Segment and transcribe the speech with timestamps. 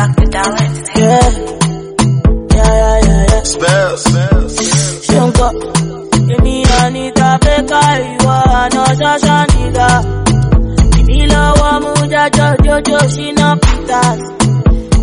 [0.00, 0.26] Dr.
[0.34, 1.00] Dollar today.
[1.00, 1.28] Yeah.
[2.56, 3.42] Yeah, yeah, yeah, yeah.
[3.52, 4.54] Spells, spells.
[5.06, 5.50] Ṣùnkọ́,
[6.34, 7.82] èmi Anita Bẹ́ká
[8.12, 9.88] ìwọ àná ṣáṣá nìga.
[10.98, 14.22] Èmi lọ́wọ́ mú jájọ́ jójó ṣínà Peters.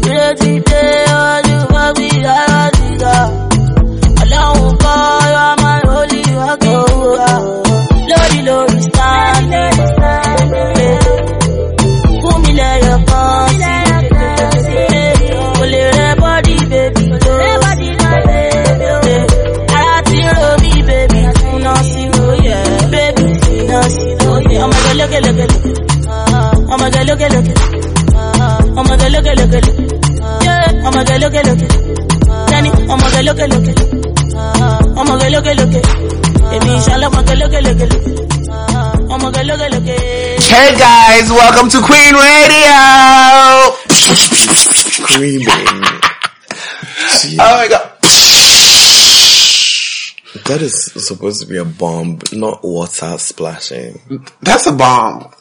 [0.10, 0.82] Ìrètí dé
[1.22, 1.47] ọdún fọ́bí
[27.08, 27.54] Ọmọdé lókèlókè.
[28.80, 29.60] Ọmọdé lókèlókè.
[30.88, 31.68] Ọmọdé lókèlókè.
[32.50, 33.74] Tẹ́ni ọmọdé lókèlókè.
[35.02, 35.80] Ọmọdé lókèlókè.
[36.56, 37.88] Èmi ìṣàlẹ̀ ọmọdé lókèlókè.
[39.14, 39.96] Ọmọdé lókèlókè.
[40.52, 42.80] Hey guys, welcome to Queen Radio.
[43.96, 45.48] Screaming.
[47.22, 47.86] Gee, Oh my god.
[50.46, 54.00] that is supposed to be a bomb, not water splashing.
[54.42, 55.32] That's a bomb.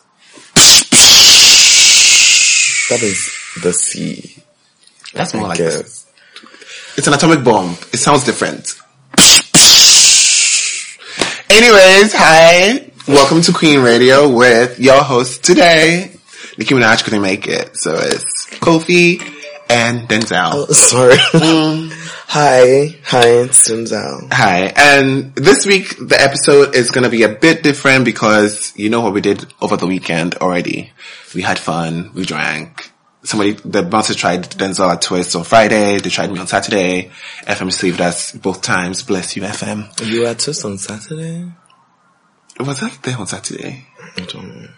[2.88, 4.36] That is the sea.
[5.12, 6.06] That's more I like guess.
[6.96, 7.72] It's an atomic bomb.
[7.92, 8.74] It sounds different.
[11.50, 12.90] Anyways, hi.
[13.08, 16.12] Welcome to Queen Radio with your host today.
[16.58, 19.20] Nicki Minaj couldn't make it, so it's Kofi
[19.68, 20.50] and Denzel.
[20.52, 21.16] Oh, sorry.
[22.26, 24.32] hi, hi, it's Denzel.
[24.32, 24.72] Hi.
[24.76, 29.00] And this week, the episode is going to be a bit different because you know
[29.00, 30.92] what we did over the weekend already.
[31.34, 32.12] We had fun.
[32.14, 32.90] We drank.
[33.22, 35.98] Somebody, the bouncers tried Denzel at Twist on Friday.
[35.98, 37.10] They tried me on Saturday.
[37.42, 39.02] FM saved us both times.
[39.02, 40.06] Bless you, FM.
[40.06, 41.50] You were at Twist on Saturday?
[42.60, 43.86] Was I there on Saturday?
[44.16, 44.68] I don't know.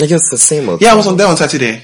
[0.00, 0.80] I guess the same old.
[0.80, 1.82] Yeah, I was on there on Saturday.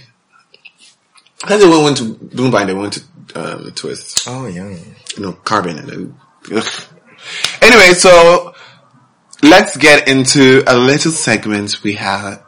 [1.47, 3.03] Think we went to Bloomberg and they went to
[3.34, 4.27] um, Twist.
[4.27, 4.77] Oh, yeah.
[5.17, 6.14] you know, carbon and
[6.53, 6.64] ugh.
[7.61, 8.55] Anyway, so
[9.42, 12.42] let's get into a little segment we have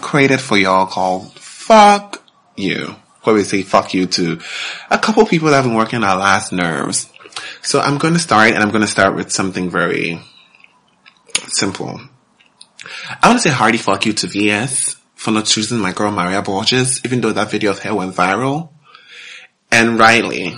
[0.00, 2.22] created for y'all called Fuck
[2.56, 2.96] You.
[3.22, 4.40] Where we say fuck you to
[4.90, 7.10] a couple people that have been working our last nerves.
[7.62, 10.20] So I'm going to start and I'm going to start with something very
[11.46, 12.00] simple.
[13.22, 16.42] I want to say hearty fuck you to VS for not choosing my girl Maria
[16.42, 18.68] Borges, even though that video of her went viral
[19.72, 20.54] and Riley.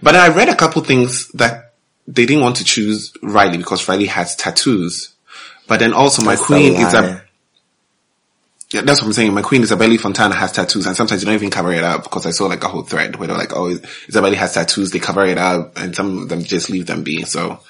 [0.00, 1.74] But I read a couple things that
[2.08, 5.14] they didn't want to choose Riley because Riley has tattoos.
[5.68, 7.24] But then also my That's a queen is a,
[8.70, 9.34] yeah, that's what I'm saying.
[9.34, 12.24] My queen Isabeli Fontana has tattoos and sometimes you don't even cover it up because
[12.24, 13.78] I saw like a whole thread where they're like, oh,
[14.08, 14.92] Isabelle has tattoos.
[14.92, 17.24] They cover it up and some of them just leave them be.
[17.24, 17.60] So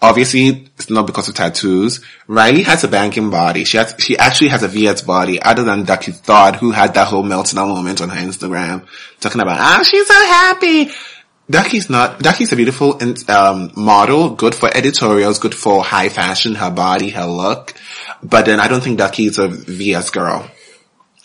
[0.00, 2.00] obviously it's not because of tattoos.
[2.26, 3.64] Riley has a banking body.
[3.64, 7.08] She has, she actually has a VS body other than Duckie Thot who had that
[7.08, 8.86] whole meltdown moment on her Instagram
[9.20, 10.90] talking about, ah, she's so happy.
[11.48, 16.70] Duckie's not, Duckie's a beautiful um, model, good for editorials, good for high fashion, her
[16.70, 17.74] body, her look.
[18.22, 20.50] But then I don't think Duckie's a VS girl.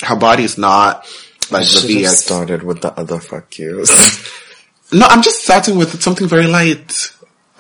[0.02, 1.06] Her body is not
[1.52, 2.26] like the VS.
[2.26, 3.90] started with the other fuck yous.
[4.92, 7.12] No, I'm just starting with something very light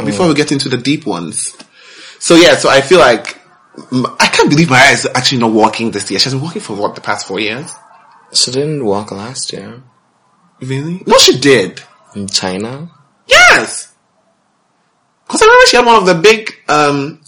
[0.06, 1.56] before we get into the deep ones.
[2.20, 3.38] So yeah, so I feel like
[3.94, 6.20] I can't believe Mariah is actually not walking this year.
[6.20, 7.72] She's been walking for what the past four years.
[8.34, 9.82] she didn't walk last year.
[10.62, 11.02] Really?
[11.08, 11.82] No, she did.
[12.16, 12.90] In China?
[13.28, 13.94] Yes.
[15.28, 17.22] Cause I remember she had one of the big, um,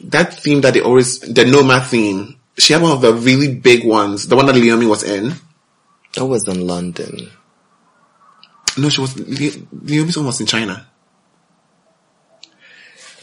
[0.00, 2.36] that theme that they always, the Nomad theme.
[2.58, 5.32] She had one of the really big ones, the one that Leomie was in.
[6.14, 7.30] That was in London.
[8.76, 9.24] No, she was, Le-
[9.86, 10.86] Leomie's one was in China.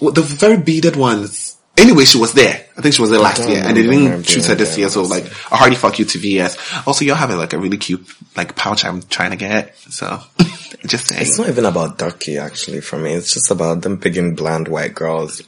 [0.01, 1.57] Well, the very beaded ones.
[1.77, 2.65] Anyway, she was there.
[2.77, 4.55] I think she was there last year, and oh, they remember her didn't choose her
[4.55, 4.89] this year.
[4.89, 6.57] So like, a hearty fuck you to VS.
[6.85, 9.77] Also, y'all have like a really cute like pouch I'm trying to get.
[9.77, 10.19] So
[10.85, 11.21] just saying.
[11.21, 13.13] It's not even about Duckie actually for me.
[13.13, 15.41] It's just about them picking bland white girls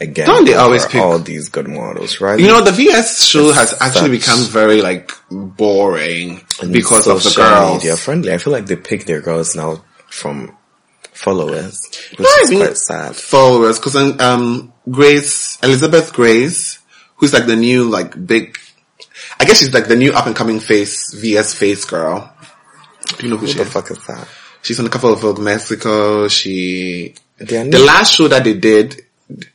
[0.00, 0.26] again.
[0.26, 2.38] Don't they always pick- all these good models, right?
[2.38, 7.32] You know, the VS show It's has actually become very like boring because of the
[7.36, 7.76] girls.
[7.76, 8.32] media friendly.
[8.32, 10.56] I feel like they pick their girls now from
[11.24, 13.16] followers, which No, I is mean- quite sad.
[13.16, 16.78] Followers, because um, Grace Elizabeth Grace,
[17.16, 18.56] who's like the new like big,
[19.40, 22.30] I guess she's like the new up and coming face VS face girl.
[23.18, 23.72] Do you know who, Who she the is?
[23.72, 24.28] fuck is that?
[24.62, 26.28] She's on a couple of Vogue Mexico.
[26.28, 29.02] She They the new- last show that they did,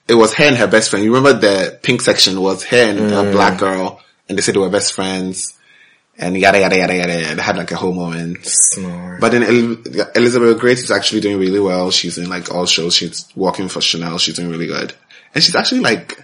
[0.08, 1.04] it was her and her best friend.
[1.06, 3.30] You remember the pink section was her and Mm.
[3.30, 5.54] a black girl, and they said they were best friends,
[6.20, 7.36] and yada yada yada yada.
[7.36, 8.46] They had like a whole moment.
[8.46, 9.18] Snore.
[9.20, 11.90] But then El- Elizabeth Grace is actually doing really well.
[11.92, 12.96] She's in like all shows.
[12.96, 14.18] She's working for Chanel.
[14.20, 14.94] She's doing really good,
[15.34, 16.24] and she's actually like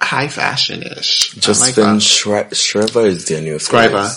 [0.00, 1.32] high fashion ish.
[1.34, 4.08] Justin Shri- Shriver is their new Scriver.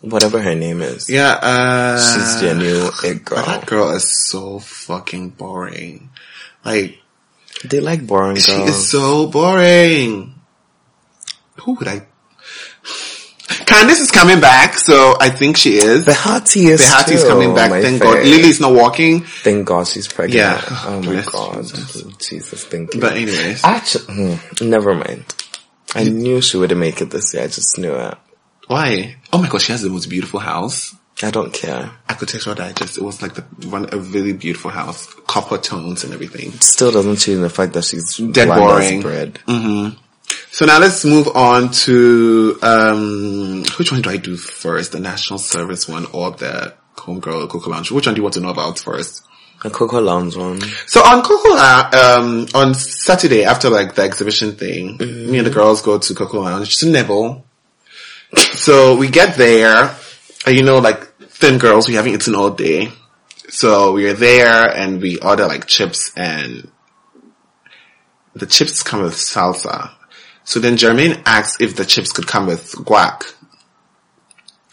[0.00, 1.10] Whatever her name is.
[1.10, 3.44] Yeah, uh, She's your new it girl.
[3.44, 6.10] that girl is so fucking boring.
[6.64, 6.98] Like,
[7.64, 8.44] They like boring girls.
[8.46, 10.34] she is so boring.
[11.62, 12.06] Who would I?
[13.68, 16.04] Candice is coming back, so I think she is.
[16.06, 17.70] Behati is Behati is coming back.
[17.70, 18.02] my Thank.
[18.02, 18.24] God.
[18.24, 19.20] Lily's not walking.
[19.22, 20.36] Thank God she's pregnant.
[20.38, 20.60] Yeah.
[20.86, 21.62] Oh my Bless God.
[21.62, 22.02] Jesus.
[22.18, 23.00] Jesus, thank you.
[23.00, 25.24] But anyways, Actually, hmm, never mind.
[25.94, 27.44] I knew she wouldn't make it this year.
[27.44, 28.16] I just knew it.
[28.68, 29.16] why?
[29.32, 30.94] Oh my God, she has the most beautiful house.
[31.22, 31.90] I don't care.
[32.08, 32.96] Architectural Digest.
[32.96, 36.52] It was like the one a really beautiful house, copper tones and everything.
[36.60, 39.00] Still doesn't change the fact that she's Dead boring.
[39.02, 39.40] bread.
[40.50, 44.92] So now let's move on to um which one do I do first?
[44.92, 47.90] The national service one or the homegirl Coco Lounge?
[47.92, 49.24] Which one do you want to know about first?
[49.62, 50.60] The Coco Lounge one.
[50.86, 55.50] So on Coco uh, um on Saturday after like the exhibition thing, me and the
[55.50, 57.44] girls go to Coco Lounge to nibble.
[58.34, 59.94] So we get there,
[60.46, 61.06] and you know, like
[61.38, 62.90] thin girls, we haven't eaten all day.
[63.48, 66.70] So we are there and we order like chips and
[68.34, 69.92] the chips come with salsa.
[70.48, 73.34] So then Jermaine asked if the chips could come with guac.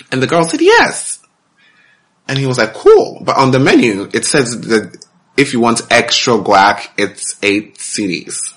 [0.10, 1.22] And the girl said yes.
[2.30, 3.22] And he was like, cool.
[3.22, 5.06] But on the menu, it says that
[5.36, 8.54] if you want extra guac, it's eight cedis.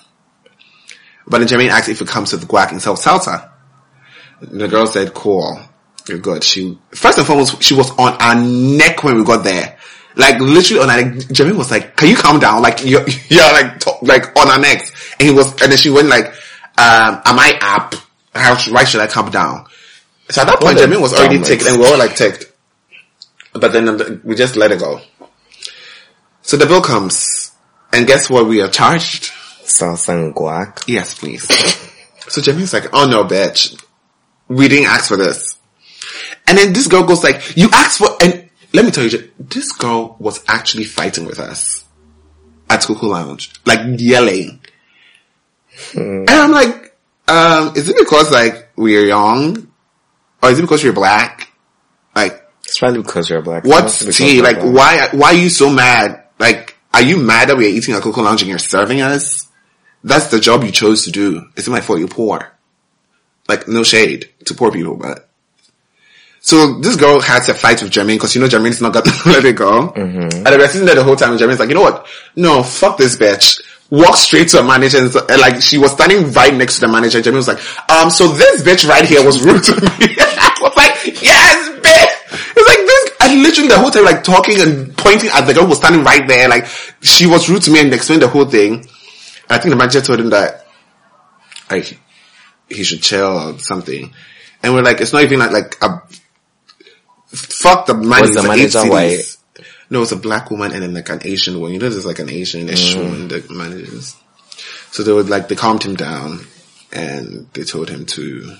[1.26, 3.50] But then Jermaine asked if it comes with guac instead of salsa.
[4.40, 5.60] And the girl said, cool.
[6.08, 6.44] You're good.
[6.44, 9.76] She, first and foremost, she was on our neck when we got there.
[10.14, 11.14] Like literally on our neck.
[11.30, 12.62] Jermaine was like, can you calm down?
[12.62, 14.92] Like you're, you're like, like on our necks.
[15.18, 16.32] And he was, and then she went like,
[16.78, 17.94] um, am I up?
[18.34, 19.66] How, why should I calm down?
[20.30, 22.52] So at that point, Jermaine was already ticked and we were all like ticked.
[23.52, 25.00] But then we just let it go.
[26.42, 27.52] So the bill comes,
[27.92, 29.32] and guess what we are charged?
[29.64, 30.84] Salsa and guac.
[30.86, 31.46] Yes, please.
[32.28, 33.82] so Jamie's like, oh no, bitch.
[34.48, 35.56] We didn't ask for this.
[36.46, 39.72] And then this girl goes like, you asked for, and let me tell you, this
[39.72, 41.84] girl was actually fighting with us
[42.70, 44.60] at Coco Lounge, like yelling.
[45.94, 46.96] And I'm like,
[47.28, 49.70] um, is it because like we're young?
[50.42, 51.50] Or is it because we're black?
[52.14, 53.64] Like, It's probably because you're black.
[53.64, 54.40] What's tea?
[54.40, 55.12] Like, black.
[55.12, 56.24] why, why are you so mad?
[56.38, 59.48] Like, are you mad that we're eating at Coco Lounge and you're serving us?
[60.04, 61.48] That's the job you chose to do.
[61.56, 62.52] It's my fault you're poor.
[63.48, 65.28] Like, no shade to poor people, but.
[66.40, 69.44] So this girl had to fight with Jermaine because you know Jermaine's not gonna let
[69.44, 69.90] it go.
[70.32, 72.06] And they were sitting there the whole time and Jermaine's like, you know what?
[72.36, 73.60] No, fuck this bitch.
[73.90, 77.18] Walk straight to a manager and, like she was standing right next to the manager
[77.18, 79.80] and Jermaine was like, um, so this bitch right here was rude to me.
[80.20, 82.54] I was like, yes, bitch!
[82.56, 85.62] It's like this, I literally the whole time like talking and pointing at the girl
[85.62, 86.66] who was standing right there, like
[87.00, 88.86] she was rude to me and explained the whole thing.
[89.48, 90.66] I think the manager told him that,
[91.70, 91.98] like,
[92.68, 94.12] he should chill or something.
[94.62, 96.02] And we're like, it's not even like, like a,
[97.28, 98.22] fuck the money.
[98.22, 99.37] Was the manager white?
[99.90, 101.72] No, it's a black woman and then like an Asian one.
[101.72, 103.02] You know, there's like an Asian-ish Mm.
[103.02, 104.16] woman that manages.
[104.90, 106.40] So they would like, they calmed him down
[106.92, 108.54] and they told him to,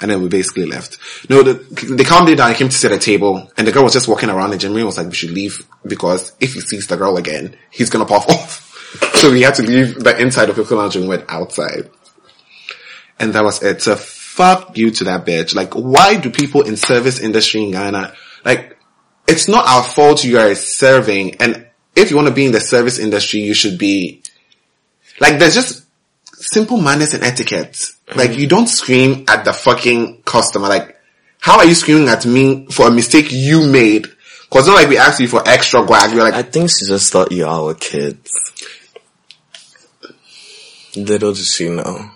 [0.00, 0.98] and then we basically left.
[1.28, 1.54] No, the,
[1.94, 3.92] they calmed him down, he came to sit at a table and the girl was
[3.92, 6.96] just walking around and Jimmy was like, we should leave because if he sees the
[6.96, 8.64] girl again, he's gonna pop off.
[9.16, 11.90] so we had to leave the inside of the lounge and went outside.
[13.18, 13.82] And that was it.
[13.82, 15.54] So fuck you to that bitch.
[15.54, 18.14] Like, why do people in service industry in Ghana,
[18.44, 18.77] like,
[19.28, 21.36] it's not our fault you are serving.
[21.36, 24.22] And if you want to be in the service industry, you should be,
[25.20, 25.84] like, there's just
[26.32, 27.90] simple manners and etiquette.
[28.14, 28.38] Like, mm.
[28.38, 30.68] you don't scream at the fucking customer.
[30.68, 30.96] Like,
[31.40, 34.06] how are you screaming at me for a mistake you made?
[34.50, 36.14] Cause it's not like we asked you for extra guac.
[36.14, 38.32] We're like, I think she just thought you all were kids.
[40.96, 42.10] Little did she know.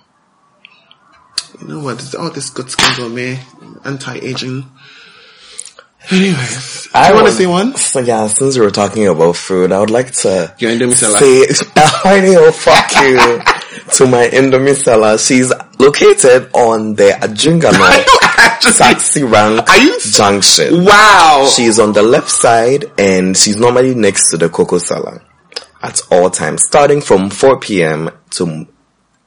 [1.60, 2.14] you know what?
[2.14, 3.38] All this good skin on me.
[3.84, 4.64] Anti-aging.
[6.10, 6.88] Anyways.
[6.94, 7.76] I want to see say one?
[7.76, 11.18] So yeah, since we were talking about food, I would like to Your Indomie seller.
[11.18, 11.46] say,
[12.04, 13.16] I know, fuck you,
[13.96, 15.16] to my Indomie seller.
[15.18, 18.04] She's located on the Ajungano
[18.36, 20.84] Actually, taxi rank Are you- junction.
[20.84, 21.48] Wow.
[21.54, 25.22] She's on the left side and she's normally next to the Coco Seller
[25.82, 28.10] at all times, starting from 4 p.m.
[28.30, 28.66] to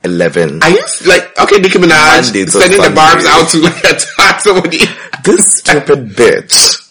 [0.05, 0.63] 11.
[0.63, 4.79] Are you like okay, Nicki Minaj Monday sending the barbs out to like attack somebody?
[5.23, 6.81] this stupid bitch.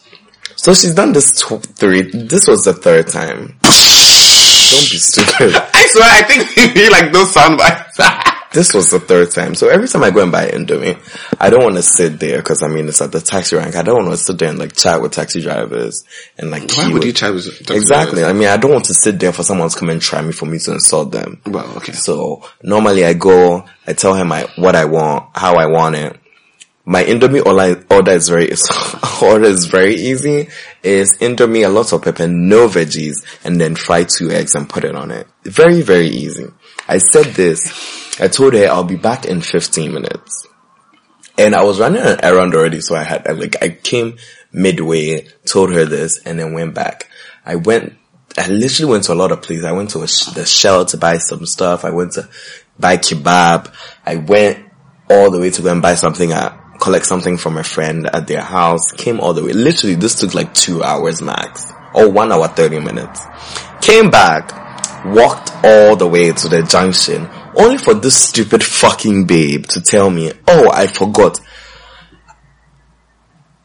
[0.56, 3.58] So she's done this tw- three, this was the third time.
[3.62, 5.54] Don't be stupid.
[5.74, 8.00] I swear, I think we like those sound bites.
[8.54, 9.54] This was the third time.
[9.56, 10.96] So every time I go and buy Indomie,
[11.40, 13.74] I don't want to sit there because I mean it's at the taxi rank.
[13.74, 16.04] I don't want to sit there and like chat with taxi drivers
[16.38, 18.20] and like Why would you chat with taxi Exactly.
[18.20, 18.34] drivers?
[18.36, 20.32] I mean I don't want to sit there for someone to come and try me
[20.32, 21.40] for me to insult them.
[21.46, 21.92] Well, okay.
[21.92, 26.16] So normally I go, I tell him I, what I want, how I want it.
[26.86, 28.50] my Indomie order, order is very,
[29.22, 30.48] order is very easy.
[30.82, 34.84] Is Indomie a lot of pepper, no veggies, and then fry two eggs and put
[34.84, 35.26] it on it.
[35.44, 36.46] Very, very easy.
[36.88, 38.20] I said this.
[38.20, 40.46] I told her I'll be back in 15 minutes.
[41.36, 44.18] And I was running an errand already, so I had, like, I came
[44.52, 47.10] midway, told her this, and then went back.
[47.44, 47.94] I went,
[48.38, 49.64] I literally went to a lot of places.
[49.64, 51.84] I went to a, the Shell to buy some stuff.
[51.84, 52.28] I went to
[52.78, 53.74] buy kebab.
[54.06, 54.64] I went
[55.10, 58.28] all the way to go and buy something at, collect something from a friend at
[58.28, 58.92] their house.
[58.92, 59.52] Came all the way.
[59.52, 61.72] Literally, this took like two hours max.
[61.94, 63.24] Or one hour, 30 minutes.
[63.80, 64.52] Came back,
[65.04, 70.10] walked all the way to the junction, only for this stupid fucking babe to tell
[70.10, 71.40] me, oh, I forgot.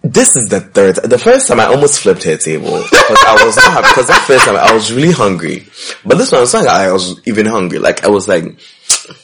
[0.02, 0.96] This is the third.
[0.96, 4.24] The first time I almost flipped her table because I was not happy because that
[4.26, 5.68] first time I was really hungry,
[6.06, 7.80] but this one it's not like I was even hungry.
[7.80, 8.46] Like I was like,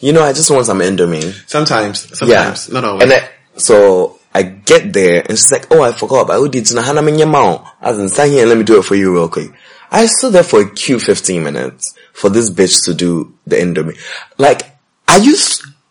[0.02, 1.32] you know, I just want some Indomie.
[1.50, 3.04] Sometimes, sometimes, not always.
[3.04, 6.68] And I, so I get there and she's like, oh, I forgot, but I did
[6.68, 7.72] Hana Minyamao.
[7.80, 9.52] I was stand here and let me do it for you real quick.
[9.92, 13.98] I stood there for a cute 15 minutes for this bitch to do the Indomie.
[14.38, 14.63] Like,
[15.08, 15.36] are you,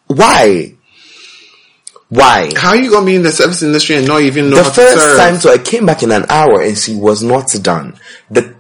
[0.07, 0.75] why?
[2.09, 2.51] Why?
[2.57, 5.19] How are you gonna be in the service industry and not even know the first
[5.19, 7.99] time, so I came back in an hour and she was not done.
[8.31, 8.55] The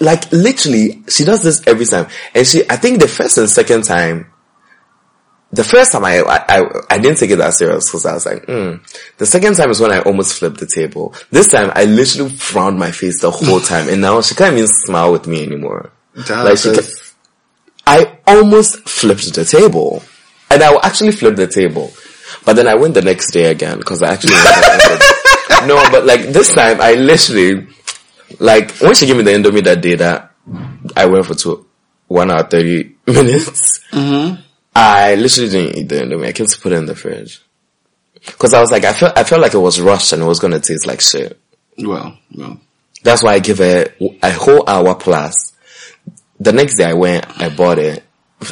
[0.00, 2.62] like literally, she does this every time, and she.
[2.70, 4.32] I think the first and second time,
[5.52, 8.46] the first time I I I, didn't take it that serious because I was like,
[8.46, 8.80] mm.
[9.18, 11.14] the second time is when I almost flipped the table.
[11.30, 14.66] This time I literally frowned my face the whole time, and now she can't even
[14.66, 15.90] smile with me anymore.
[16.28, 16.74] Like she.
[16.74, 16.84] Can,
[17.86, 20.02] I almost flipped the table.
[20.50, 21.92] And I actually flipped the table.
[22.44, 24.34] But then I went the next day again because I actually
[25.66, 27.66] No, but like this time I literally,
[28.38, 30.32] like when she gave me the Indomie that day that
[30.96, 31.66] I went for two,
[32.08, 33.80] one hour 30 minutes,
[34.78, 36.26] I literally didn't eat the Indomie.
[36.26, 37.40] I came to put it in the fridge.
[38.38, 40.38] Cause I was like, I felt, I felt like it was rushed and it was
[40.38, 41.40] gonna taste like shit.
[41.78, 42.60] Well, well.
[43.02, 45.54] That's why I give it a whole hour plus.
[46.38, 48.04] The next day I went, I bought it.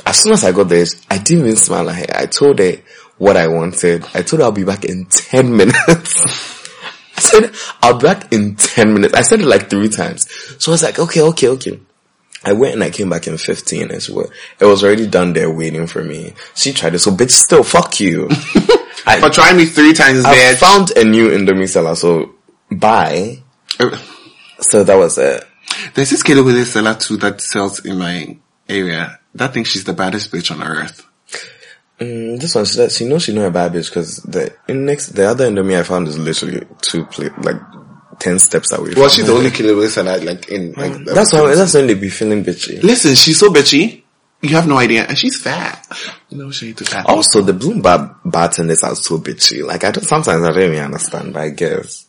[0.07, 2.17] As soon as I got this, I didn't even smile at her.
[2.17, 2.77] I told her
[3.19, 4.07] what I wanted.
[4.15, 6.71] I told her I'll be back in 10 minutes.
[7.17, 9.13] I said, I'll be back in 10 minutes.
[9.13, 10.31] I said it like three times.
[10.59, 11.81] So I was like, okay, okay, okay.
[12.45, 14.27] I went and I came back in 15 as well.
[14.61, 16.35] It was already done there waiting for me.
[16.55, 18.29] She tried it, so bitch still, fuck you.
[19.07, 20.57] I, For trying me three times, I bitch.
[20.57, 22.35] found a new Indomie seller, so
[22.71, 23.39] bye.
[24.61, 25.45] So that was it.
[25.95, 28.37] There's this kid over there seller too that sells in my
[28.69, 29.19] area.
[29.35, 31.07] That thinks she's the baddest bitch on earth.
[32.01, 35.25] Mm, this one, she, she knows she know a bad bitch because the next the
[35.29, 37.57] other Indomie I found is literally two plate like
[38.19, 38.93] ten steps away.
[38.95, 40.93] Well, from she's the only kid over there seller like in like.
[40.93, 41.07] Mm.
[41.07, 41.55] That's why.
[41.55, 42.83] That's when they be feeling bitchy.
[42.83, 44.03] Listen, she's so bitchy.
[44.43, 45.87] You have no idea, and she's fat.
[46.31, 47.07] No shade to fat.
[47.07, 49.65] Also, the Bloom bar bartenders are so bitchy.
[49.67, 50.05] Like I don't.
[50.05, 52.07] Sometimes I don't really understand, but I guess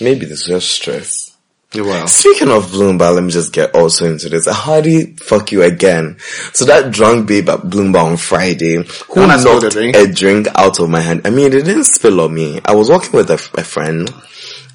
[0.00, 1.28] maybe this is just stress.
[1.74, 4.46] Yeah, well, Speaking of Bloom Bar, let me just get also into this.
[4.46, 6.16] Hardy, fuck you again.
[6.54, 9.72] So that drunk babe at Bloom Bar on Friday, who Don't I spill the knocked
[9.74, 9.96] drink?
[9.96, 11.26] a drink out of my hand.
[11.26, 12.58] I mean, it didn't spill on me.
[12.64, 14.08] I was walking with a, a friend,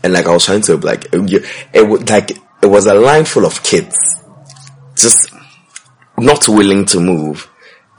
[0.04, 3.26] and like I was trying to like, it, it was like it was a line
[3.26, 3.98] full of kids,
[4.96, 5.34] just
[6.18, 7.50] not willing to move.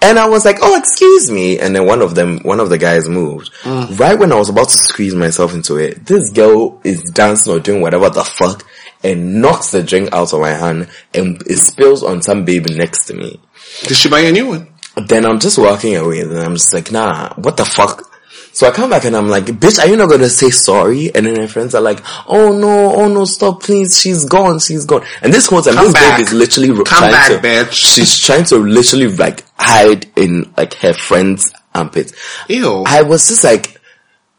[0.01, 1.59] And I was like, oh, excuse me.
[1.59, 3.51] And then one of them, one of the guys moved.
[3.63, 3.99] Mm.
[3.99, 7.59] Right when I was about to squeeze myself into it, this girl is dancing or
[7.59, 8.67] doing whatever the fuck
[9.03, 13.07] and knocks the drink out of my hand and it spills on some baby next
[13.07, 13.41] to me.
[13.83, 14.69] did she buy a new one?
[15.07, 18.11] Then I'm just walking away and I'm just like, nah, what the fuck?
[18.55, 21.13] So I come back and I'm like, bitch, are you not gonna say sorry?
[21.13, 24.85] And then my friends are like, oh no, oh no, stop please, she's gone, she's
[24.85, 25.05] gone.
[25.23, 26.19] And this whole time, Come this back.
[26.19, 27.73] babe is literally Come trying back, to, bitch.
[27.95, 32.13] she's trying to literally like hide in like her friend's armpit.
[32.49, 32.85] Ew.
[32.87, 33.81] I was just like,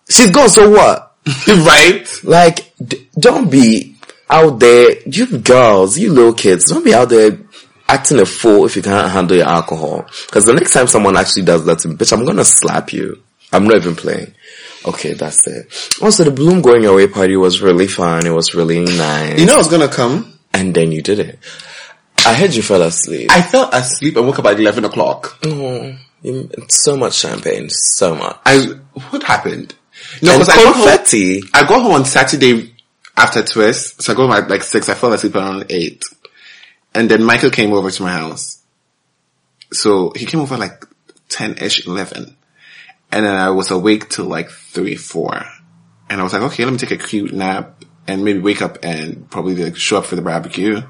[0.09, 1.13] she's gone, so what?
[1.47, 2.07] right?
[2.23, 3.97] Like, d- don't be
[4.29, 7.37] out there, you girls, you little kids, don't be out there
[7.89, 10.05] acting a fool if you can't handle your alcohol.
[10.31, 13.21] Cause the next time someone actually does that to me, bitch, I'm gonna slap you.
[13.51, 14.33] I'm not even playing.
[14.85, 15.97] Okay, that's it.
[16.01, 18.25] Also, the Bloom going away party was really fun.
[18.25, 19.39] It was really nice.
[19.39, 20.37] You know I was gonna come.
[20.53, 21.39] and then you did it.
[22.25, 23.29] I heard you fell asleep.
[23.31, 25.37] I fell asleep and woke up at eleven o'clock.
[25.45, 28.37] oh, you, so much champagne, so much.
[28.45, 28.57] I
[29.09, 29.75] what happened?
[30.21, 30.87] No, because I got home.
[30.87, 31.41] confetti.
[31.53, 32.73] I got home on Saturday
[33.17, 34.89] after twist, so I got home at like six.
[34.89, 36.03] I fell asleep around eight,
[36.93, 38.61] and then Michael came over to my house.
[39.71, 40.85] So he came over like
[41.29, 42.35] ten ish, eleven,
[43.11, 45.43] and then I was awake till like three, four,
[46.09, 48.77] and I was like, okay, let me take a cute nap and maybe wake up
[48.83, 50.81] and probably like show up for the barbecue.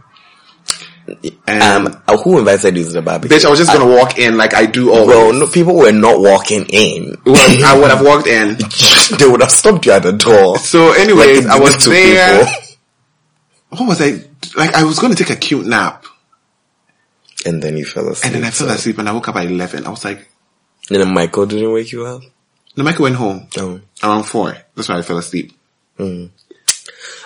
[1.48, 3.38] And Um, uh, who invited you to the barbecue?
[3.38, 5.08] bitch, I was just gonna walk in like I do always.
[5.16, 7.16] Well, no, people were not walking in.
[7.26, 8.58] Well, I would have walked in.
[9.20, 10.58] they would have stopped you at the door.
[10.58, 12.46] So, anyways, Like I was there.
[12.46, 12.62] people.
[13.70, 14.24] What was I?
[14.58, 16.06] Like, I was going to take a cute nap,
[17.46, 18.26] And then you fell asleep.
[18.34, 19.86] and then I fell so- asleep, and I woke up at eleven.
[19.86, 20.28] I was like,
[20.90, 22.22] And then Michael didn't wake you up?
[22.78, 23.80] no, Michael went home Oh.
[24.04, 24.56] around four.
[24.76, 25.54] That's why I fell asleep.
[25.98, 26.30] Mm.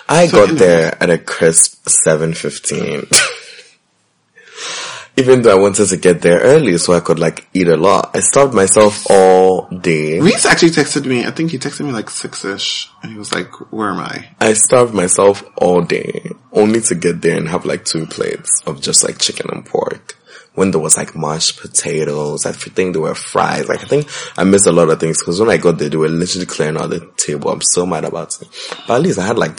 [0.08, 3.06] I So got there at a crisp 7.15.
[5.16, 8.10] Even though I wanted to get there early so I could like eat a lot.
[8.14, 10.18] I starved myself all day.
[10.20, 11.26] Reese actually texted me.
[11.26, 14.28] I think he texted me like six ish, and he was like, "Where am I?"
[14.40, 18.80] I starved myself all day only to get there and have like two plates of
[18.80, 20.16] just like chicken and pork.
[20.60, 23.66] When there was like mashed potatoes, I think there were fries.
[23.66, 25.96] Like I think I missed a lot of things because when I got there, they
[25.96, 27.50] were literally clearing out the table.
[27.50, 28.48] I'm so mad about it.
[28.86, 29.58] But at least I had like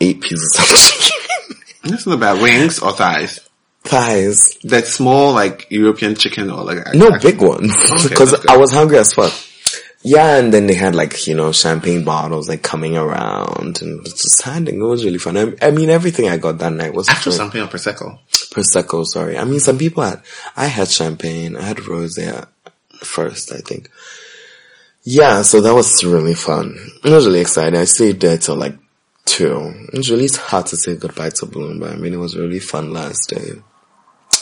[0.00, 1.56] eight pieces of chicken.
[1.90, 2.40] That's not bad.
[2.40, 3.40] Wings or thighs?
[3.82, 4.56] Thighs.
[4.64, 7.72] That small like European chicken or like No, actually- big ones.
[8.08, 8.48] Because good.
[8.48, 9.32] I was hungry as fuck.
[10.08, 14.40] Yeah, and then they had like, you know, champagne bottles like coming around and just
[14.40, 14.80] handing.
[14.80, 15.36] It was really fun.
[15.36, 18.18] I, I mean, everything I got that night was Actual champagne or prosecco.
[18.30, 19.36] Prosecco, sorry.
[19.36, 20.22] I mean, some people had,
[20.56, 22.46] I had champagne, I had rosé
[23.00, 23.90] first, I think.
[25.02, 26.74] Yeah, so that was really fun.
[27.04, 27.78] It was really exciting.
[27.78, 28.78] I stayed there till like
[29.26, 29.74] two.
[29.92, 32.60] It was really hard to say goodbye to Bloom, but I mean, it was really
[32.60, 33.60] fun last day.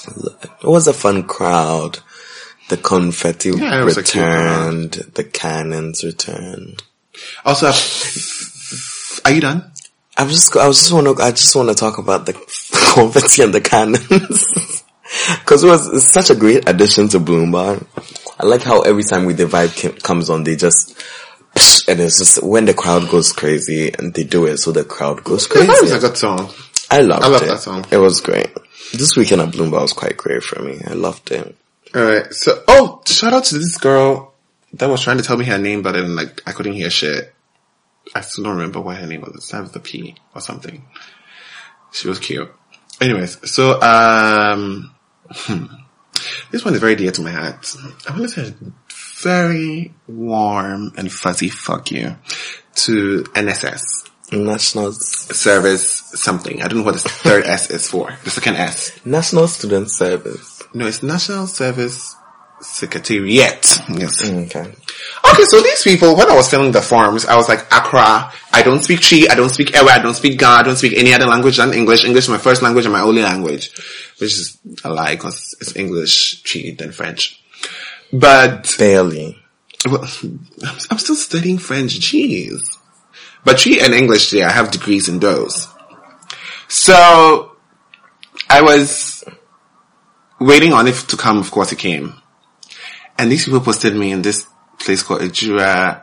[0.07, 1.99] It was a fun crowd.
[2.69, 4.67] The confetti Yeah, it was a cute crowd.
[4.75, 4.93] returned.
[5.15, 6.83] The cannons returned.
[7.45, 7.71] Also,
[9.25, 9.71] are you done?
[10.17, 12.33] I was just, I was just want to, I just want to talk about the
[12.95, 14.83] confetti and the cannons.
[15.45, 17.79] Cause it was such a great addition to Bloom Bar.
[18.41, 20.91] I like how every time we the vibe comes on, they just,
[21.89, 25.23] and it's just when the crowd goes crazy and they do it so the crowd
[25.23, 25.95] goes That was crazy.
[25.95, 26.51] a good song.
[26.91, 27.47] I loved I love it.
[27.47, 27.85] that song.
[27.91, 28.49] It was great.
[28.93, 30.81] This weekend at Bloom Bar was quite great for me.
[30.87, 31.55] I loved it.
[31.95, 34.35] Alright, so, oh, shout out to this girl
[34.73, 37.33] that was trying to tell me her name, but then like, I couldn't hear shit.
[38.15, 39.35] I still don't remember what her name was.
[39.35, 40.85] It started a P or something.
[41.93, 42.53] She was cute.
[43.01, 44.95] Anyways, so, um,
[45.31, 45.67] hmm.
[46.51, 47.75] this one is very dear to my heart.
[48.09, 48.55] I want to say
[49.29, 52.17] very warm and fuzzy fuck you
[52.75, 54.09] to NSS.
[54.33, 56.63] National, Service something.
[56.63, 58.17] I don't know what the third S is for.
[58.25, 59.05] The second S.
[59.05, 60.63] National Student Service.
[60.75, 62.17] No, it's National Service
[62.61, 63.65] Secretariat.
[63.89, 64.29] Yes.
[64.29, 64.61] Mm, okay.
[64.61, 68.63] Okay, so these people, when I was filling the forms, I was like, Accra, I
[68.63, 71.13] don't speak Twi, I don't speak Ewe, I don't speak Ga, I don't speak any
[71.13, 72.05] other language than English.
[72.05, 73.73] English is my first language and my only language.
[74.19, 77.43] Which is a lie, because it's English, Twi, then French.
[78.13, 79.37] But, Barely.
[79.89, 80.49] well, I'm,
[80.91, 82.76] I'm still studying French, jeez.
[83.47, 85.69] But she and English, yeah, I have degrees in those.
[86.67, 87.53] So,
[88.51, 89.23] I was
[90.41, 92.13] waiting on it to come, of course it came.
[93.17, 94.49] And these people posted me in this
[94.81, 96.03] place called Ejura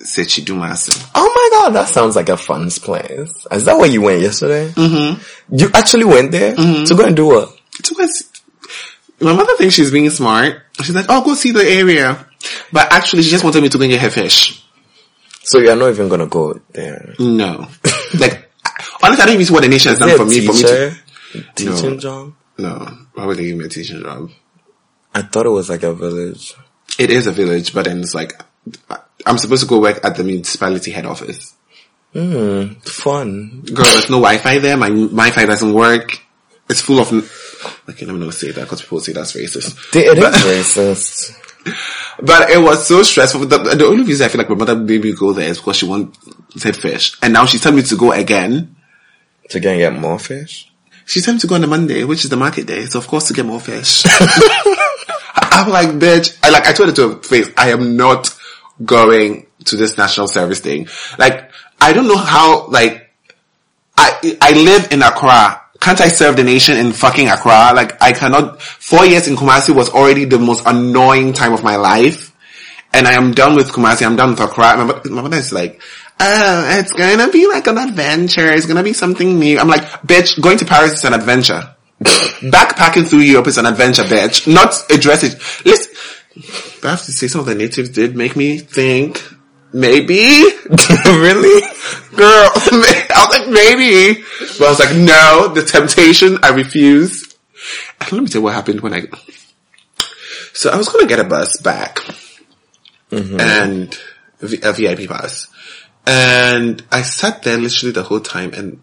[0.00, 1.10] Sekyedumase.
[1.14, 3.46] Oh my god, that sounds like a fun place.
[3.52, 4.68] Is that where you went yesterday?
[4.70, 5.56] Mm-hmm.
[5.56, 7.56] You actually went there to go and do what?
[7.78, 8.32] It was,
[9.20, 10.60] my mother thinks she's being smart.
[10.82, 12.26] She's like, oh, go see the area.
[12.72, 14.62] But actually, she just wanted me to go and get her fish.
[15.44, 17.14] So you're not even gonna go there.
[17.18, 17.68] No.
[18.18, 18.50] like,
[19.02, 20.96] honestly, I don't even see what the nation has done for me, for me to?
[21.54, 21.96] Teaching No.
[21.98, 22.32] job?
[22.58, 22.98] no.
[23.14, 24.30] Why would they give me a teaching job?
[25.14, 26.54] I thought it was like a village.
[26.98, 28.32] It is a village, but then it's like,
[29.26, 31.54] I'm supposed to go work at the municipality head office.
[32.12, 33.62] Hmm, fun.
[33.66, 34.76] Girl, there's no Wi-Fi there.
[34.76, 36.20] My Wi-Fi doesn't work.
[36.68, 37.12] It's full of.
[37.88, 39.90] Okay, let me not say that because people say that's racist.
[39.92, 40.24] They- It is
[40.76, 41.40] racist.
[42.22, 43.46] But it was so stressful.
[43.46, 45.76] The, the only reason I feel like my mother made me go there is because
[45.76, 48.76] she wanted fish, and now she's telling me to go again.
[49.50, 50.70] To go and get more fish?
[51.04, 53.06] She's telling me to go on the Monday, which is the market day, so of
[53.06, 54.04] course to get more fish.
[55.34, 56.38] I'm like, bitch.
[56.42, 58.34] I like I told her to her face, I am not
[58.84, 60.88] going to this national service thing.
[61.18, 61.50] Like,
[61.80, 62.66] I don't know how.
[62.68, 63.10] Like,
[63.96, 65.63] I I live in Accra.
[65.84, 67.72] Can't I serve the nation in fucking Accra?
[67.74, 68.62] Like, I cannot.
[68.62, 72.34] Four years in Kumasi was already the most annoying time of my life,
[72.94, 74.06] and I am done with Kumasi.
[74.06, 74.78] I'm done with Accra.
[74.78, 75.82] My, my mother is like,
[76.18, 78.50] "Oh, it's gonna be like an adventure.
[78.50, 83.06] It's gonna be something new." I'm like, "Bitch, going to Paris is an adventure." Backpacking
[83.06, 84.50] through Europe is an adventure, bitch.
[84.50, 85.34] Not address it.
[85.66, 85.92] Listen,
[86.82, 89.22] I have to say some of the natives did make me think,
[89.74, 90.14] maybe?
[91.06, 91.60] really?
[92.16, 94.22] Girl, I was like, maybe.
[94.58, 97.34] But I was like, no, the temptation, I refuse.
[98.00, 99.06] And let me tell you what happened when I,
[100.52, 101.98] so I was gonna get a bus back.
[103.10, 103.40] Mm-hmm.
[103.40, 103.98] And
[104.40, 105.48] a VIP bus.
[106.06, 108.82] And I sat there literally the whole time and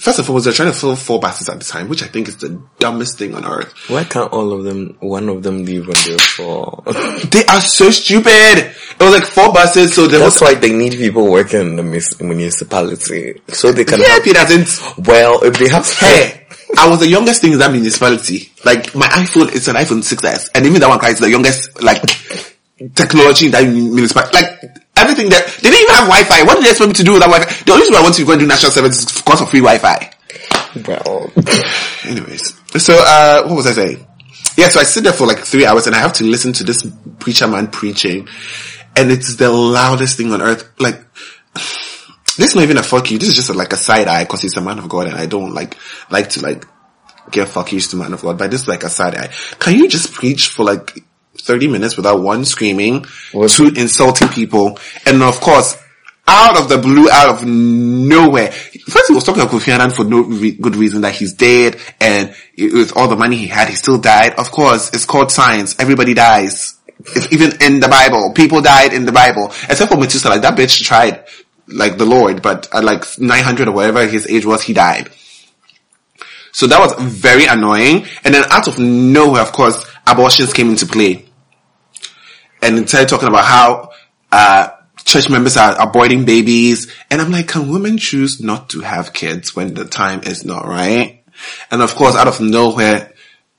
[0.00, 2.26] First of all, they're trying to fill four buses at the time, which I think
[2.28, 3.72] is the dumbest thing on earth.
[3.88, 6.82] Why can't all of them, one of them leave when they're four?
[7.30, 8.32] They are so stupid.
[8.32, 11.76] It was like four buses, so there That's was why they need people working in
[11.76, 13.42] the mis- municipality.
[13.48, 15.06] So they can yeah, have, it doesn't.
[15.06, 16.46] well, if they have, Hey,
[16.78, 18.50] I was the youngest thing in that municipality.
[18.64, 22.00] Like my iPhone is an iPhone 6s, and even that one is the youngest like
[22.94, 24.32] technology in that municipality.
[24.34, 26.42] Like everything that they didn't even have Wi-Fi.
[26.44, 27.64] What did they expect me to do with that Wi-Fi?
[27.64, 29.60] The only reason I want to go and do national service is because of free
[29.60, 30.12] Wi-Fi.
[30.86, 31.30] well,
[32.06, 34.06] Anyways, so uh, what was I saying?
[34.56, 36.64] Yeah, so I sit there for like three hours and I have to listen to
[36.64, 36.86] this
[37.18, 38.28] preacher man preaching,
[38.96, 40.70] and it's the loudest thing on earth.
[40.78, 40.96] Like,
[41.54, 43.18] this is not even a fuck you.
[43.18, 45.16] This is just a, like a side eye because he's a man of God, and
[45.16, 45.76] I don't like
[46.10, 46.64] like to like
[47.30, 48.38] get fuck you to man of God.
[48.38, 49.30] But this is like a side eye.
[49.58, 51.04] Can you just preach for like
[51.38, 55.76] thirty minutes without one screaming, Was two insulting people, and of course.
[56.32, 58.52] Out of the blue, out of nowhere.
[58.52, 61.80] First he was talking about Kofi Annan for no re- good reason that he's dead
[62.00, 64.34] and with all the money he had, he still died.
[64.34, 65.74] Of course, it's called science.
[65.80, 66.78] Everybody dies.
[67.00, 68.32] It's even in the Bible.
[68.34, 69.46] People died in the Bible.
[69.68, 71.24] Except for Methuselah, like that bitch tried,
[71.66, 75.08] like the Lord, but at like 900 or whatever his age was, he died.
[76.52, 78.06] So that was very annoying.
[78.24, 81.26] And then out of nowhere, of course, abortions came into play.
[82.62, 83.90] And it started talking about how,
[84.30, 84.68] uh,
[85.04, 86.92] church members are aborting babies.
[87.10, 90.66] And I'm like, can women choose not to have kids when the time is not
[90.66, 91.24] right?
[91.70, 93.12] And of course, out of nowhere,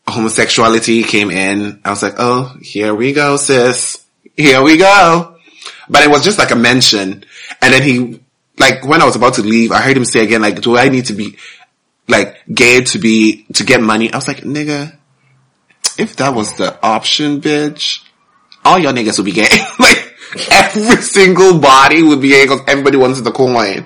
[0.08, 1.82] homosexuality came in.
[1.84, 4.06] I was like, oh, here we go, sis.
[4.38, 5.38] Here we go.
[5.90, 7.26] But it was just like a mention.
[7.62, 8.22] And then he,
[8.58, 10.90] like, when I was about to leave, I heard him say again, like, do I
[10.90, 11.38] need to be,
[12.08, 14.12] like, gay to be, to get money?
[14.12, 14.96] I was like, nigga,
[16.02, 18.04] if that was the option, bitch,
[18.66, 19.48] all your niggas would be gay.
[19.80, 20.14] like,
[20.52, 23.86] every single body would be gay because everybody wants the coin.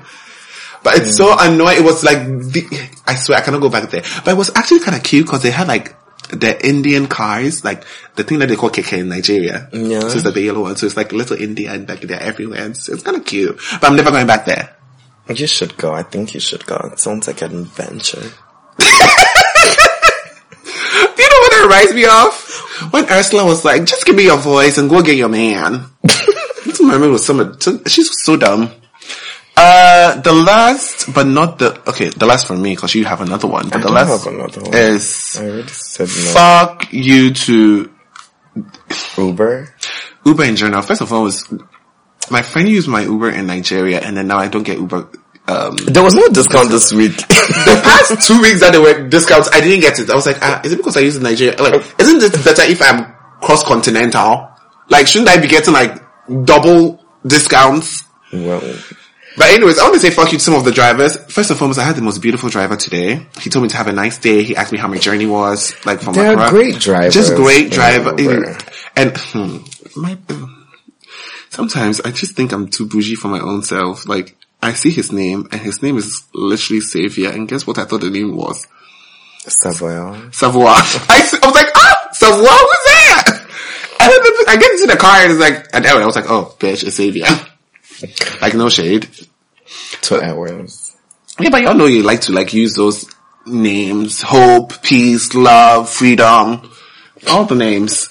[0.83, 1.53] But it's so mm.
[1.53, 1.79] annoying.
[1.79, 4.03] It was like, the, I swear I cannot go back there.
[4.23, 5.95] But it was actually kind of cute because they had like
[6.29, 7.83] the Indian cars, like
[8.15, 9.67] the thing that they call keke in Nigeria.
[9.73, 10.01] Yeah.
[10.01, 10.75] So it's like the yellow one.
[10.75, 12.69] So it's like little India and like they're everywhere.
[12.69, 13.59] It's, it's kind of cute.
[13.81, 14.75] But I'm never going back there.
[15.27, 15.93] you should go.
[15.93, 16.77] I think you should go.
[16.93, 18.31] It sounds like an adventure.
[21.65, 22.91] Do you what reminds me of?
[22.91, 25.85] When Ursula was like, just give me your voice and go get your man.
[26.65, 28.71] This remember was some, she's so dumb.
[29.55, 33.47] Uh, the last, but not the, okay, the last for me, cause you have another
[33.47, 34.73] one, but I the last have another one.
[34.73, 36.31] is, I already said no.
[36.33, 37.91] fuck you to
[39.17, 39.75] Uber.
[40.25, 40.81] Uber in general.
[40.81, 41.53] First of all, was,
[42.31, 45.07] my friend used my Uber in Nigeria and then now I don't get Uber,
[45.47, 47.15] um, There was no discount this week.
[47.17, 50.09] the past two weeks that there were discounts, I didn't get it.
[50.09, 51.55] I was like, ah, is it because I use Nigeria?
[51.61, 54.49] Like, isn't it better if I'm cross-continental?
[54.89, 56.01] Like, shouldn't I be getting like
[56.45, 58.03] double discounts?
[58.33, 58.61] well,
[59.37, 61.17] But anyways, I want to say fuck you to some of the drivers.
[61.31, 63.25] First and foremost, I had the most beautiful driver today.
[63.41, 64.43] He told me to have a nice day.
[64.43, 66.49] He asked me how my journey was, like from They're Accra.
[66.49, 68.15] great drivers Just great driver.
[68.19, 68.57] Uber.
[68.95, 69.57] And hmm,
[69.95, 70.17] my,
[71.49, 74.07] sometimes I just think I'm too bougie for my own self.
[74.07, 77.29] Like, I see his name and his name is literally Savior.
[77.29, 78.67] And guess what I thought the name was?
[79.47, 80.29] Savoy.
[80.31, 80.75] Savoir.
[81.09, 83.41] I was like, ah, Savoir, who's that?
[83.97, 86.29] And then the- I get into the car and it's like, and I was like,
[86.29, 87.25] oh, bitch, it's Savior.
[88.41, 89.07] like, no shade.
[90.01, 90.95] Two hours.
[91.39, 93.09] Yeah, but y'all know you like to like use those
[93.45, 94.21] names.
[94.21, 96.69] Hope, peace, love, freedom.
[97.27, 98.09] All the names.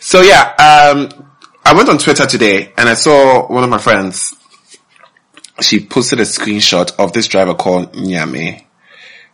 [0.00, 1.28] So yeah, um,
[1.64, 4.34] I went on Twitter today and I saw one of my friends.
[5.60, 8.64] She posted a screenshot of this driver called Nyame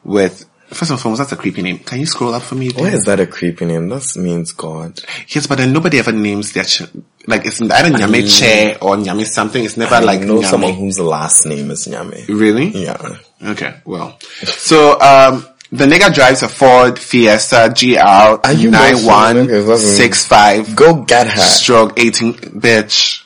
[0.04, 1.78] with, first and foremost, that's a creepy name.
[1.78, 2.70] Can you scroll up for me?
[2.70, 3.88] Why is that a creepy name?
[3.88, 5.00] That means God.
[5.28, 6.82] Yes, but then nobody ever names their ch-
[7.26, 9.62] like it's either Nyame Che or Nyame something.
[9.64, 10.44] It's never I like know Nyame.
[10.50, 12.26] someone whose last name is Nyame.
[12.28, 12.68] Really?
[12.68, 13.16] Yeah.
[13.44, 14.18] Okay, well.
[14.44, 21.28] So, um, the nigga drives a Ford Fiesta GL nine one six five Go get
[21.28, 21.40] her.
[21.40, 23.22] stroke 18, bitch.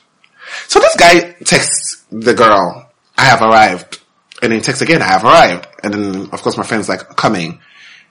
[0.68, 2.81] So this guy texts the girl,
[3.22, 4.00] I have arrived.
[4.42, 5.68] And then texts again, I have arrived.
[5.84, 7.60] And then, of course, my friend's like, coming.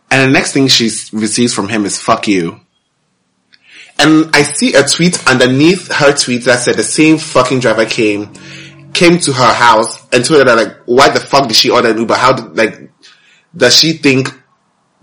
[0.09, 2.61] And the next thing she receives from him is, fuck you.
[3.99, 8.33] And I see a tweet underneath her tweet that said the same fucking driver came,
[8.93, 11.89] came to her house and told her that like, why the fuck did she order
[11.89, 12.15] an Uber?
[12.15, 12.89] How did, like,
[13.55, 14.29] does she think,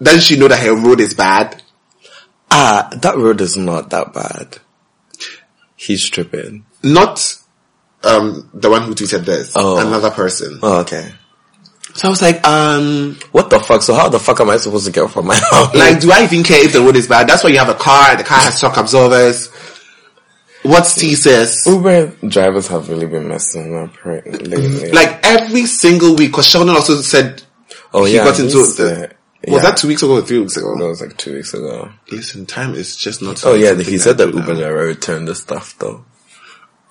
[0.02, 1.62] doesn't she know that her road is bad?
[2.50, 4.56] Ah, that road is not that bad.
[5.76, 6.64] He's tripping.
[6.82, 7.37] Not,
[8.04, 9.52] um, the one who tweeted this.
[9.56, 9.78] Oh.
[9.86, 10.58] Another person.
[10.62, 11.12] Oh, okay.
[11.94, 13.82] So I was like, um, What the fuck?
[13.82, 15.74] So how the fuck am I supposed to get from my house?
[15.74, 17.28] like, do I even care if the road is bad?
[17.28, 18.14] That's why you have a car.
[18.16, 19.48] The car has shock absorbers.
[20.62, 21.64] What's T says?
[21.66, 24.90] Uber drivers have really been messing up lately.
[24.90, 27.42] Like every single week, because Sheldon also said
[27.94, 29.08] Oh he yeah, got into the.
[29.48, 30.76] uh, Was that two weeks ago or three weeks ago?
[30.76, 31.90] That was like two weeks ago.
[32.10, 33.44] Listen, time is just not.
[33.46, 36.04] Oh yeah, he said that Uber driver returned the stuff though.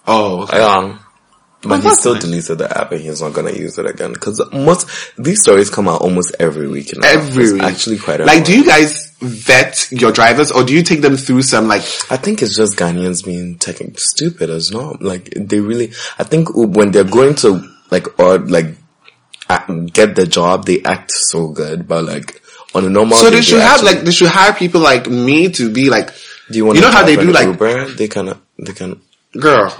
[0.08, 0.60] Oh, okay.
[0.60, 1.00] Um,
[1.64, 4.88] but he still deleted the app and he's not gonna use it again because most
[5.18, 6.94] these stories come out almost every week.
[6.96, 7.08] now.
[7.08, 7.64] every It's week.
[7.64, 8.46] actually quite like.
[8.46, 11.82] Do you guys vet your drivers, or do you take them through some like?
[12.10, 15.02] I think it's just Ghanaians being technically stupid as not.
[15.02, 18.76] Like they really, I think when they're going to like or like
[19.94, 22.42] get the job, they act so good, but like
[22.76, 23.18] on a normal.
[23.18, 25.90] So they should they have actually- like they should hire people like me to be
[25.90, 26.12] like.
[26.50, 26.78] Do you want?
[26.78, 27.86] you know how they do, like- Uber?
[27.96, 29.02] They kind of they can.
[29.40, 29.70] Girl,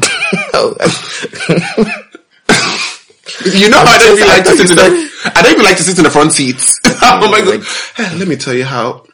[3.46, 5.32] you know how I don't even like to sit in the.
[5.36, 6.80] I don't even like to sit in the front seats.
[6.86, 7.64] oh my god!
[7.96, 9.06] Hey, let me tell you how.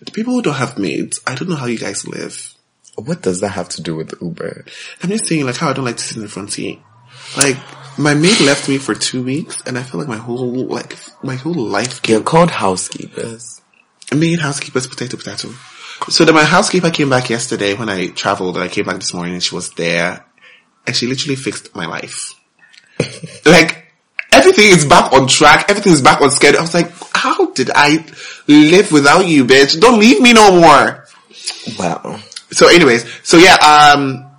[0.00, 2.54] The people who don't have maids, I don't know how you guys live.
[2.96, 4.64] what does that have to do with Uber?
[5.02, 6.80] I'm just saying, like, how I don't like to sit in the front seat.
[7.36, 7.58] Like,
[7.98, 11.34] my maid left me for two weeks, and I feel like my whole, like, my
[11.34, 13.60] whole life They're called housekeepers.
[14.10, 15.50] A maid, housekeepers, potato, potato.
[16.08, 19.14] So then my housekeeper came back yesterday when I traveled, and I came back this
[19.14, 20.24] morning, and she was there,
[20.86, 22.34] and she literally fixed my life.
[23.46, 23.92] like,
[24.32, 26.58] everything is back on track, everything is back on schedule.
[26.58, 28.04] I was like, how did I
[28.48, 29.78] live without you, bitch?
[29.80, 31.06] Don't leave me no more.
[31.78, 32.20] Wow.
[32.50, 34.30] So anyways, so yeah, um,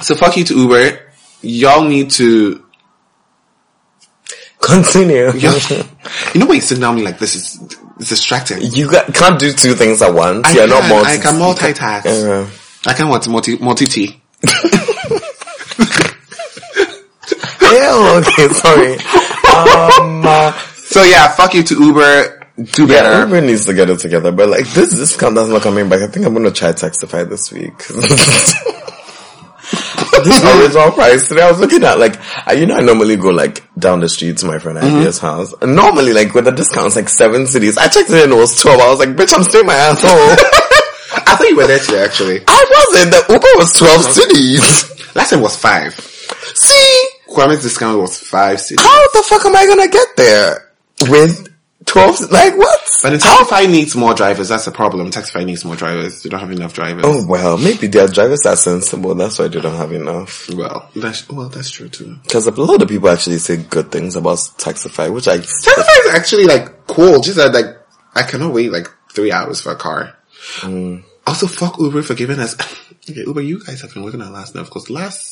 [0.00, 0.98] so fuck you to Uber.
[1.42, 2.64] Y'all need to,
[4.62, 5.32] Continue.
[5.34, 8.58] you know when you sit down me like this is, it's distracting.
[8.60, 10.46] You got, can't do two things at once.
[10.46, 11.10] I You're can, not multi.
[11.10, 12.06] I can multitask.
[12.06, 12.46] Uh,
[12.84, 14.20] I can what multi, multi-T.
[17.62, 18.94] yeah, okay, sorry.
[19.54, 22.40] Um, uh, So yeah, fuck you to Uber.
[22.74, 23.24] Do yeah, better.
[23.24, 26.02] Uber needs to get it together, but like this discount that's not coming back.
[26.02, 27.72] I think I'm gonna try Taxify this week.
[30.24, 33.30] this original price today, I was looking at like, I- you know, I normally go
[33.30, 34.98] like down the street to my friend mm-hmm.
[34.98, 35.54] Idea's house.
[35.60, 37.78] And normally, like with the discounts, like seven cedis.
[37.78, 38.80] I checked it and it was twelve.
[38.80, 39.90] I was like, bitch, I'm staying my oh.
[39.90, 40.36] ass home.
[41.14, 42.40] I thought you were there today actually.
[42.46, 43.12] I wasn't.
[43.12, 45.14] The Uber was twelve cedis.
[45.14, 45.94] Last time was five.
[46.54, 48.80] See, Kwame's discount was five cedis.
[48.80, 50.72] how the fuck am I gonna get there
[51.08, 51.51] with
[51.86, 52.20] twelve?
[52.30, 52.80] Like what?
[53.02, 54.48] But Taxify needs more drivers.
[54.48, 55.10] That's the problem.
[55.10, 56.22] Taxify needs more drivers.
[56.22, 57.04] They don't have enough drivers.
[57.06, 59.14] Oh well, maybe their drivers are sensible.
[59.14, 60.48] That's why they don't have enough.
[60.50, 62.18] Well, that's, well, that's true too.
[62.22, 66.14] Because a lot of people actually say good things about Taxify, which I Taxify is
[66.14, 67.20] actually like cool.
[67.20, 67.76] Just that like
[68.14, 70.16] I cannot wait like three hours for a car.
[70.60, 71.04] Mm.
[71.26, 72.54] Also, fuck Uber for giving us.
[73.10, 75.31] okay, Uber, you guys have been working on last night because last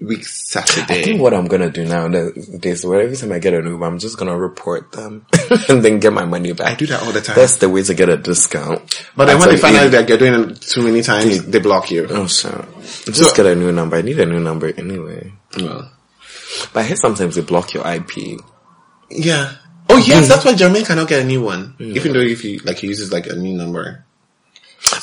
[0.00, 1.00] week Saturday.
[1.00, 3.84] I think what I'm gonna do now is where every time I get an Uber,
[3.84, 5.26] I'm just gonna report them
[5.68, 6.66] and then get my money back.
[6.66, 7.36] I do that all the time.
[7.36, 9.06] That's the way to get a discount.
[9.16, 11.90] but then when they find out that you're doing it too many times, they block
[11.90, 12.06] you.
[12.10, 12.54] oh shit,
[13.06, 13.96] just get a new number.
[13.96, 15.32] I need a new number anyway.
[15.56, 15.90] Well,
[16.72, 18.40] But I hear sometimes they block your IP.
[19.10, 19.54] yeah.
[19.90, 20.28] Oh yes, mm.
[20.28, 23.10] that's why Jermaine cannot get a new one, even though if he like he uses
[23.10, 24.04] like a new number.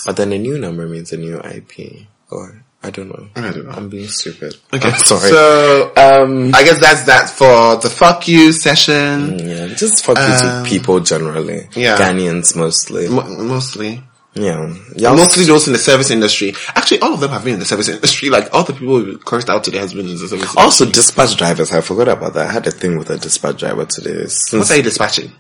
[0.05, 2.07] But then a new number means a new IP.
[2.29, 3.27] Or I don't know.
[3.35, 3.71] I don't know.
[3.71, 4.55] I'm being stupid.
[4.73, 5.29] Okay, I'm sorry.
[5.29, 9.39] So um, I guess that's that for the fuck you session.
[9.39, 11.67] yeah, just fuck you Um, to people generally.
[11.75, 11.97] yeah.
[11.97, 13.07] Ghanaians mostly.
[13.07, 14.03] Mo- mostly.
[14.37, 14.73] Yeah.
[14.97, 16.53] Y'all Mostly those in the service industry.
[16.75, 18.29] Actually, all of them have been in the service industry.
[18.29, 20.33] Like all the people who cursed out today has been in the service.
[20.33, 20.61] industry.
[20.61, 21.71] Also, dispatch drivers.
[21.71, 22.47] I forgot about that.
[22.49, 24.23] I had a thing with a dispatch driver today.
[24.23, 25.31] what Since are you dispatching?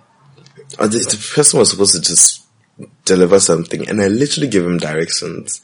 [0.79, 2.43] uh, the, the person was supposed to just
[3.03, 5.61] deliver something, and I literally gave him directions.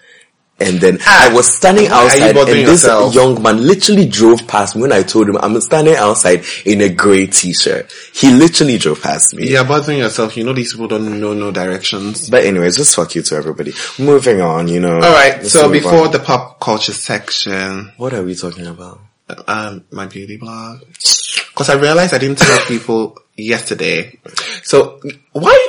[0.61, 3.13] And then Ah, I was standing why are you outside, and this yourself?
[3.15, 6.89] young man literally drove past me when I told him I'm standing outside in a
[6.89, 7.91] grey t-shirt.
[8.13, 9.49] He literally drove past me.
[9.49, 10.37] You're bothering yourself.
[10.37, 12.29] You know these people don't know no directions.
[12.29, 13.73] But anyways, just fuck you to everybody.
[13.99, 14.95] Moving on, you know.
[14.95, 15.45] All right.
[15.45, 16.11] So before on.
[16.11, 18.99] the pop culture section, what are we talking about?
[19.47, 24.19] um, my beauty blog, because I realized I didn't tell people yesterday.
[24.63, 24.99] So
[25.31, 25.67] why?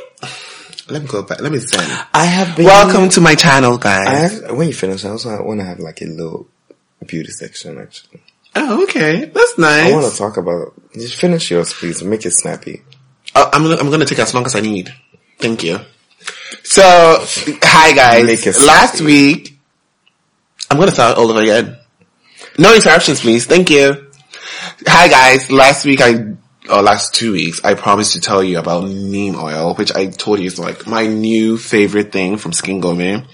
[0.92, 1.40] Let me go back.
[1.40, 1.90] Let me send.
[2.12, 2.66] I have been.
[2.66, 4.42] Welcome to my channel, guys.
[4.42, 6.46] have, when you finish, I also want to have like a little
[7.06, 8.20] beauty section actually.
[8.54, 9.24] Oh, okay.
[9.24, 9.90] That's nice.
[9.90, 10.74] I want to talk about.
[10.92, 12.02] Just finish yours, please.
[12.02, 12.82] Make it snappy.
[13.34, 14.92] Uh, I'm gonna, I'm gonna take as long as I need.
[15.38, 15.80] Thank you.
[16.62, 16.82] So,
[17.62, 18.66] hi guys.
[18.66, 19.58] Last week,
[20.70, 21.78] I'm gonna start all over again.
[22.58, 23.46] No interruptions, please.
[23.46, 24.10] Thank you.
[24.86, 25.50] Hi guys.
[25.50, 26.34] Last week I,
[26.72, 30.40] or last two weeks, I promised to tell you about neem oil, which I told
[30.40, 33.24] you is like my new favorite thing from Skin Gourmet.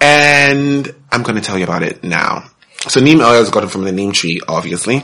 [0.00, 2.50] And I'm gonna tell you about it now.
[2.88, 5.02] So neem oil is gotten from the neem tree, obviously.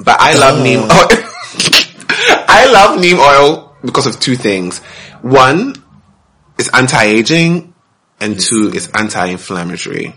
[0.00, 1.08] But I love neem oh.
[1.10, 1.18] oil.
[2.48, 4.78] I love neem oil because of two things.
[5.22, 5.74] One,
[6.58, 7.74] it's anti-aging,
[8.20, 8.70] and mm-hmm.
[8.70, 10.14] two, it's anti-inflammatory.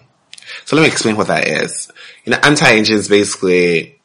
[0.65, 1.91] So let me explain what that is.
[2.25, 3.99] You know, anti-aging is basically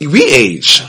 [0.00, 0.82] we age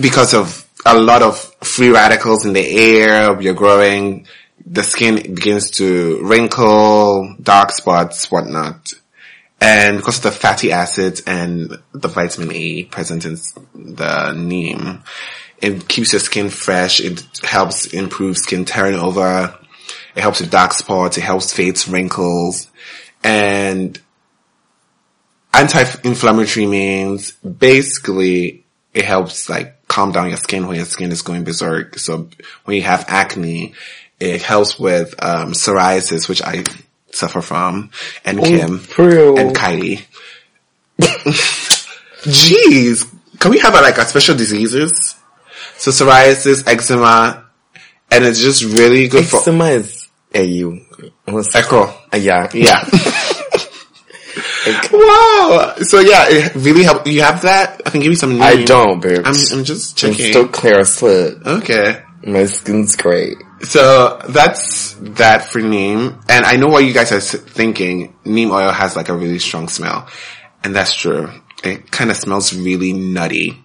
[0.00, 3.40] because of a lot of free radicals in the air.
[3.40, 4.26] You're growing.
[4.66, 8.92] The skin begins to wrinkle, dark spots, whatnot.
[9.60, 13.36] And because of the fatty acids and the vitamin A present in
[13.74, 15.02] the neem,
[15.60, 17.00] it keeps your skin fresh.
[17.00, 19.58] It helps improve skin turnover.
[20.16, 21.18] It helps with dark spots.
[21.18, 22.70] It helps fades wrinkles.
[23.22, 24.00] And
[25.52, 31.44] anti-inflammatory means basically it helps like calm down your skin when your skin is going
[31.44, 31.98] berserk.
[31.98, 32.28] So
[32.64, 33.74] when you have acne,
[34.18, 36.64] it helps with um, psoriasis, which I
[37.12, 37.90] suffer from,
[38.24, 39.38] and Kim for real?
[39.38, 40.04] and Kylie.
[42.22, 45.16] Jeez, can we have a, like a special diseases?
[45.76, 47.46] So psoriasis, eczema,
[48.10, 50.78] and it's just really good for Eczema is AU.
[51.54, 51.84] Echo.
[52.12, 52.48] Uh, yeah.
[52.52, 52.84] Yeah.
[54.92, 55.74] wow.
[55.80, 57.06] So yeah, it really help.
[57.06, 57.82] You have that?
[57.86, 58.40] I can give you some.
[58.40, 59.18] I don't, babe.
[59.18, 60.30] I'm, I'm just I'm checking.
[60.30, 61.46] still clear slit.
[61.46, 62.02] okay.
[62.22, 63.38] My skin's great.
[63.62, 66.20] So that's that for neem.
[66.28, 68.14] And I know what you guys are thinking.
[68.24, 70.08] Neem oil has like a really strong smell.
[70.62, 71.30] And that's true.
[71.64, 73.62] It kind of smells really nutty.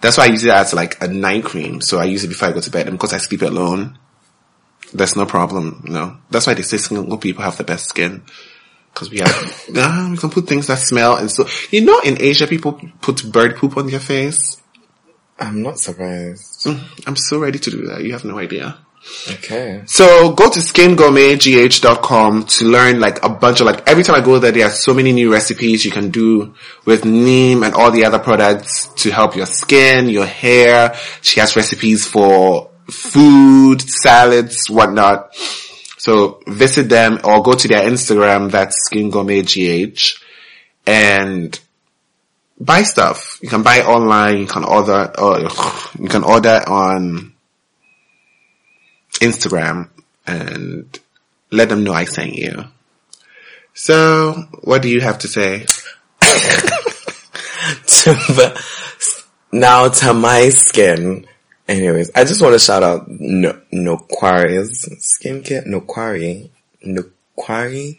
[0.00, 1.80] That's why I use it as like a night cream.
[1.80, 2.86] So I use it before I go to bed.
[2.86, 3.98] And because I sleep alone,
[4.92, 6.16] there's no problem, No.
[6.30, 8.22] That's why they say single people have the best skin.
[8.96, 12.16] Cause we have, ah, we can put things that smell and so, you know, in
[12.18, 14.56] Asia people put bird poop on their face.
[15.38, 16.64] I'm not surprised.
[16.64, 18.02] Mm, I'm so ready to do that.
[18.02, 18.78] You have no idea.
[19.34, 19.82] Okay.
[19.84, 24.38] So go to skingourmetgh.com to learn like a bunch of like every time I go
[24.38, 26.54] there, there are so many new recipes you can do
[26.86, 30.96] with neem and all the other products to help your skin, your hair.
[31.20, 35.36] She has recipes for food, salads, whatnot.
[36.06, 40.22] So visit them or go to their Instagram, that's skingourmetgh
[40.86, 41.60] and
[42.60, 43.40] buy stuff.
[43.42, 45.40] You can buy online, you can order, or
[45.98, 47.32] you can order on
[49.14, 49.88] Instagram
[50.28, 50.96] and
[51.50, 52.66] let them know I sent you.
[53.74, 55.66] So, what do you have to say?
[59.50, 61.26] now to my skin.
[61.68, 65.66] Anyways, I just want to shout out no Noquari's skincare.
[65.66, 66.48] Noquari.
[66.84, 67.98] Noquari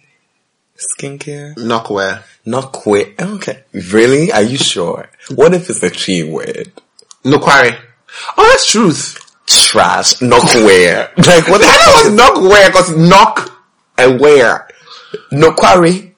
[0.77, 1.55] skincare.
[1.55, 2.23] Knockware.
[2.45, 3.19] Noquari.
[3.19, 3.63] Okay.
[3.73, 4.31] Really?
[4.31, 5.09] Are you sure?
[5.35, 6.71] What if it's a tree word?
[7.23, 7.77] Noquare.
[8.37, 9.19] Oh, that's truth.
[9.45, 10.15] Trash.
[10.15, 11.17] Knockware.
[11.27, 13.51] like what hell was knockware because knock
[13.97, 14.69] and wear.
[15.31, 16.13] Noquari.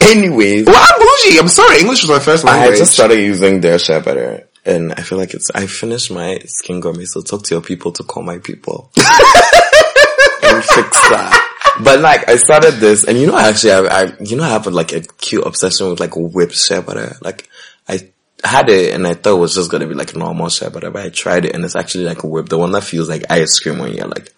[0.00, 0.66] Anyways.
[0.66, 1.38] Well, I'm bougie.
[1.38, 1.80] I'm sorry.
[1.80, 2.74] English was my first language.
[2.74, 4.48] I just started using their shea butter.
[4.64, 7.92] And I feel like it's, I finished my skin gourmet, so talk to your people
[7.92, 8.90] to call my people.
[8.96, 11.48] and fix that.
[11.82, 14.66] But like, I started this, and you know, actually, I, I, you know, I have
[14.66, 17.14] like a cute obsession with like whipped shea butter.
[17.14, 17.48] Uh, like,
[17.88, 18.08] I
[18.44, 20.90] had it, and I thought it was just gonna be like normal shea butter, uh,
[20.90, 23.58] but I tried it, and it's actually like whipped, the one that feels like ice
[23.58, 24.32] cream when you're like,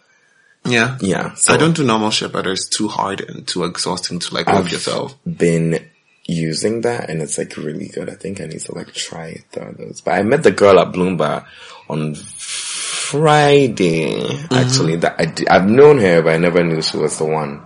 [0.65, 0.97] yeah.
[1.01, 1.35] yeah.
[1.35, 2.53] So I don't do normal shea butter.
[2.53, 5.17] It's too hard and too exhausting to like whip I've yourself.
[5.25, 5.87] been
[6.27, 8.09] using that and it's like really good.
[8.11, 10.01] I think I need to like try others.
[10.01, 11.45] But I met the girl at Bloomberg
[11.89, 14.27] on Friday.
[14.51, 17.63] Actually, that I di- I've known her, but I never knew she was the one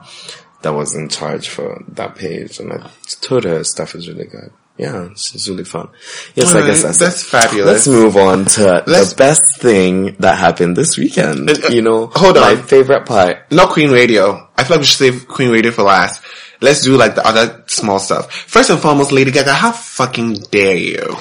[0.63, 2.59] that was in charge for that page.
[2.59, 2.91] And I
[3.21, 4.51] told her stuff is really good.
[4.77, 5.89] Yeah, she's really fun.
[6.37, 7.67] Yes, I guess that's, that's fabulous.
[7.67, 11.51] Let's move on to the best thing that happened this weekend.
[11.51, 12.43] Uh, uh, You know, hold on.
[12.43, 13.51] my favorite part.
[13.51, 14.49] Not Queen Radio.
[14.57, 16.23] I feel like we should save Queen Radio for last.
[16.61, 18.33] Let's do like the other small stuff.
[18.33, 21.17] First and foremost, Lady Gaga, how fucking dare you?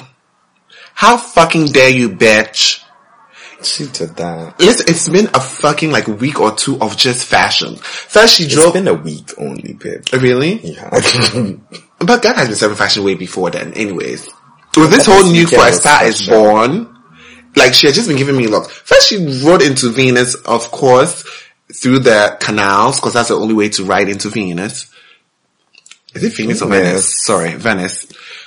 [0.94, 2.82] How fucking dare you, bitch?
[3.62, 4.58] She did that.
[4.60, 7.76] Listen, it's been a fucking like week or two of just fashion.
[7.76, 10.02] First she It's drove, been a week only, babe.
[10.12, 10.60] really?
[10.60, 10.90] Yeah.
[12.00, 14.28] But Gaga has been serving fashion way before then anyways.
[14.76, 16.96] With this whole new for a star is born,
[17.56, 18.68] like she had just been giving me looks.
[18.72, 21.24] First she rode into Venus, of course,
[21.74, 24.86] through the canals, cause that's the only way to ride into Venus.
[26.18, 27.24] Is it Venus or Venice?
[27.24, 28.06] Sorry, Venice.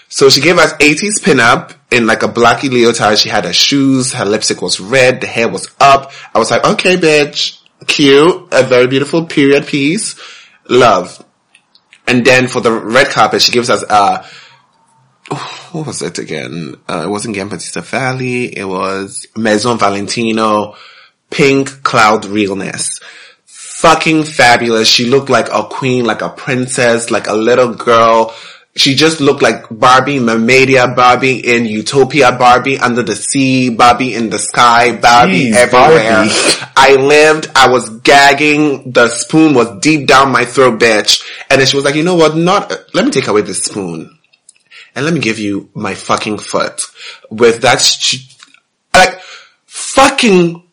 [0.10, 3.18] So she gave us 80s pinup in like a blacky leotard.
[3.18, 6.12] She had her shoes, her lipstick was red, the hair was up.
[6.36, 10.20] I was like, okay, bitch, cute, a very beautiful period piece,
[10.68, 11.26] love.
[12.08, 14.28] And then for the red carpet, she gives us, uh,
[15.72, 16.76] what was it again?
[16.90, 18.58] Uh, it wasn't Giambattista Valli.
[18.58, 20.76] It was Maison Valentino,
[21.30, 23.00] pink cloud realness.
[23.82, 24.88] Fucking fabulous.
[24.88, 28.34] She looked like a queen, like a princess, like a little girl.
[28.76, 34.30] She just looked like Barbie, Mermaidia Barbie in Utopia Barbie under the sea, Barbie in
[34.30, 36.14] the sky, Barbie Jeez, everywhere.
[36.14, 36.32] Barbie.
[36.78, 41.22] I lived, I was gagging, the spoon was deep down my throat, bitch.
[41.50, 44.18] And then she was like, you know what, not, let me take away this spoon.
[44.96, 46.82] and let me give you my fucking foot
[47.30, 48.28] with that sh-
[48.94, 49.20] like
[49.66, 50.64] fucking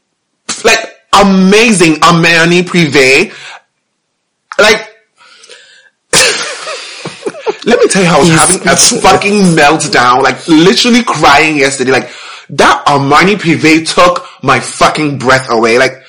[0.65, 0.88] like
[1.21, 3.33] amazing Armani Privé.
[4.59, 4.89] Like
[7.65, 11.93] let me tell you how I was having a fucking meltdown, like literally crying yesterday.
[11.93, 12.11] Like
[12.51, 15.79] that Armani Privé took my fucking breath away.
[15.79, 16.03] Like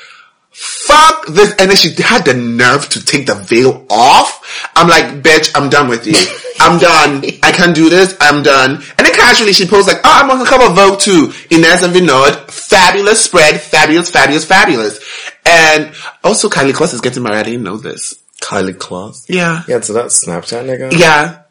[0.60, 1.52] fuck this.
[1.58, 4.70] And then she had the nerve to take the veil off.
[4.76, 6.14] I'm like, bitch, I'm done with you.
[6.60, 7.24] I'm done.
[7.42, 8.18] I can't do this.
[8.20, 8.72] I'm done.
[8.98, 11.32] And then casually she posts like, oh, I'm on the cover Vogue too.
[11.50, 12.52] Inez and Vinoodh.
[12.52, 13.62] Fabulous spread.
[13.62, 15.00] Fabulous, fabulous, fabulous.
[15.46, 15.94] And
[16.24, 17.38] also Karlie Kloss is getting married.
[17.40, 18.16] I didn't know this.
[18.42, 19.26] Karlie Kloss.
[19.30, 19.64] Yeah.
[19.68, 20.92] Yeah, so that Snapchat nigga.
[21.00, 21.44] Yeah.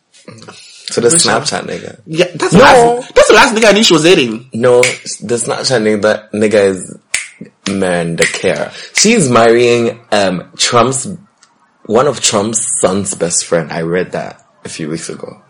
[0.90, 2.00] So the Snapchat nigga.
[2.06, 2.26] Yeah.
[2.34, 2.64] That's the No.
[2.96, 4.50] last, that's the last nigga I knew she was dating.
[4.52, 6.98] No, the Snapchat nigga, that nigga is
[7.70, 8.72] man the care.
[8.94, 11.08] She's marrying um Trump's
[11.86, 13.72] one of Trump's son's best friend.
[13.72, 15.42] I read that a few weeks ago.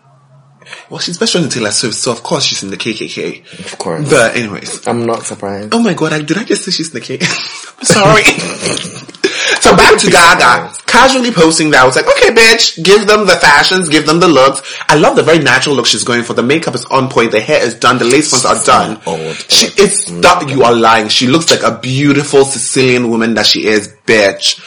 [0.90, 3.72] Well, she's best friend with Taylor Swift, so of course she's in the KKK.
[3.72, 4.08] Of course.
[4.08, 4.86] But anyways.
[4.86, 5.74] I'm not surprised.
[5.74, 7.24] Oh my god, I, did I just say she's in the KKK?
[7.84, 9.14] Sorry.
[9.60, 10.72] so back to Gaga.
[10.86, 14.28] Casually posting that, I was like, okay bitch, give them the fashions, give them the
[14.28, 14.62] looks.
[14.88, 16.34] I love the very natural look she's going for.
[16.34, 19.00] The makeup is on point, the hair is done, the lace fronts are done.
[19.06, 19.36] old.
[19.48, 21.08] She, it's not, you are lying.
[21.08, 24.60] She looks like a beautiful Sicilian woman that she is, bitch.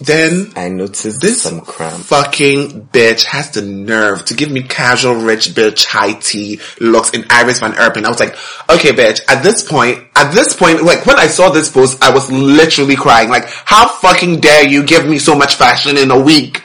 [0.00, 2.04] Then, I noticed this some cramp.
[2.04, 7.26] fucking bitch has the nerve to give me casual rich bitch high tea looks in
[7.28, 8.04] Iris van Herpen.
[8.04, 8.34] I was like,
[8.70, 12.14] okay bitch, at this point, at this point, like when I saw this post, I
[12.14, 13.28] was literally crying.
[13.28, 16.62] Like, how fucking dare you give me so much fashion in a week?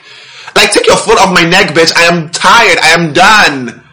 [0.54, 1.94] Like, take your foot off my neck, bitch.
[1.94, 2.78] I am tired.
[2.82, 3.84] I am done.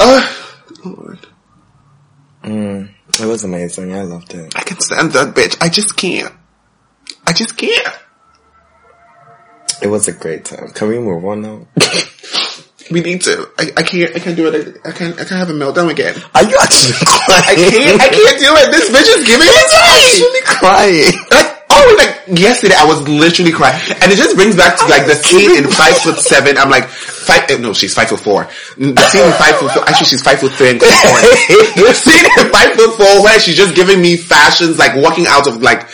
[0.00, 0.38] Ugh.
[0.84, 1.26] Lord.
[2.42, 2.90] Mm,
[3.20, 3.94] it was amazing.
[3.94, 4.52] I loved it.
[4.56, 5.56] I can stand that bitch.
[5.60, 6.34] I just can't.
[7.24, 8.01] I just can't.
[9.82, 10.68] It was a great time.
[10.70, 11.66] Can we move on now?
[12.90, 13.48] We need to.
[13.56, 14.10] I, I can't.
[14.14, 14.52] I can't do it.
[14.84, 15.14] I, I can't.
[15.14, 16.12] I can't have a meltdown again.
[16.34, 17.48] Are you actually crying?
[17.48, 17.96] I can't.
[18.02, 18.68] I can't do it.
[18.68, 19.62] This bitch is giving me
[19.96, 21.08] actually crying.
[21.30, 25.06] Like oh, like yesterday, I was literally crying, and it just brings back to like
[25.06, 26.58] the scene in Five Foot Seven.
[26.58, 27.48] I'm like five.
[27.48, 28.44] eh, No, she's five foot four.
[28.76, 29.88] The scene in Five Foot Four.
[29.88, 30.90] Actually, she's five foot three and four.
[30.90, 35.46] the scene in Five Foot Four where she's just giving me fashions, like walking out
[35.46, 35.88] of like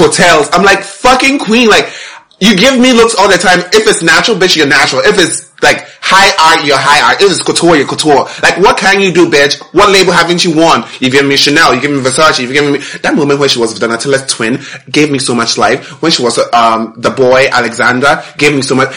[0.00, 0.48] hotels.
[0.52, 1.68] I'm like fucking queen.
[1.68, 1.92] Like
[2.40, 3.60] you give me looks all the time.
[3.72, 5.02] If it's natural, bitch, you're natural.
[5.02, 7.20] If it's like high art, you're high art.
[7.20, 8.28] If it's couture, you're couture.
[8.42, 9.60] Like what can you do, bitch?
[9.74, 10.84] What label haven't you won?
[11.00, 13.58] You give me Chanel, you give me Versace, you give me that moment when she
[13.58, 14.60] was Donatella's twin
[14.90, 16.00] gave me so much life.
[16.00, 18.94] When she was um the boy Alexander gave me so much.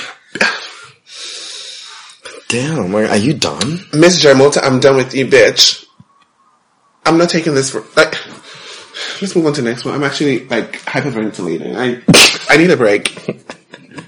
[2.47, 3.79] Damn, are are you done?
[3.93, 5.85] Miss Jermota, I'm done with you, bitch.
[7.05, 8.15] I'm not taking this for like.
[9.19, 9.95] Let's move on to the next one.
[9.95, 11.75] I'm actually like hyperventilating.
[11.75, 12.01] I
[12.51, 13.05] I need a break.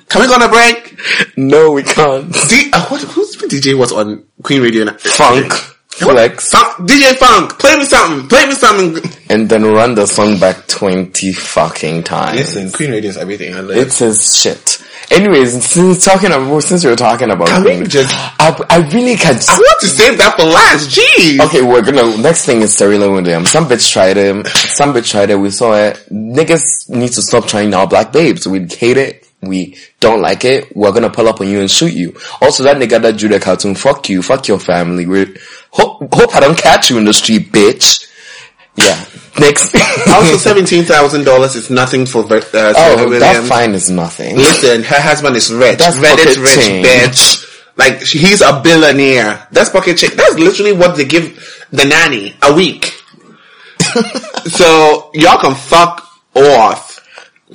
[0.09, 0.99] Can we go on a break?
[1.37, 2.31] No, we can't.
[2.49, 4.83] D- uh, what, who's DJ was on Queen Radio?
[4.83, 4.93] now?
[4.97, 9.11] Funk, flex, Funk, DJ Funk, play me something, play me something.
[9.29, 12.37] and then run the song back 20 fucking times.
[12.37, 13.55] Listen, Queen Radio is everything.
[13.55, 14.83] I love It's his shit.
[15.11, 19.43] Anyways, since talking about, since we were talking about Can just- I, I really can't.
[19.49, 20.89] I want to save that for last.
[20.97, 21.39] Jeez.
[21.45, 23.51] Okay, we're gonna, next thing is Serena Williams.
[23.51, 25.97] Some bitch tried it, some bitch tried it, we saw it.
[26.11, 28.47] Niggas need to stop trying our black babes.
[28.47, 31.93] We hate it, we don't like it, we're gonna pull up on you and shoot
[31.93, 32.15] you.
[32.41, 35.05] Also, that nigga that drew the cartoon, fuck you, fuck your family.
[35.05, 35.35] We
[35.71, 38.09] hope, hope I don't catch you in the street, bitch.
[38.75, 39.05] Yeah.
[39.39, 39.75] Next.
[40.07, 44.35] Also, seventeen thousand dollars is nothing for uh, Serena oh, that fine is nothing.
[44.35, 45.77] Listen, her husband is rich.
[45.77, 46.85] That's Reddit pocket rich change.
[46.85, 47.69] bitch.
[47.77, 49.47] Like she- he's a billionaire.
[49.51, 50.13] That's pocket check.
[50.13, 52.85] That's literally what they give the nanny a week.
[54.45, 56.99] so y'all can fuck off.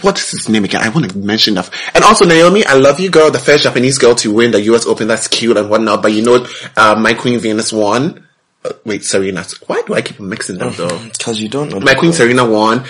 [0.02, 0.80] What is his name again?
[0.82, 1.68] I want to mention that.
[1.94, 3.30] And also Naomi, I love you, girl.
[3.30, 4.86] The first Japanese girl to win the U.S.
[4.86, 5.08] Open.
[5.08, 6.02] That's cute and whatnot.
[6.02, 6.46] But you know,
[6.76, 8.27] uh, my Queen Venus won.
[8.64, 9.44] Uh, wait, Serena.
[9.66, 10.88] Why do I keep mixing them though?
[11.22, 11.80] Cause you don't know.
[11.80, 12.12] My Queen.
[12.12, 12.84] Serena won.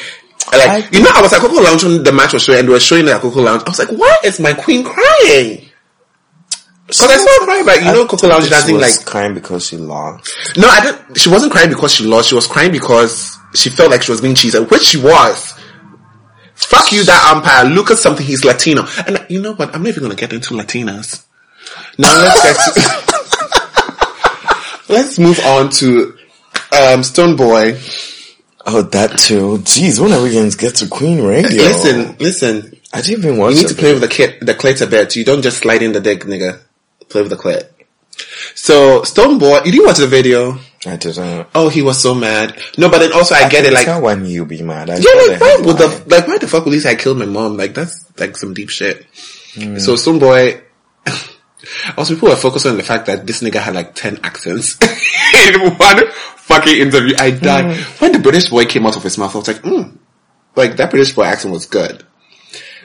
[0.50, 2.72] Like, you know, I was at Coco Lounge when the match was showing, and they
[2.72, 3.62] were showing it at Coco Lounge.
[3.66, 5.68] I was like, why is my Queen crying?
[6.86, 9.76] Because I saw her crying, but you know, Coco Lounge dancing like, crying because she
[9.76, 10.56] lost.
[10.56, 13.90] no, I didn't, she wasn't crying because she lost, she was crying because she felt
[13.90, 15.54] like she was being cheated, which she was.
[16.54, 17.66] Fuck you, that umpire.
[17.66, 18.86] Look at something, he's Latino.
[19.06, 19.74] And you know what?
[19.74, 21.24] I'm not even gonna get into Latinas.
[21.98, 23.06] Now let's get to,
[24.88, 26.16] let's move on to,
[26.72, 28.06] um, Stonebwoy.
[28.66, 29.58] Oh, that too.
[29.58, 31.62] Jeez, when are we going to get to Queen Radio?
[31.62, 32.78] Listen, listen.
[32.92, 35.16] I didn't even watch You need to play with the kit, the clit a bit.
[35.16, 36.60] You don't just slide in the dick, nigga.
[37.08, 37.66] Play with the clit.
[38.54, 40.58] So, Stonebwoy, you didn't watch the video?
[40.86, 41.46] I didn't.
[41.54, 42.60] Oh, he was so mad.
[42.76, 44.90] No, but then also I, get it, like, not when you be mad.
[44.90, 47.18] I yeah, like, why would the, like, why the fuck would he say I killed
[47.18, 47.56] my mom?
[47.56, 49.06] Like, that's, like, some deep shit.
[49.54, 49.78] Hmm.
[49.78, 50.62] So, Stonebwoy,
[51.96, 54.78] Also, people were focusing on the fact that this nigga had like 10 accents
[55.48, 57.14] in one fucking interview.
[57.18, 57.76] I died.
[57.98, 59.96] When the British boy came out of his mouth, I was like, mm,
[60.54, 62.04] like that British boy accent was good.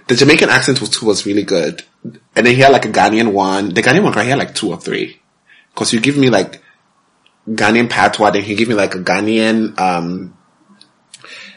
[0.08, 1.84] The Jamaican accent was too, was really good.
[2.04, 3.74] And then he had like a Ghanaian one.
[3.74, 5.22] The Ghanaian one, he had like two or three.
[5.76, 6.62] Cause you give me like
[7.48, 10.38] Ghanaian patois, then he give me like a Ghanaian, um,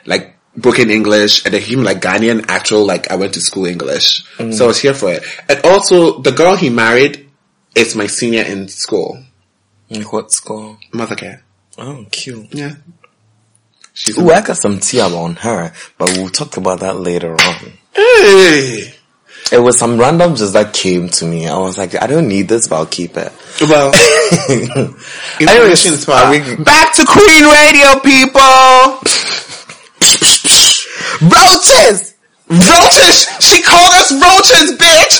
[0.04, 3.66] like broken English, and then gave me like Ghanaian actual, like I went to school
[3.66, 4.24] English.
[4.38, 4.54] Mm.
[4.54, 5.22] So I was here for it.
[5.48, 7.28] And also, the girl he married
[7.74, 9.22] is my senior in school.
[9.90, 10.78] Like what score?
[10.92, 11.40] Mothercare.
[11.78, 12.52] Oh, cute.
[12.54, 12.74] Yeah.
[13.92, 17.72] She's Ooh, I got some tea on her, but we'll talk about that later on.
[17.94, 18.92] Hey!
[19.52, 21.46] It was some random just that came to me.
[21.46, 23.32] I was like, I don't need this, but I'll keep it.
[23.60, 23.92] Well,
[25.40, 29.00] Anyways, we- Back to Queen Radio, people!
[31.20, 32.14] Roaches!
[32.48, 33.16] Roaches!
[33.40, 35.14] She called us roaches, bitch!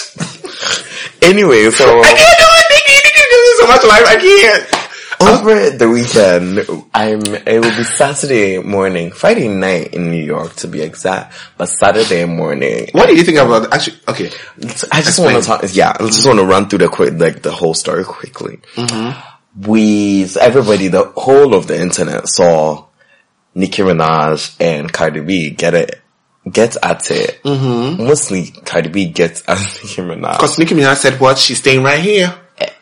[1.23, 2.97] Anyway, so I can't do it, Nikki!
[3.03, 4.87] Nikki gives me so much life, I can't!
[5.21, 10.69] over the weekend, I'm, it will be Saturday morning, Friday night in New York to
[10.69, 12.89] be exact, but Saturday morning.
[12.93, 14.31] What do you think about, actually, okay.
[14.93, 17.43] I just want to talk, yeah, I just want to run through the quick, like
[17.43, 18.59] the whole story quickly.
[18.75, 19.71] Mm-hmm.
[19.71, 22.86] We, everybody, the whole of the internet saw
[23.57, 26.01] Nicki Minaj and Cardi B get it,
[26.51, 27.41] get at it.
[27.45, 30.39] Mostly Cardi B gets at Nicki Minaj.
[30.39, 31.39] Cause Nicki Minaj said what?
[31.39, 32.33] She's staying right here.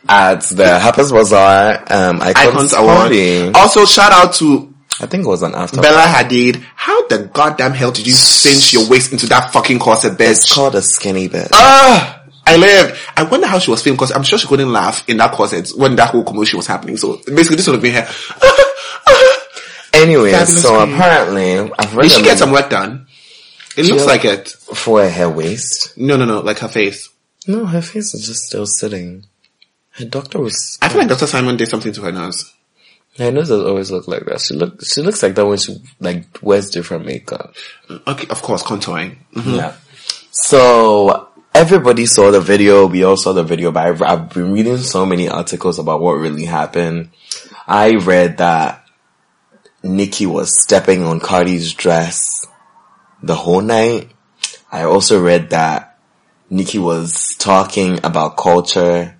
[0.07, 3.55] At the Harper's Bazaar, um, Icons, Icons Award.
[3.55, 4.71] Also, shout out to
[5.01, 5.81] I think it was an after.
[5.81, 6.63] Bella Hadid.
[6.75, 10.53] How the goddamn hell did you cinch your waist into that fucking corset, It's bitch?
[10.53, 11.49] called a skinny bit.
[11.53, 12.97] Ah, I lived.
[13.17, 15.69] I wonder how she was feeling because I'm sure she couldn't laugh in that corset
[15.75, 16.95] when that whole commotion was happening.
[16.97, 18.07] So basically, this would have been her.
[19.95, 20.93] Anyway, Fabulous so queen.
[20.95, 23.07] apparently, I've read Did she get some work done?
[23.77, 24.49] It looks like it.
[24.49, 25.97] for her waist.
[25.97, 27.09] No, no, no, like her face.
[27.47, 29.25] No, her face is just still sitting.
[29.91, 30.77] Her doctor was.
[30.81, 31.27] I feel like Dr.
[31.27, 32.53] Simon did something to her nose.
[33.17, 34.41] Her nose does always look like that.
[34.41, 34.83] She look.
[34.83, 37.53] She looks like that when she like wears different makeup.
[38.07, 39.15] Okay, of course, contouring.
[39.35, 39.57] Mhm.
[39.57, 39.73] Yeah.
[40.31, 42.87] So everybody saw the video.
[42.87, 46.13] We all saw the video, but I've, I've been reading so many articles about what
[46.13, 47.11] really happened.
[47.67, 48.84] I read that
[49.85, 52.47] Nikki was stepping on Cardi's dress
[53.21, 54.09] the whole night.
[54.71, 55.99] I also read that
[56.49, 59.15] Nikki was talking about culture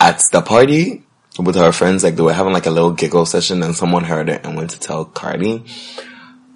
[0.00, 1.04] at the party
[1.38, 2.02] with her friends.
[2.02, 4.70] Like they were having like a little giggle session and someone heard it and went
[4.70, 5.64] to tell Cardi.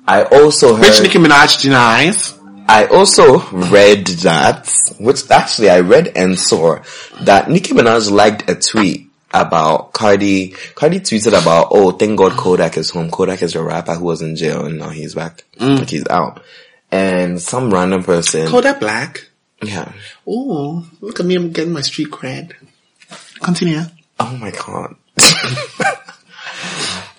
[0.06, 0.86] I also heard.
[0.90, 2.34] Which Nicki Minaj denies.
[2.70, 6.82] I also read that, which actually I read and saw
[7.22, 10.54] that Nicki Minaj liked a tweet about Cardi.
[10.74, 13.10] Cardi tweeted about, oh, thank God Kodak is home.
[13.10, 15.44] Kodak is a rapper who was in jail and now he's back.
[15.58, 15.78] Mm.
[15.78, 16.42] Like he's out.
[16.90, 18.48] And some random person.
[18.48, 19.28] Kodak Black.
[19.62, 19.92] yeah.
[20.26, 22.52] Oh, look at me, I'm getting my street cred.
[23.40, 23.82] Continue.
[24.20, 24.96] Oh my god.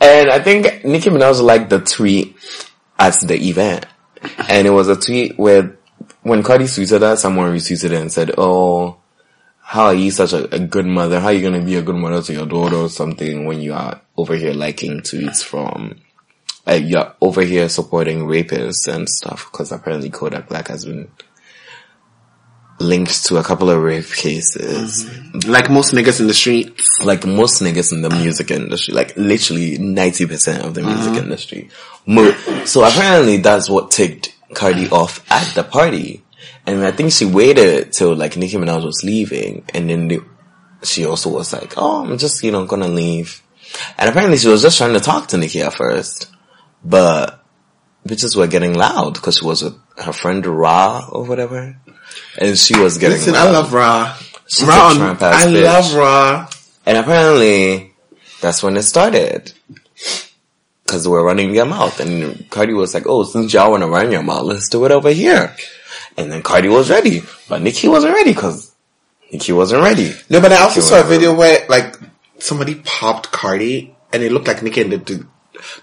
[0.01, 2.35] and I think Nicki Minaj liked the tweet
[2.97, 3.85] at the event.
[4.49, 5.77] And it was a tweet where
[6.23, 8.97] when Cardi tweeted that, someone retweeted it and said, Oh,
[9.71, 11.19] how are you such a, a good mother?
[11.19, 13.73] How are you gonna be a good mother to your daughter or something when you
[13.73, 16.01] are over here liking tweets from,
[16.67, 19.51] uh, you're over here supporting rapists and stuff?
[19.51, 21.11] Cause apparently Kodak Black has been
[22.79, 25.05] linked to a couple of rape cases
[25.45, 26.81] Like most niggas in the street.
[27.03, 31.69] like most niggas in the music industry, like literally 90% of the music industry.
[32.07, 32.31] Mo-
[32.65, 36.23] so apparently that's what ticked Cardi off at the party.
[36.69, 40.21] And I think she waited till like Nicki Minaj was leaving and then the,
[40.83, 43.41] she also was like, oh, I'm just, you know, gonna leave.
[43.97, 46.27] And apparently she was just trying to talk to Nicki at first,
[46.83, 47.43] but
[48.07, 51.75] bitches were getting loud because she was with her friend Ra or whatever.
[52.37, 53.47] And she was getting Listen, loud.
[53.47, 54.17] I love Ra.
[54.47, 55.15] She's Ra, on- I
[55.45, 55.63] bitch.
[55.63, 56.49] love Ra.
[56.85, 57.93] And apparently,
[58.41, 59.53] that's when it started.
[60.89, 64.23] Cause we're running your mouth and Cardi was like, oh, since y'all wanna run your
[64.23, 65.55] mouth, let's do it over here.
[66.17, 68.73] And then Cardi was ready, but Nicki wasn't ready cause
[69.31, 70.11] Nicki wasn't ready.
[70.31, 71.95] No, but I also saw a video where like
[72.39, 75.27] somebody popped Cardi and it looked like Nicki and the.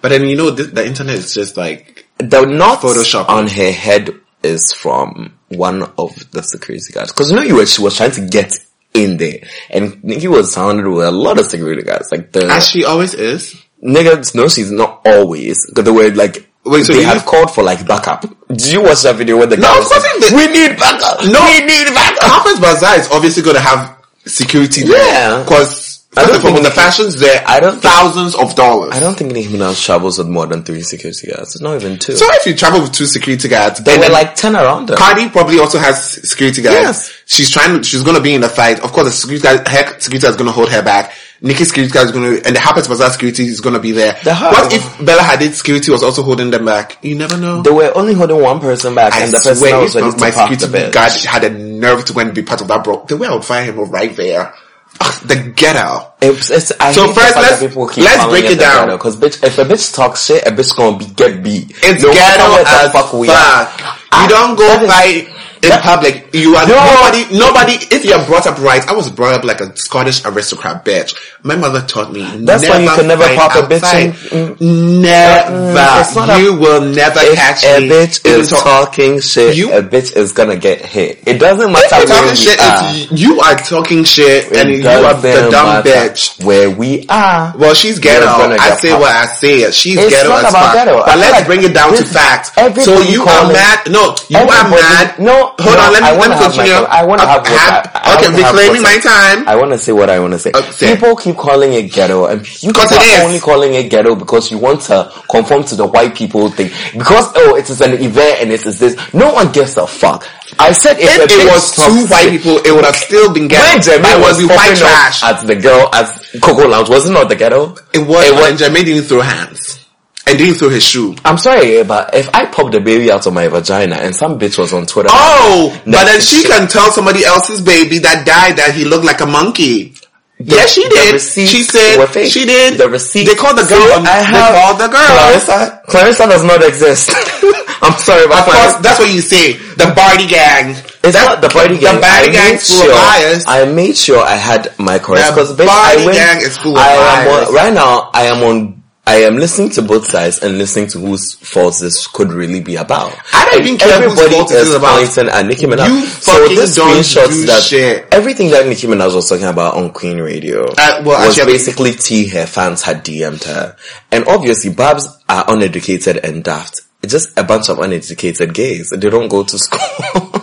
[0.02, 3.28] But then you know the, the internet is just like The knot Photoshop.
[3.28, 4.10] on her head
[4.42, 7.12] is from one of the security guards.
[7.12, 8.52] Cause you know you were, she was trying to get
[8.92, 9.40] in there
[9.70, 12.10] and Nicki was surrounded with a lot of security guards.
[12.10, 13.54] Like the, as she always is.
[13.86, 15.66] Nigga, no, she's not always.
[15.66, 18.22] Because they were like, Wait, so they you used- called for like backup.
[18.48, 21.24] Did you watch that video where the guy of course like, we need backup?
[21.24, 21.40] No.
[21.46, 22.22] we need backup.
[22.24, 25.42] Harper's Bazaar is obviously going to have security Yeah.
[25.44, 28.92] Because I don't think when the fashion's there, I don't think- thousands of dollars.
[28.94, 31.54] I don't think Nicki Minaj travels with more than three security guards.
[31.54, 32.16] It's not even two.
[32.16, 34.96] So if you travel with two security guards, and were like ten around her.
[34.96, 36.74] Cardi probably also has security guards.
[36.80, 37.22] Yes.
[37.26, 37.82] She's trying.
[37.82, 38.80] She's going to be in the fight.
[38.80, 41.12] Of course, the security guard, her security guard is going to hold her back.
[41.40, 43.92] Nikki's security guard is going to, and the Harper's Bazaar security is going to be
[43.92, 44.16] there.
[44.24, 46.98] The Har- what if Bella Hadid's security was also holding them back?
[47.04, 47.62] You never know.
[47.62, 50.30] They were only holding one person back, I and the person was ready to my
[50.30, 53.04] security guard had a nerve to go and be part of that bro.
[53.04, 54.54] The way I would fire him right there.
[54.98, 56.14] Ugh, the ghetto.
[56.22, 57.74] It's, it's, I So first, let's- keep
[58.04, 58.88] let's break it down.
[58.88, 61.70] Because bitch, if a bitch talks shit, a bitch gonna be get beat.
[61.82, 63.78] It's No ghetto as fuck we fuck.
[63.78, 65.28] You I- don't go fight
[65.66, 66.28] in that- public.
[66.32, 66.74] You are No.
[66.74, 67.26] nobody.
[67.30, 67.74] Nobody.
[67.90, 71.14] If you're brought up right, I was brought up like a Scottish aristocrat bitch.
[71.42, 72.26] My mother taught me.
[72.40, 74.56] That's why you can never pop a bitch in-
[75.02, 75.50] Never.
[75.76, 77.88] Mm, it's not a- you will never catch a me.
[77.88, 81.20] bitch is talk- talking shit, You- a bitch is gonna get hit.
[81.26, 82.92] It doesn't matter If you're where we shit, are.
[83.10, 86.42] you are talking shit, and you are the dumb bitch.
[86.44, 87.54] Where we are.
[87.56, 88.26] Well, she's ghetto.
[88.26, 89.00] I say popped.
[89.02, 89.70] what I say.
[89.70, 90.74] She's It's ghetto as fuck.
[91.06, 92.50] But let's bring it down to facts.
[92.84, 93.80] So you are mad.
[93.90, 95.18] No, you are mad.
[95.18, 95.92] No, hold no, on.
[95.92, 96.72] Let me let me continue.
[96.72, 99.48] I wanna Uh, have what I- okay, reclaiming my time.
[99.48, 100.50] I want to say what I want to say.
[100.54, 100.94] Okay.
[100.94, 104.58] People keep calling it ghetto, and you people are only calling it ghetto because you
[104.58, 106.70] want to conform to the white people thing.
[106.96, 108.96] Because oh, it is an event and it is this.
[109.12, 110.26] No one gives a fuck.
[110.58, 113.48] I said if, If it was two white people, it would have still been when
[113.48, 113.90] ghetto.
[113.92, 115.22] Jermaine it was was white trash.
[115.22, 116.06] at the girl at
[116.40, 117.74] Coco Lounge, was it not the ghetto?
[117.92, 118.24] It was.
[118.26, 118.48] It was.
[118.50, 119.80] And Jermaine didn't throw hands,
[120.26, 121.14] and didn't throw his shoe.
[121.24, 124.38] I'm sorry, eh, but if I popped the baby out of my vagina and some
[124.38, 126.50] bitch was on Twitter, Oh, No, but then she shit.
[126.50, 129.94] can tell somebody else's baby that died that he looked like a monkey.
[130.38, 131.20] yes, she did.
[131.20, 132.76] She said she did.
[132.78, 133.24] The receipt.
[133.24, 133.80] They called the girl.
[134.04, 135.16] I they have called the girl.
[135.16, 135.82] Clarissa.
[135.86, 137.10] Clarissa does not exist.
[137.82, 139.52] I'm sorry, but Of course, that's what you say.
[139.52, 140.74] The Barty gang.
[141.04, 141.96] It's not the party gang.
[141.96, 143.44] The Barty I gang made full of liars.
[143.46, 146.82] I made sure I had my correct The because I went, gang is full of
[146.82, 147.48] I liars.
[147.48, 148.10] on, right now.
[148.12, 148.82] I am on.
[149.08, 152.74] I am listening to both sides and listening to whose faults this could really be
[152.74, 153.12] about.
[153.32, 154.98] I don't even care whose everybody fault it is about.
[154.98, 155.88] pointing at Nicki Minaj.
[155.88, 158.08] You so this screenshots do that shit.
[158.10, 161.92] everything that Nicki Minaj was talking about on Queen Radio Uh, well, was actually- basically
[161.92, 162.26] T.
[162.26, 163.76] Her fans had DM'd her,
[164.10, 166.80] and obviously Barbs are uneducated and daft.
[167.02, 168.90] It's just a bunch of uneducated gays.
[168.90, 170.42] They don't go to school.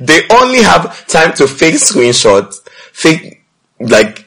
[0.00, 2.56] they only have time to fake screenshots,
[2.92, 3.44] fake
[3.78, 4.21] like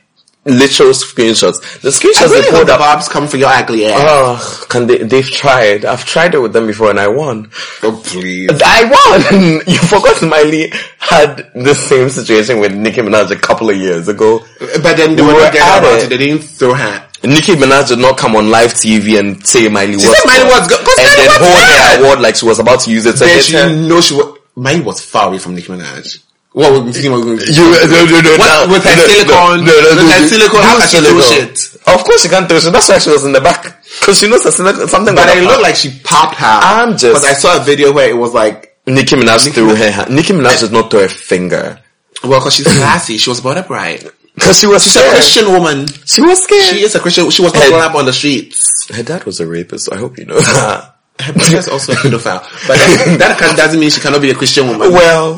[0.45, 1.81] literal screenshots.
[1.81, 2.79] The screenshots really they pulled the up.
[2.79, 3.99] Bobs come for your ugly ass.
[3.99, 4.99] Oh, can they?
[4.99, 5.85] They've tried.
[5.85, 7.49] I've tried it with them before, and I won.
[7.83, 8.49] oh please.
[8.63, 9.61] I won.
[9.67, 14.39] you forgot Smiley had the same situation with Nicki Minaj a couple of years ago.
[14.59, 16.09] But then they We were not about it.
[16.09, 17.03] They didn't throw hand.
[17.23, 20.67] Nicki Minaj did not come on live TV and say Miley was said Miley was
[20.67, 23.19] good, and Miley then hold her award like she was about to use it to
[23.19, 23.69] Then she her.
[23.69, 24.37] know she was.
[24.55, 26.23] Mine was far away from Nicki Minaj.
[26.55, 27.51] What was Nicki Minaj?
[27.51, 30.79] You, no, no, no, What, with her no, silicone, no, no, with her silicone, how
[30.79, 31.75] can she throw shit?
[31.85, 32.71] Of course she can't throw shit.
[32.71, 33.83] That's why she was in the back.
[33.99, 36.45] Cause she knows that silicone- something But it looked like she popped her.
[36.63, 39.91] I'm just- Because I saw a video where it was like, Nicki Minaj threw her
[39.91, 40.15] hand.
[40.15, 40.59] Nicki Minaj eh.
[40.61, 41.77] did not throw a finger.
[42.23, 43.17] well, because she's classy.
[43.17, 44.01] She was brought up right.
[44.39, 45.09] Cause she was She's a.
[45.09, 45.87] Christian woman.
[46.05, 46.75] She was scared.
[46.75, 47.29] She is a Christian.
[47.31, 48.87] She was not brought up on the streets.
[48.95, 49.91] Her dad was a rapist.
[49.91, 50.95] I hope you know that.
[51.19, 52.41] Her brother is also a pedophile.
[52.67, 52.75] But
[53.19, 54.91] that, that doesn't mean she cannot be a Christian woman.
[54.91, 55.35] well,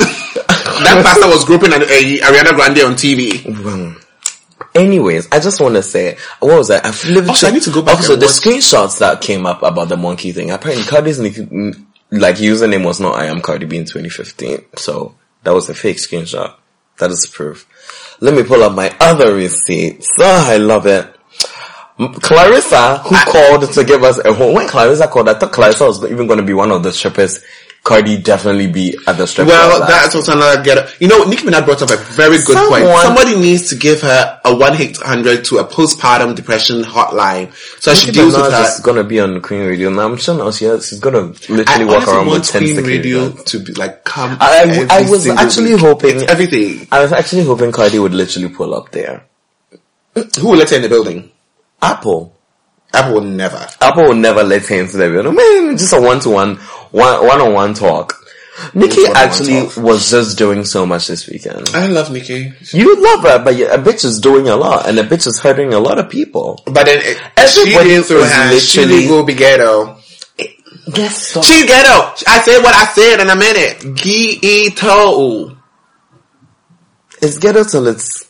[0.84, 3.96] that pastor was groping an, uh, Ariana Grande on TV.
[4.76, 6.86] anyways, I just want to say, what was that?
[6.86, 9.64] I've literally, Also, I need to go back Also, the watch- screenshots that came up
[9.64, 10.52] about the monkey thing.
[10.52, 14.64] Apparently, Cardi's like username was not I am Cardi B in 2015.
[14.78, 16.54] So that was a fake screenshot.
[17.00, 17.68] That is proof.
[18.22, 20.08] Let me pull up my other receipts.
[20.20, 21.14] Oh, I love it.
[22.22, 24.54] Clarissa, who called to give us a home.
[24.54, 27.40] When Clarissa called, I thought Clarissa was even going to be one of the strippers.
[27.84, 29.48] Cardi definitely be at the strip.
[29.48, 31.00] Well, that's also another get.
[31.02, 32.86] You know, Nicki Minaj brought up a very good point.
[33.02, 37.94] Somebody needs to give her a one eight hundred to a postpartum depression hotline, so
[37.94, 38.64] she Nicki deals with Minaj her.
[38.76, 39.90] is gonna be on Queen Radio.
[39.90, 42.62] Now I'm sure now she has, she's gonna literally I walk around with want ten
[42.64, 44.36] Queen Radio to be like come.
[44.42, 45.82] I- I- I was actually week.
[45.82, 46.88] hoping- It's everything.
[46.92, 49.24] I was actually hoping Cardi would literally pull up there.
[50.40, 51.32] Who will let her in the building?
[51.82, 52.34] Apple.
[52.94, 53.68] Apple will never.
[53.82, 55.36] Apple will never let her into the building.
[55.36, 58.14] Man, just a one-to-one, one, one-on-one talk.
[58.74, 61.70] Nikki actually was just doing so much this weekend.
[61.76, 62.54] I love Nikki.
[62.72, 65.74] You love her, but a bitch is doing a lot, and a bitch is hurting
[65.74, 66.64] a lot of people.
[66.66, 68.66] but then it, Everybody she hands.
[68.68, 69.98] She literally- didn't be ghetto.
[70.92, 71.42] Guess so.
[71.42, 72.14] She's ghetto.
[72.28, 73.96] I said what I said in a minute.
[73.96, 75.58] Ghetto.
[77.22, 78.26] It's ghetto till it's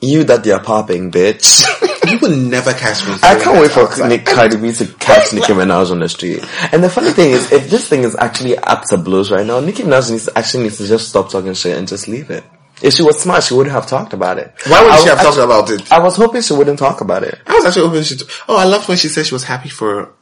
[0.00, 1.62] you that they're popping, bitch.
[2.10, 3.14] You will never catch me.
[3.22, 4.08] I can't wait for outside.
[4.08, 6.44] Nick Cardi B to catch Nicki Minaj on the street.
[6.72, 9.60] And the funny thing is, if this thing is actually up to blows right now,
[9.60, 12.44] Nicki Minaj needs actually needs to just stop talking shit and just leave it.
[12.82, 14.54] If she was smart, she would have talked about it.
[14.66, 15.92] Why would I she have talked about it?
[15.92, 17.38] I was hoping she wouldn't talk about it.
[17.46, 18.16] I was actually hoping she.
[18.48, 20.14] Oh, I loved when she said she was happy for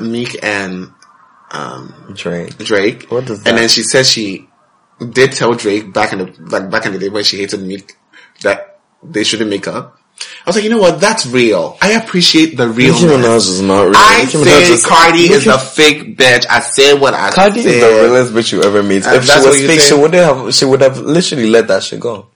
[0.00, 0.92] Meek and
[1.50, 2.56] um, Drake.
[2.58, 3.10] Drake.
[3.10, 4.48] What does And then she said she
[5.10, 7.96] did tell Drake back in the like back in the day when she hated Meek
[8.42, 9.98] that they shouldn't make up.
[10.20, 11.00] I was like, you know what?
[11.00, 11.76] That's real.
[11.80, 12.92] I appreciate the real.
[12.92, 13.94] Nicki Minaj is not real.
[13.96, 16.46] I Nicki say is- Cardi is a fake bitch.
[16.48, 17.74] I said what I Cardi said.
[17.74, 19.04] is the realest bitch you ever meet.
[19.06, 20.54] If she was fake, she wouldn't have.
[20.54, 22.28] She would have literally let that shit go.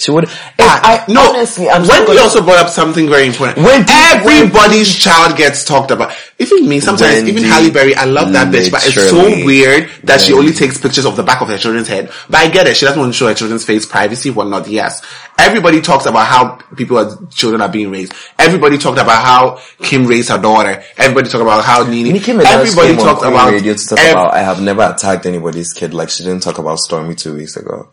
[0.00, 0.28] She would.
[0.60, 3.58] I, I, no, honestly, I'm Wendy gonna- also brought up something very important.
[3.66, 6.14] Wendy- everybody's child gets talked about.
[6.38, 9.90] Even me, sometimes, Wendy, even Halle Berry, I love that bitch, but it's so weird
[10.04, 12.12] that she only takes pictures of the back of her children's head.
[12.30, 12.76] But I get it.
[12.76, 14.68] She doesn't want to show her children's face, privacy, whatnot.
[14.68, 15.02] Yes.
[15.36, 18.12] Everybody talks about how people are, children are being raised.
[18.38, 20.80] Everybody talked about how Kim raised her daughter.
[20.96, 22.12] Everybody talked about how Nene.
[22.12, 24.34] Nicki Minaj Everybody came talked about, radio to talk ev- about.
[24.34, 27.88] I have never attacked anybody's kid like she didn't talk about Stormi two weeks ago.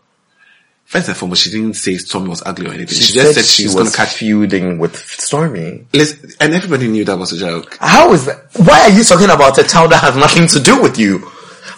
[0.86, 2.96] First and foremost, she didn't say Stormi was ugly or anything.
[2.96, 4.14] She, She, just said, said she she's was going to catch.
[4.14, 5.84] feuding with Stormi.
[5.92, 7.76] Listen, and everybody knew that was a joke.
[7.80, 8.46] How is that?
[8.56, 11.18] Why are you talking about a child that has nothing to do with you?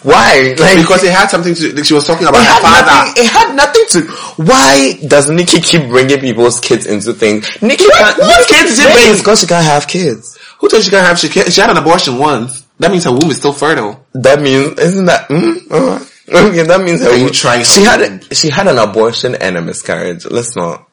[0.03, 0.55] Why?
[0.57, 1.73] Like Because it had something to.
[1.73, 1.83] Do.
[1.83, 2.85] She was talking about her father.
[2.85, 4.01] nothing, it had nothing to.
[4.43, 7.61] Why does Nikki keep bringing people's kids into things?
[7.61, 9.17] Nikki, what kids it bring?
[9.17, 10.37] because she can't have kids.
[10.59, 11.17] Who told she can't have?
[11.19, 12.63] She, can't, she had an abortion once.
[12.79, 14.05] That means her womb is still fertile.
[14.13, 15.27] That means isn't that?
[15.29, 19.35] Mm, uh, okay, that means Are you trying She had a, she had an abortion
[19.35, 20.25] and a miscarriage.
[20.25, 20.87] Let's not.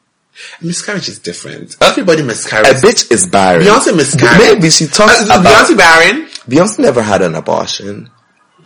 [0.60, 1.76] Miscarriage is different.
[1.80, 2.68] Everybody miscarries.
[2.82, 3.62] A bitch is barren.
[3.62, 4.38] Beyonce miscarried.
[4.38, 6.26] Maybe she talks Uh, about Beyonce Barron.
[6.48, 8.10] Beyonce never had an abortion.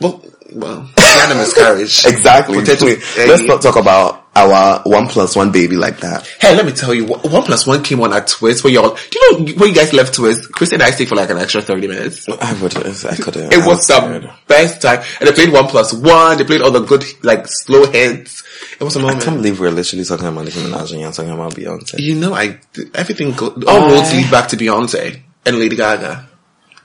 [0.00, 2.05] Well, well, had a miscarriage.
[2.07, 2.59] Exactly.
[2.59, 2.86] Potato-
[3.26, 6.26] Let's not talk about our one plus one baby like that.
[6.40, 9.18] Hey, let me tell you, one one plus came on at Twist where y'all, do
[9.20, 11.61] you know when you guys left Twist, Chris and I stayed for like an extra
[11.62, 12.28] 30 minutes.
[12.28, 12.76] I would.
[12.76, 13.53] I couldn't.
[13.53, 14.22] It I was scared.
[14.22, 15.03] the best time.
[15.20, 18.44] And they played one plus one, they played all the good, like, slow hits.
[18.78, 19.22] It was a moment.
[19.22, 21.98] I can't believe we're literally talking about Nicki Minaj and you're talking about Beyonce.
[21.98, 22.59] You know, I,
[22.94, 23.92] everything, go, all Why?
[23.94, 26.28] roads lead back to Beyonce and Lady Gaga.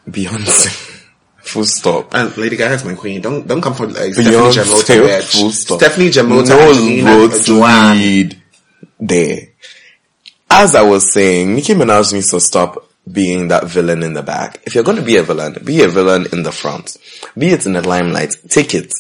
[0.10, 0.94] Beyonce.
[1.46, 2.14] Full stop.
[2.14, 3.22] And Lady Gaga's my queen.
[3.22, 4.64] Don't, don't come for like Stephanie Beyonce.
[4.64, 5.40] Jamota, bitch.
[5.40, 5.80] Full stop.
[5.80, 8.42] Stephanie Jamota, No roads lead
[9.00, 9.50] there.
[10.50, 14.62] As I was saying, Nicki Minaj needs to stop being that villain in the back.
[14.66, 16.98] If you're going to be a villain, be a villain in the front.
[17.38, 18.36] Be it in the limelight.
[18.50, 18.92] Take it.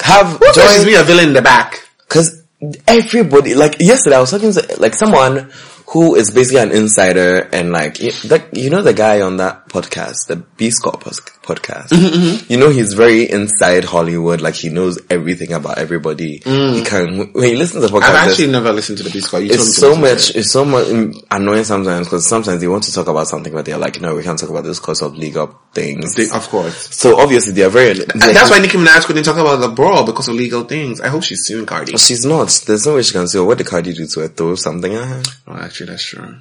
[0.00, 1.88] Have join being a villain in the back.
[2.08, 2.42] Cause
[2.88, 5.50] everybody, like yesterday I was talking to like someone
[5.92, 9.68] who is basically an insider and like, you, that, you know the guy on that
[9.68, 11.88] podcast, the B Score pos- podcast.
[11.88, 16.38] Mm-hmm, You know he's very inside Hollywood, like he knows everything about everybody.
[16.44, 19.26] He can, when he listens to the podcast, I've actually never listened to the Beast
[19.26, 19.38] Squad.
[19.40, 20.36] You it's so much, it.
[20.36, 23.64] it's so much mm, annoying sometimes because sometimes they want to talk about something but
[23.64, 26.14] they're like, no, we can't talk about this because of legal things.
[26.14, 26.94] They- Of course.
[26.94, 30.04] so obviously they are very, And that's why Nicki Minaj couldn't talk about the brawl
[30.06, 31.00] because of legal things.
[31.00, 31.96] I hope she's suing Cardi.
[31.96, 32.48] She's not.
[32.66, 34.28] There's no way she can oh, what did Cardi do to her?
[34.28, 35.22] Throw something at her?
[35.48, 36.36] Oh, actually, that's true.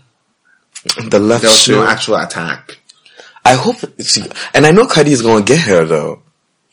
[0.84, 1.76] The left There was shoe.
[1.76, 2.78] no actual attack.
[3.44, 4.24] I hope she,
[4.54, 6.24] and I know Cardi is gonna get her though.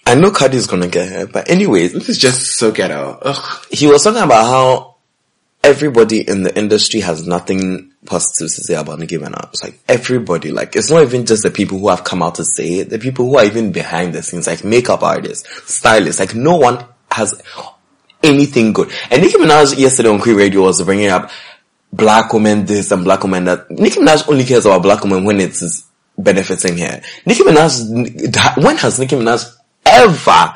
[0.06, 1.26] I know Cardi is gonna get her.
[1.26, 3.18] But anyways, This is just so ghetto.
[3.22, 3.66] Ugh.
[3.70, 4.96] he was talking about how
[5.62, 9.50] everybody in the industry has nothing positive to say about Nicki Minaj.
[9.52, 12.44] It's like everybody, like it's not even just the people who have come out to
[12.44, 16.34] say it, the people who are even behind the scenes, like makeup artists, stylists, like
[16.34, 17.40] no one has
[18.22, 18.90] anything good.
[19.10, 21.30] And Nicki Minaj yesterday on Queen Radio was bringing up
[21.92, 23.70] black women this and black women that.
[23.70, 25.84] Nicki Minaj only cares about black women when it's
[26.18, 27.00] benefiting here.
[27.24, 29.54] Nicki Minaj, when has Nicki Minaj
[29.86, 30.54] ever,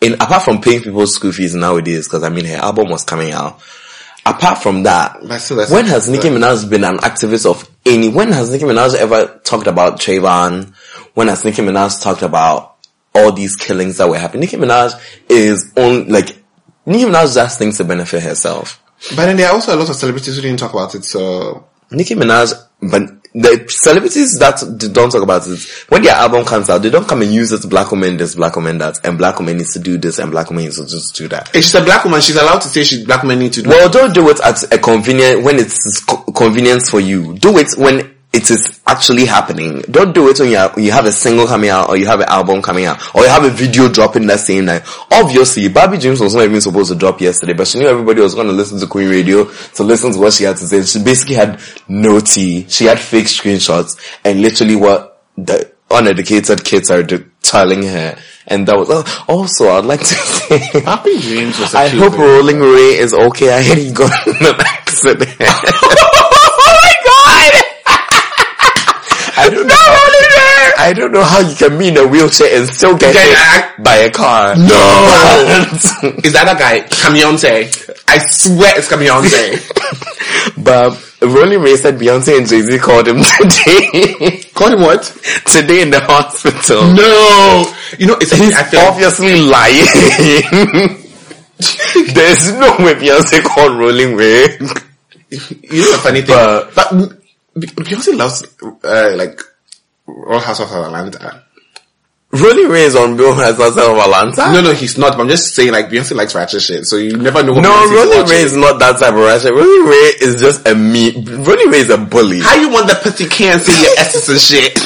[0.00, 3.32] in apart from paying people's school fees nowadays, because I mean her album was coming
[3.32, 3.60] out.
[4.26, 8.08] Apart from that, But still, that's- when has Nicki Minaj been an activist of any?
[8.08, 10.72] When has Nicki Minaj ever talked about Trayvon?
[11.12, 12.76] When has Nicki Minaj talked about
[13.14, 14.40] all these killings that were happening?
[14.42, 14.94] Nicki Minaj
[15.28, 16.36] is on like
[16.86, 18.80] Nicki Minaj does things to benefit herself.
[19.14, 21.64] But then there are also a lot of celebrities who didn't talk about it, so
[21.90, 23.02] Nicki Minaj, but
[23.34, 24.62] the celebrities that
[24.92, 27.68] don't talk about it, when their album comes out, they don't come and use it.
[27.68, 30.50] Black women this, black women that, and black women needs to do this, and black
[30.50, 31.48] women needs to just do that.
[31.54, 33.68] if she's a black woman, she's allowed to say she's black women need to do
[33.68, 37.36] Well, don't do it at a convenient when it's co- convenience for you.
[37.38, 39.80] Do it when it is actually happening.
[39.82, 42.18] Don't do it when you, are, you have a single coming out or you have
[42.20, 44.82] an album coming out or you have a video dropping that same night.
[45.12, 48.34] Obviously, Barbie Dreams was not even supposed to drop yesterday, but she knew everybody was
[48.34, 50.82] going to listen to Queen Radio to listen to what she had to say.
[50.82, 52.66] She basically had no tea.
[52.68, 58.18] She had fake screenshots and literally what the uneducated kids are do- telling her.
[58.48, 62.18] And that was, oh, also, I'd like to say, Happy Dreams was I hope.
[62.18, 63.52] Rolling Ray is okay.
[63.52, 65.36] I heard he got in an accident.
[65.40, 67.64] oh my god!
[69.36, 70.73] I don't know.
[70.84, 73.38] I don't know how you can be in a wheelchair and still get Get hit
[73.38, 74.54] act- by a car.
[74.54, 74.68] No!
[76.22, 76.80] Is that a guy?
[76.88, 77.72] Camionte.
[78.08, 79.58] I swear it's Beyonce.
[80.62, 84.42] But Rolling Ray said Beyonce and Jay Z called him today.
[84.54, 85.02] called him what?
[85.46, 86.82] today in the hospital.
[86.92, 87.72] No.
[87.98, 89.86] You know, it's He's I feel obviously lying.
[92.14, 94.58] There's no way Beyonce called Rolling Ray.
[95.30, 96.88] you know the funny thing, But- but,
[97.86, 98.42] Beyonce loves
[98.84, 99.40] uh, like
[100.06, 101.42] Real Housewives of Atlanta.
[102.32, 104.52] Rolling Ray is on Bill Has of Atlanta.
[104.52, 105.12] No, no, he's not.
[105.16, 107.52] But I'm just saying, like Beyonce likes ratchet shit, so you never know.
[107.52, 108.26] What No, watching.
[108.34, 109.52] Ray is not that type of ratchet.
[109.52, 111.12] Rolling Ray is just a me.
[111.14, 112.40] Rolling Ray is a bully.
[112.40, 114.72] How you want the pussy can't see your essence and shit?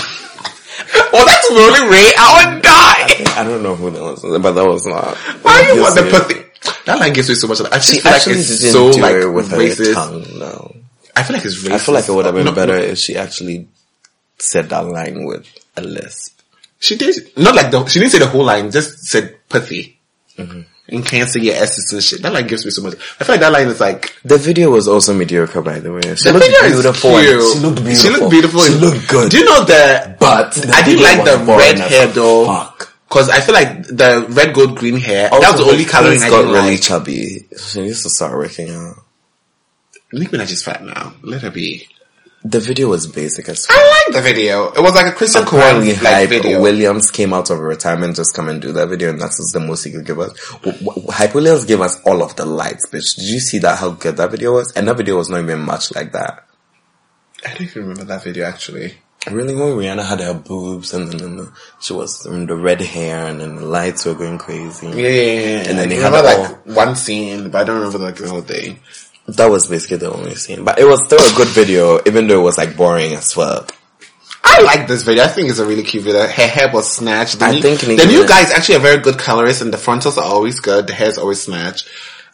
[1.15, 2.13] oh, that's Rolling Ray.
[2.19, 3.41] I would die.
[3.41, 5.17] I don't know who that was, but that was not.
[5.43, 6.45] Why you want the pussy?
[6.85, 7.61] That line gives me so much.
[7.63, 9.87] I She feel like it's so like with racist.
[9.89, 10.39] her tongue.
[10.39, 10.75] No,
[11.17, 11.71] I feel like it's racist.
[11.73, 12.83] I feel like it would have been No, better no.
[12.83, 13.69] if she actually
[14.39, 16.41] said that line with a lisp.
[16.81, 17.85] She did not like the.
[17.87, 18.71] She didn't say the whole line.
[18.71, 19.99] Just said pussy.
[20.37, 20.61] Mm-hmm.
[20.91, 22.23] And say your essence and shit.
[22.23, 22.95] That line gives me so much.
[23.21, 26.01] I feel like that line is like The video was also mediocre, by the way.
[26.15, 27.21] She The looked video is beautiful.
[27.21, 27.95] She looked beautiful.
[27.95, 28.61] She looked beautiful.
[28.63, 29.31] She looked good.
[29.31, 30.17] Do you know the?
[30.19, 32.47] But the I didn't like the red hair though.
[32.47, 32.95] fuck.
[33.11, 35.31] Cause I feel like the red, gold, green hair.
[35.31, 36.83] that Also, was the only coloring I got really like.
[36.83, 37.47] chubby.
[37.59, 38.97] She needs to start working out.
[40.13, 41.15] Nicki Minaj is fat now.
[41.23, 41.89] Let her be.
[42.45, 43.77] The video was basic as fuck.
[43.77, 44.69] I like the video.
[44.71, 46.63] It was like a Christian Apparently, Quran like Hype video.
[46.63, 49.61] Williams came out of retirement just come and do that video, and that's just the
[49.61, 50.33] most he could give us.
[50.63, 53.17] W- w- Hype Williams gave us all of the lights, bitch.
[53.17, 53.79] Did you see that?
[53.81, 54.73] How good that video was?
[54.75, 56.47] And that video was not even much like that.
[57.45, 58.95] I don't even remember that video actually.
[59.29, 63.27] Really, when Rihanna had her boobs and then the, she was um, the red hair
[63.27, 64.87] and then the lights were going crazy.
[64.87, 65.59] Yeah, yeah, yeah.
[65.69, 68.15] And then I they had remember all- like one scene, but I don't remember like
[68.17, 68.79] the whole thing.
[69.29, 72.41] That was basically the only scene, but it was still a good video, even though
[72.41, 73.67] it was like boring as well.
[74.43, 75.25] I like this video.
[75.25, 76.23] I think it's a really cute video.
[76.23, 77.39] Her hair was snatched.
[77.39, 79.77] The I new, think the new guy is actually a very good colorist, and the
[79.77, 80.87] frontals are always good.
[80.87, 81.89] The hair's always snatched.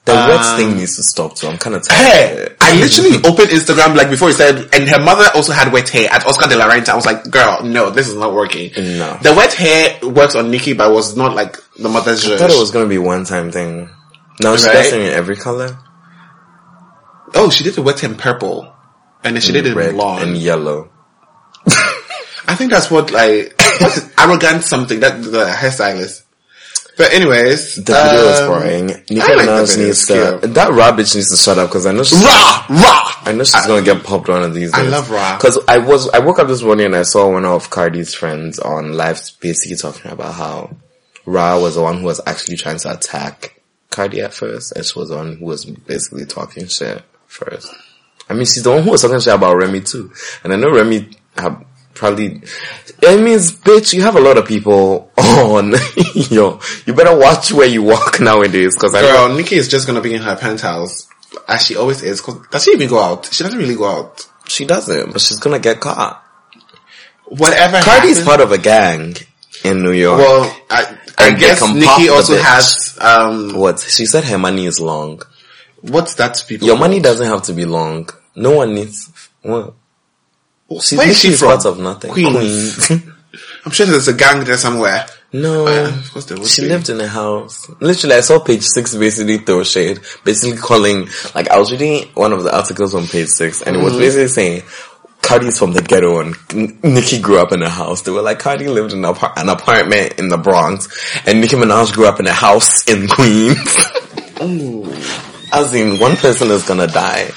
[0.05, 1.49] The red Um, thing needs to stop too.
[1.49, 2.07] I'm kind of tired.
[2.07, 2.49] Hey.
[2.61, 6.09] I literally opened Instagram like before he said, and her mother also had wet hair
[6.13, 6.91] at Oscar de la Renta.
[6.91, 8.71] I was like, girl, no, this is not working.
[8.77, 9.19] No.
[9.23, 12.59] The wet hair works on Nikki, but was not like the mother's I thought it
[12.61, 13.89] was gonna be one time thing.
[14.43, 14.75] No, she Right?
[14.75, 15.77] does it in every color.
[17.35, 18.73] Oh, she did the wet hair in purple.
[19.23, 20.23] And then she did it blonde.
[20.23, 20.91] and yellow.
[22.47, 26.23] I think that's what like, what is arrogant something, that the hairstylist.
[26.97, 27.77] But anyways.
[27.77, 28.87] The video was um, boring.
[28.87, 30.47] Nicki like Minaj needs to.
[30.49, 32.23] That raw bitch needs to shut up because I know she's.
[32.23, 32.67] Rah!
[32.69, 33.23] Rah!
[33.25, 34.85] I know she's gonna get popped one of these days.
[34.85, 35.37] I love Ra.
[35.37, 38.59] Because I was, I woke up this morning and I saw one of Cardi's friends
[38.59, 40.77] on live basically talking about how
[41.25, 43.61] Ra was the one who was actually trying to attack
[43.91, 47.03] Cardi at first and she was the one who was basically talking shit
[47.35, 47.75] first.
[48.29, 50.11] I mean, she's the one who was talking shit about Remy too.
[50.43, 52.43] And I know Remy have probably,
[53.03, 55.75] it means, bitch, you have a lot of people on,
[56.15, 59.87] yo, you better watch where you walk nowadays cause I know Girl, Nikki is just
[59.87, 61.09] gonna be in her penthouse.
[61.49, 62.21] As she always is.
[62.21, 63.27] 'cause- does she even go out?
[63.33, 64.27] She doesn't really go out.
[64.49, 66.23] she doesn't, but she's gonna get caught.
[67.27, 69.17] Whatever Cardi's happens- part of a gang
[69.65, 70.19] in New York.
[70.19, 73.81] Well, I, I guess Nikki also has, um, what?
[73.81, 75.23] She said her money is long.
[75.93, 76.67] What's that to people?
[76.67, 78.09] Your money doesn't have to be long.
[78.37, 79.11] No one needs.
[79.43, 79.75] What?
[80.83, 81.49] She's Where is she from?
[81.49, 82.11] part of nothing.
[82.13, 82.87] Queens.
[82.87, 83.03] Queens.
[83.65, 85.07] I'm sure there's a gang there somewhere.
[85.33, 85.67] no.
[85.67, 86.69] Uh, of course there would she be.
[86.69, 87.69] lived in a house.
[87.81, 92.33] Literally, I saw page six basically throw shade, basically calling, like, I was reading one
[92.33, 93.85] of the articles on page six, and it Mm-hmm.
[93.85, 94.63] was basically saying,
[95.23, 96.37] Cardi's from the ghetto and
[96.85, 98.03] Nicki grew up in a house.
[98.03, 100.89] They were like, Cardi lived in an apartment in the Bronx,
[101.27, 103.59] and Nicki Minaj grew up in a house in Queens.
[105.55, 107.31] As in, one person is gonna die.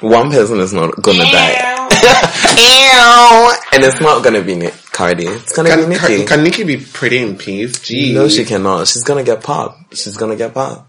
[0.00, 1.76] One person is not gonna die.
[2.56, 3.54] Ew.
[3.72, 5.26] and it's not gonna be Nick Cardi.
[5.26, 6.16] It's gonna be Can, Nicki.
[6.18, 7.80] can, can Nikki be pretty in peace?
[7.80, 8.14] Gee.
[8.14, 8.88] no, she cannot.
[8.88, 9.96] She's gonna get popped.
[9.96, 10.86] She's gonna get popped.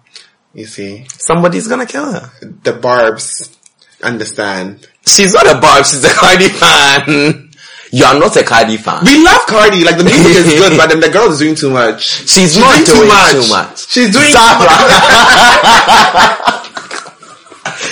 [0.53, 2.31] You see, Somebody's gonna kill her.
[2.63, 3.57] the Barbs
[4.03, 4.87] understand.
[5.05, 5.85] She's not a Barb.
[5.85, 7.49] She's a Cardi fan.
[7.91, 9.03] You are not a Cardi fan.
[9.05, 9.83] We love Cardi.
[9.83, 12.03] Like the music is good, but then the girl is doing too much.
[12.27, 13.07] She's, not doing, too
[13.49, 13.87] much.
[13.89, 14.59] She's doing Stop.
[14.59, 16.57] too much.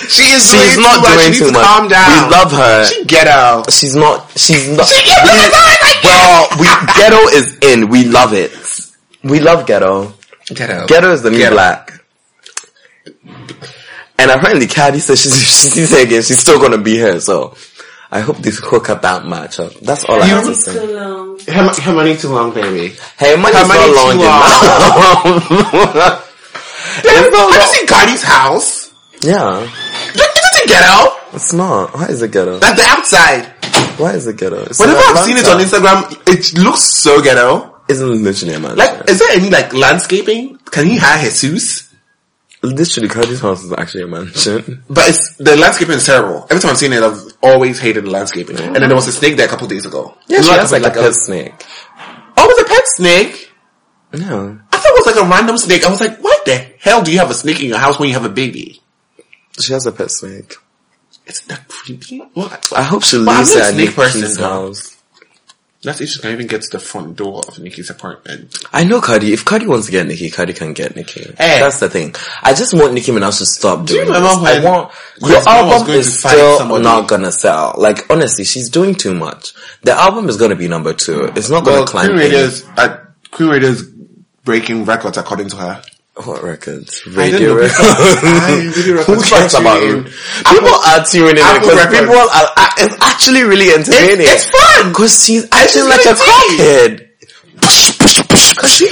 [0.09, 1.19] She is She's doing not too much.
[1.19, 1.65] doing She too to much.
[1.65, 2.29] calm down.
[2.29, 2.85] We love her.
[2.85, 3.71] She out.
[3.71, 4.31] She's not.
[4.37, 4.87] She's not.
[4.87, 5.19] She get
[5.53, 6.03] out.
[6.03, 7.89] well, we ghetto is in.
[7.89, 8.51] We love it.
[9.23, 10.13] We love ghetto.
[10.59, 10.87] Out.
[10.89, 11.55] Ghetto is the new Ghetto.
[11.55, 12.03] black.
[14.17, 17.19] And apparently, Cardi says she's, if she sees her again, she's still gonna be here.
[17.21, 17.55] So,
[18.11, 19.71] I hope they hook up that match up.
[19.75, 20.73] Uh, that's all I have to say.
[20.73, 21.39] Too long.
[21.47, 22.95] Her, mo- money too long, baby.
[23.17, 26.25] Hey, money's Her money not long too enough.
[26.89, 28.91] Have It's not you seen Cardi's house?
[29.21, 29.69] yeah, Is
[30.15, 31.15] it a ghetto?
[31.33, 31.93] it's not.
[31.93, 32.57] Why is it ghetto?
[32.59, 33.45] That's the outside.
[33.99, 34.63] Why is it ghetto?
[34.63, 37.75] It's Whenever I've seen it on Instagram, it looks so ghetto.
[37.89, 38.75] Isn't literally a man.
[38.77, 40.57] Like, is there any like landscaping?
[40.71, 41.88] Can you hire Jesus?
[42.61, 44.83] Literally, Cardi's house is actually a mansion.
[44.89, 46.45] But it's, the landscaping is terrible.
[46.49, 48.59] Every time I've seen it, I've always hated the landscaping.
[48.59, 50.17] And then there was a snake there a couple days ago.
[50.27, 51.53] Yeah, she has like, a pet snake.
[52.35, 53.51] Oh, it was a pet snake?
[54.13, 54.59] No.
[54.73, 55.85] I thought it was like a random snake.
[55.85, 58.09] I was like, what the hell do you have a snake in your house when
[58.09, 58.81] you have a baby?
[59.59, 60.55] She has a pet snake.
[61.27, 62.17] It's not creepy.
[62.33, 62.73] What?
[62.75, 64.43] I hope she But I'm lives not a at snake person, Nikki's though.
[64.49, 64.97] house.
[65.81, 68.65] That's if she can even get to the front door of Nikki's apartment.
[68.73, 69.31] I know Cardi.
[69.31, 71.21] If Cardi wants to get Nikki, Cardi can get Nikki.
[71.37, 71.59] Hey.
[71.61, 72.13] That's the thing.
[72.43, 74.37] I just want Nicki Minaj to stop Do you remember this.
[74.39, 76.83] I want your album is to still somebody?
[76.83, 77.75] not gonna sell.
[77.77, 79.53] Like honestly, she's doing too much.
[79.83, 81.31] The album is gonna be number two.
[81.35, 82.07] It's not gonna Well, climb.
[82.07, 82.97] Queen Radio's, uh,
[83.31, 83.83] Queen Radio's
[84.43, 85.81] breaking records according to her.
[86.25, 87.05] What records?
[87.07, 87.79] Radio records.
[88.23, 89.29] Radio Who records.
[89.29, 89.89] cares People about it?
[89.89, 90.03] in.
[90.03, 92.49] People are tuning in because people are.
[92.59, 94.27] are- It's actually really entertaining.
[94.27, 94.89] it's fun.
[94.91, 97.07] because she's acting like a crackhead.
[97.59, 98.87] Because she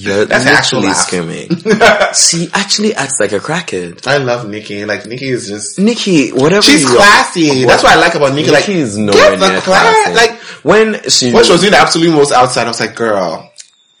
[0.00, 2.16] You're That's literally laugh.
[2.16, 4.06] she actually acts like a crackhead.
[4.06, 4.84] I love Nikki.
[4.84, 5.78] Like Nikki is just.
[5.78, 7.64] Nikki, whatever She's classy.
[7.64, 8.50] That's what I like about Nikki.
[8.50, 10.04] Like, Nikki is get nowhere the near class.
[10.04, 10.14] classy.
[10.14, 13.49] Like, when she, when she was doing the absolute most outside, I was like, girl.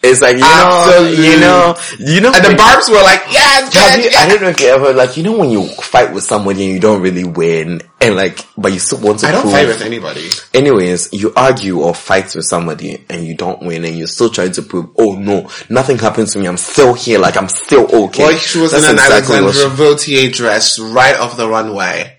[0.02, 1.18] It's like you know, oh, Absolute.
[1.26, 4.16] you know, you know, And the barbs were like, yes, Have yes, you, yes.
[4.16, 6.72] I don't know if you ever like you know when you fight with somebody and
[6.72, 9.66] you don't really win and like but you still want to I don't prove fight
[9.66, 10.30] with anybody.
[10.54, 14.52] anyways you argue or fight with somebody and you don't win and you're still trying
[14.52, 18.22] to prove oh no nothing happened to me I'm still here like I'm still okay
[18.24, 22.16] Well, she was That's in an exactly Alexandra Vauthier dress right off the runway.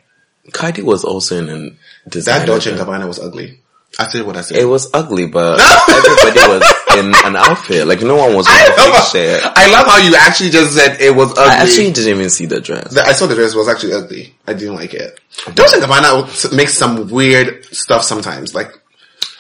[0.51, 2.79] Cardi was also in an That Dolce and.
[2.79, 3.60] Gabbana was ugly.
[3.99, 4.57] I said what I said.
[4.57, 6.63] it was ugly but everybody was
[6.97, 10.15] in an outfit like no one was I, wearing how, shit I love how you
[10.15, 11.43] actually just said it was ugly.
[11.43, 14.33] I actually didn't even see the dress The- I saw the dress was actually ugly.
[14.47, 15.19] I didn't like it.
[15.53, 18.55] Dolce and Gabbana makes some weird stuff sometimes.
[18.55, 18.71] Like,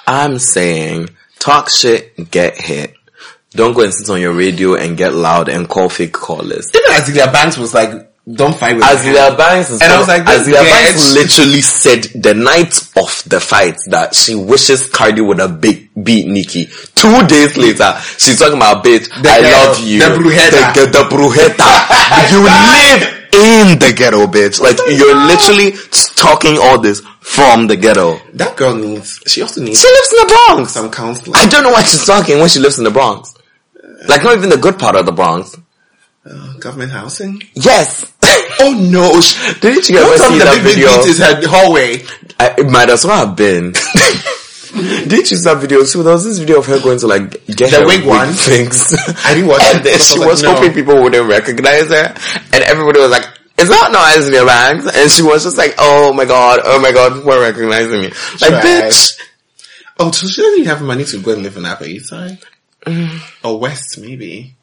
[0.05, 2.93] I'm saying talk shit, get hit.
[3.51, 6.69] Don't go and sit on your radio and get loud and call fake callers.
[6.75, 10.61] even Azealia Banks was like, don't fight with Azealia Banks And I was like, Azealia
[10.63, 15.89] Banks literally said the night of the fight that she wishes Cardi would have beat,
[16.03, 16.67] beat Nikki.
[16.95, 19.99] Two days later, she's talking about bitch, I ghetto, love you.
[19.99, 20.73] the brujeta.
[20.73, 22.31] The, the brujeta.
[22.31, 24.61] you live in the ghetto, bitch.
[24.61, 25.71] Like oh you're literally
[26.15, 28.19] talking all this from the ghetto.
[28.33, 30.71] That girl needs, she also needs She lives in the Bronx.
[30.73, 31.35] some counseling.
[31.35, 33.33] I don't know why she's talking when she lives in the Bronx.
[34.07, 35.55] Like not even the good part of the Bronx.
[36.59, 37.41] Government housing?
[37.55, 38.13] Yes.
[38.59, 39.19] Oh no.
[39.59, 40.87] Didn't you ever see that video?
[41.01, 42.03] beat is her hallway.
[42.39, 43.73] I, it might as well have been.
[44.71, 46.03] Didn't you see that video too?
[46.03, 48.29] There was this video of her going to like get The her wig one?
[48.33, 48.93] things.
[49.25, 50.55] I didn't watch and it then because I she was was like, no.
[50.61, 52.13] hoping people wouldn't recognize her,
[52.53, 53.25] and everybody was like,
[53.57, 56.91] "Is that not Azealia Banks?" And she was just like, "Oh my god, oh my
[56.91, 58.07] god, people are recognizing me."
[58.39, 59.19] Like, bitch.
[59.99, 62.37] Oh, so she doesn't even have money to go and live in Upper East Side?
[62.85, 63.19] Mm.
[63.43, 64.55] Or West, maybe.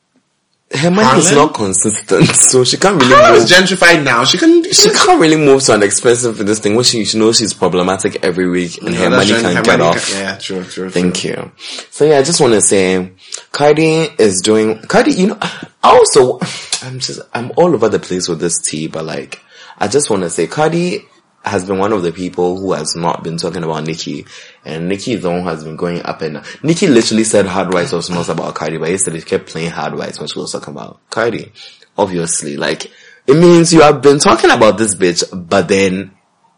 [0.70, 3.42] Her money is not consistent, so she can't really Harlem move.
[3.44, 4.24] is gentrified now.
[4.24, 7.18] She can, She can't really move to an expensive for this thing when she, she
[7.18, 10.10] knows she's problematic every week and her money That's can her get money off.
[10.10, 10.90] can- yeah, true, true.
[10.90, 11.30] Thank true.
[11.30, 11.52] you.
[11.90, 13.12] So yeah, I just want to say,
[13.50, 15.38] Cardi is doing, Cardi, you know,
[15.82, 16.38] also,
[16.82, 19.40] I'm just, I'm all over the place with this tea, but like,
[19.78, 21.06] I just want to say, Cardi
[21.48, 24.26] has been one of the people who has not been talking about Nikki.
[24.64, 26.44] and Nicki is the one who has been going up and down.
[26.62, 29.94] Nicki literally said Hard White was not about Cardi, but yesterday she kept playing Hard
[29.94, 31.52] White when she was talking about Cardi.
[31.96, 32.90] Obviously, like,
[33.26, 36.12] it means you have been talking about this bitch, but then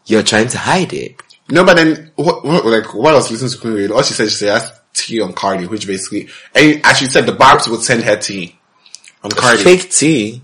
[0.07, 1.21] you're trying to hide it.
[1.49, 4.15] No, but then, what, what, like, what I was listening to Queen Raid, all she
[4.15, 7.69] said, she said, that's tea on Cardi, which basically, and as she said, the Barbs
[7.69, 8.59] would send her tea
[9.25, 9.63] on Cardi.
[9.63, 10.43] Fake tea.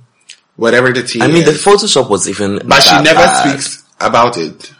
[0.56, 1.50] Whatever the tea I mean, the.
[1.50, 2.66] Photoshop was even.
[2.66, 3.60] but she never bad.
[3.60, 4.72] speaks about it.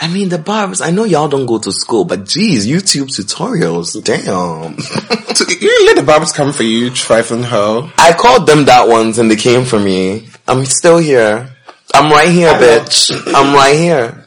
[0.00, 0.80] I mean, the barbs.
[0.80, 4.02] I know y'all don't go to school, but geez, YouTube tutorials.
[4.02, 4.76] Damn.
[5.62, 7.90] You let the Barbs come for you, trifling hoe.
[7.96, 10.28] I called them that once, and they came for me.
[10.46, 11.50] I'm still here.
[11.94, 13.10] I'm right here, bitch.
[13.34, 14.26] I'm right here.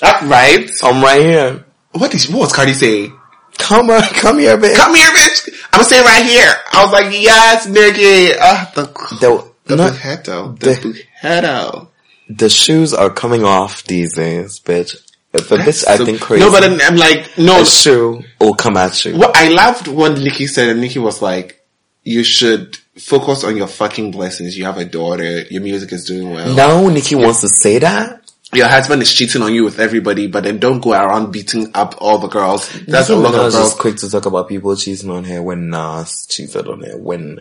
[0.00, 0.70] That's right.
[0.82, 1.64] I'm right here.
[1.92, 3.10] What did what was Cardi say?
[3.58, 4.74] Come on, come here, bitch.
[4.76, 5.48] Come here, bitch.
[5.72, 6.52] I'm saying right here.
[6.72, 8.36] I was like, yes, nigga.
[8.40, 8.82] Ah, the,
[9.20, 10.58] The, the not- bujetto.
[10.58, 11.88] The, the- bujetto.
[11.88, 11.91] the
[12.48, 14.96] shoes are coming off these days, bitch.
[15.32, 17.62] If a bitch So- acting crazy, No, but then I'm like, no.
[17.62, 19.16] a shoe will come at you.
[19.16, 21.58] What I loved what Nikki said, and Nikki was like,
[22.04, 24.58] you should focus on your fucking blessings.
[24.58, 25.42] You have a daughter.
[25.50, 26.54] Your music is doing well.
[26.54, 28.18] Now Nikki wants to say that?
[28.54, 31.94] Your husband is cheating on you with everybody, but then don't go around beating up
[31.98, 32.68] all the girls.
[32.86, 33.72] That's a lot of girls.
[33.74, 37.40] quick to talk about people cheating on her when Nas cheated on her, when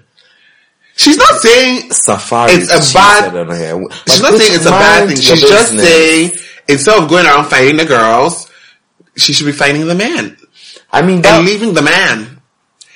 [0.95, 3.31] She's not saying Safaree It's a bad-.
[4.07, 5.17] She's not saying it's a bad thing.
[5.17, 5.87] She's just business.
[5.87, 6.31] saying
[6.67, 8.51] instead of going around fighting the girls,
[9.15, 10.37] she should be fighting the man
[10.91, 12.41] I mean, and that, leaving the man.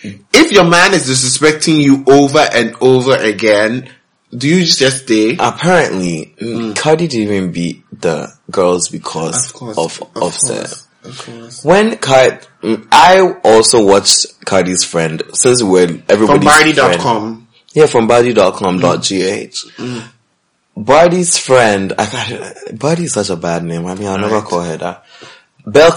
[0.03, 3.89] if your man is disrespecting you over and over again,
[4.35, 5.37] do you just stay?
[5.39, 6.75] Apparently, mm.
[6.75, 10.75] Cardi didn't even beat the girls because of, of, Offset.
[11.03, 11.65] Course, of.
[11.65, 12.45] When Cardi,
[12.91, 16.75] I also watched Cardi's friend, since we're everybody's From.
[16.75, 17.44] Barney.com.
[17.75, 19.71] Yeah, from Bardi.com.gh.
[19.75, 20.03] Mm.
[20.77, 23.85] Bardi's friend, I got Bardi is such a bad name.
[23.85, 25.05] I mean, I'll never call her that.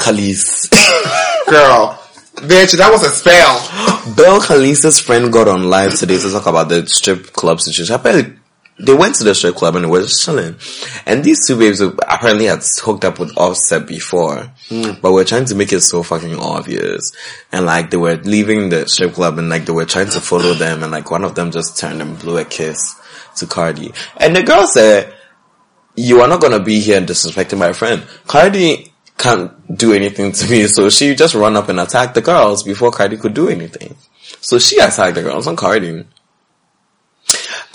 [0.01, 0.68] Khalice.
[1.49, 1.99] Girl.
[2.35, 3.59] Bitch, that was a spell.
[4.14, 7.95] Belcalis's friend got on live today to talk about the strip club situation.
[7.95, 8.38] Apparently,
[8.79, 10.57] they went to the strip club and were chilling.
[11.05, 14.53] And these two babes apparently had hooked up with Offset before.
[14.68, 15.01] Mm.
[15.01, 17.12] But we're trying to make it so fucking obvious.
[17.51, 20.55] And like, they were leaving the strip club and like, they were trying to follow
[20.55, 22.95] them and like, one of them just turned and blew a kiss
[23.37, 23.93] to Cardi.
[24.16, 25.12] And the girl said,
[25.97, 28.07] you are not gonna be here disrespecting my friend.
[28.26, 32.62] Cardi can't do anything to me, so she just run up and attacked the girls
[32.62, 33.97] before Cardi could do anything.
[34.41, 36.05] So she attacked the girls on Cardi.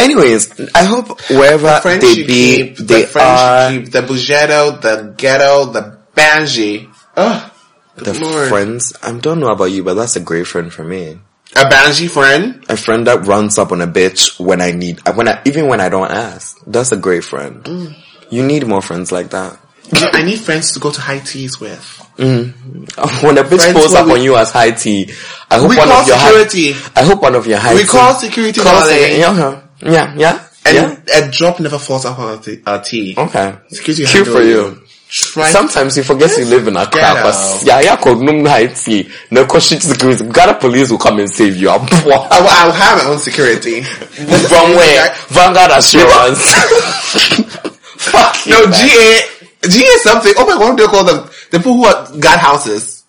[0.03, 5.13] Anyways, I hope wherever the they be, keep, they the are keep, the bugetto, the
[5.17, 6.89] ghetto, the banji.
[7.15, 7.51] Ugh,
[7.95, 8.49] the Lord.
[8.49, 8.93] friends.
[9.01, 11.19] I don't know about you, but that's a great friend for me.
[11.55, 12.65] A banji friend.
[12.69, 15.79] A friend that runs up on a bitch when I need, when I even when
[15.79, 16.57] I don't ask.
[16.65, 17.63] That's a great friend.
[17.63, 17.95] Mm.
[18.29, 19.59] You need more friends like that.
[19.93, 21.79] I need friends to go to high teas with.
[22.17, 22.53] Mm.
[23.23, 25.11] When a bitch Friends pulls up we- on you as high tea,
[25.51, 26.71] I hope one of your security.
[26.73, 29.61] high, I hope one of your high We tea call security, calls darling.
[29.85, 30.75] Yeah, yeah, And
[31.07, 31.27] yeah.
[31.27, 32.61] a drop never falls our tea.
[32.65, 33.15] Our tea.
[33.17, 34.83] Okay, Security cute handle for you.
[35.13, 37.23] Try Sometimes you forget you live in a crap.
[37.63, 39.11] Yeah, yeah, called num high tea.
[39.29, 40.27] No question security.
[40.27, 41.69] Ghana police will come and save you.
[41.69, 43.83] I will, I will have my own security.
[43.83, 45.13] From where?
[45.27, 46.41] Vanguard Assurance.
[48.01, 48.53] Fuck you.
[48.53, 48.71] No.
[48.71, 49.21] GA,
[49.69, 50.33] GA something.
[50.35, 51.29] Oh my god, what do they call them?
[51.51, 53.03] The people who are, got houses.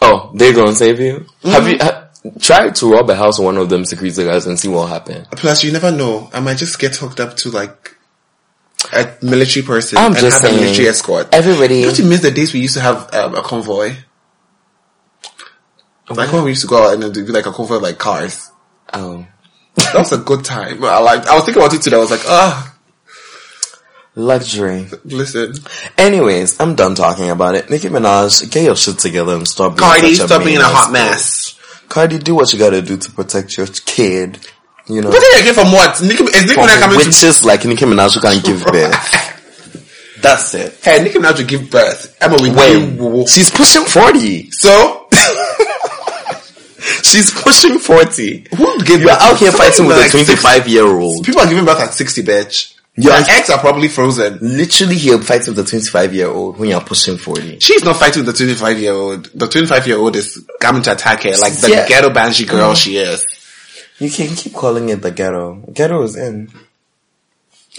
[0.00, 1.26] Oh, they gonna save you?
[1.42, 1.72] Have mm-hmm.
[1.72, 1.99] you
[2.40, 5.26] try to rob a house of one of them security guys and see what happens.
[5.32, 6.28] Plus, you never know.
[6.32, 7.96] I might just get hooked up to like
[8.92, 11.28] a military person I'm and have a military escort.
[11.32, 13.94] everybody- Don't you miss the days we used to have um, a convoy?
[16.08, 18.50] Like when we used to go out and do like a convoy of like cars.
[18.92, 19.24] Oh.
[19.76, 20.82] That was a good time.
[20.82, 21.26] I like.
[21.26, 21.96] I was thinking about it today.
[21.96, 22.76] I was like, ah,
[24.16, 24.88] Luxury.
[25.04, 25.54] listen,
[25.96, 27.70] Anyways, I'm done talking about it.
[27.70, 31.49] Nicki Minaj, get your shit together and stop being Cardi, stop being a hot mess.
[31.90, 34.38] Cardi, do what you gotta do to protect your kid.
[34.86, 36.00] You know, What did I get from what?
[36.00, 37.04] Nicki, is Nicki Minaj coming to?
[37.06, 40.22] witches like Nicki Minaj who can't give birth.
[40.22, 40.78] That's it.
[40.82, 42.16] Hey, Nicki Minaj will give birth.
[42.20, 44.50] Emma, we Wait, she's pushing 40.
[44.52, 45.08] So
[47.02, 48.46] She's pushing 40.
[48.56, 49.20] who gave You're birth?
[49.20, 51.24] out here fighting with a 25 year old.
[51.24, 52.74] People are giving birth at 60, bitch.
[53.02, 54.38] Your eggs are probably frozen.
[54.40, 57.58] Literally here fighting with a 25 year old when you're pushing 40.
[57.60, 59.24] She's not fighting with the 25 year old.
[59.34, 61.88] The 25 year old is coming to attack her like the Yeah.
[61.88, 63.24] ghetto banshee girl she is.
[63.98, 65.62] You can keep calling it the ghetto.
[65.72, 66.50] Ghetto is in.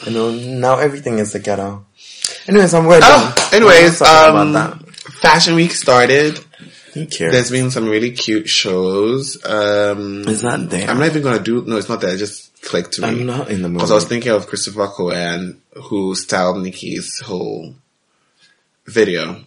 [0.05, 1.86] You know, now everything is the ghetto.
[2.47, 3.05] Anyways, I'm ready.
[3.05, 4.80] Oh, anyways, um,
[5.22, 6.36] Fashion Week started.
[6.38, 6.45] that.
[6.93, 7.32] Who cares?
[7.32, 9.38] There's been some really cute shows.
[9.45, 10.89] Um, It's not there.
[10.89, 12.17] I'm not even gonna do, no, it's not there.
[12.17, 13.07] Just clicked to me.
[13.07, 13.78] I'm not in the mood.
[13.80, 17.76] Because I was thinking of Christopher Cohen, who styled Nikki's whole
[18.86, 19.43] video.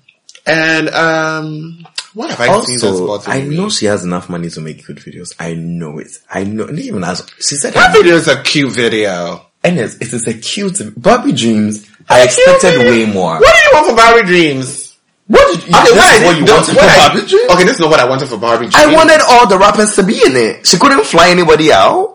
[0.46, 3.56] And, um, what have I seen that's also, bothering I me?
[3.56, 5.34] know she has enough money to make good videos.
[5.38, 6.08] I know it.
[6.30, 6.66] I know.
[6.66, 9.46] Not even as she said, That video is a cute video.
[9.64, 11.88] and it's, it is a cute Barbie Dreams.
[12.08, 13.38] I expected way more.
[13.40, 14.96] What do you want for Barbie Dreams?
[15.26, 15.74] What did you?
[15.74, 17.50] Okay, this what is what you wanted for I- Barbie Dreams?
[17.50, 18.74] Okay, this is not what I wanted for Barbie Dreams.
[18.76, 20.66] I wanted all the rappers to be in it.
[20.66, 22.13] She couldn't fly anybody out.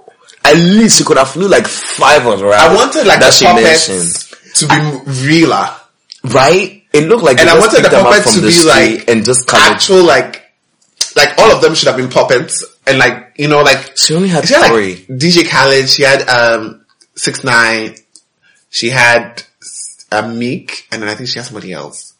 [0.50, 2.48] At least she could have flew like five of the.
[2.48, 4.56] I wanted like that the she puppets mentioned.
[4.56, 4.68] to
[5.06, 5.70] be realer.
[6.24, 6.84] Right?
[6.94, 8.64] It looked like And I wanted the puppets to the be
[8.98, 9.74] like and just covered.
[9.76, 10.44] actual like,
[11.16, 14.28] like all of them should have been puppets and like, you know, like, She only
[14.30, 14.96] had she had three.
[14.96, 16.84] like DJ Khaled, she had, um,
[17.16, 17.96] 6 9
[18.72, 19.44] she had,
[20.12, 22.14] uh, Meek, and then I think she had somebody else.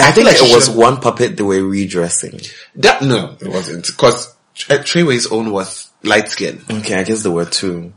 [0.00, 2.40] I think like it was one puppet they were redressing.
[2.76, 3.88] That, no, it wasn't.
[3.96, 4.34] Cause
[4.68, 6.62] uh, Treyway's own was light skin.
[6.70, 7.92] Okay, I guess there were two.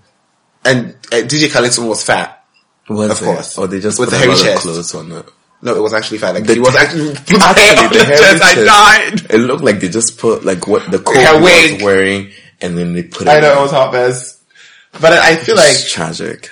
[0.65, 2.45] And uh, DJ Khaled's own was fat.
[2.89, 3.25] Was Of it?
[3.25, 3.57] course.
[3.57, 4.57] Or they just With put the a hairy lot chest.
[4.65, 5.25] of clothes on it.
[5.61, 6.35] No, it was actually fat.
[6.35, 8.55] Like, The- he was actually, Actually, the the hairy chest, I
[9.09, 9.21] died.
[9.31, 11.73] It looked like they just put like what the coat Her wig.
[11.73, 12.31] was wearing
[12.61, 14.41] and then they put it I know, it was hot mess.
[14.93, 16.49] But I feel like, tragic.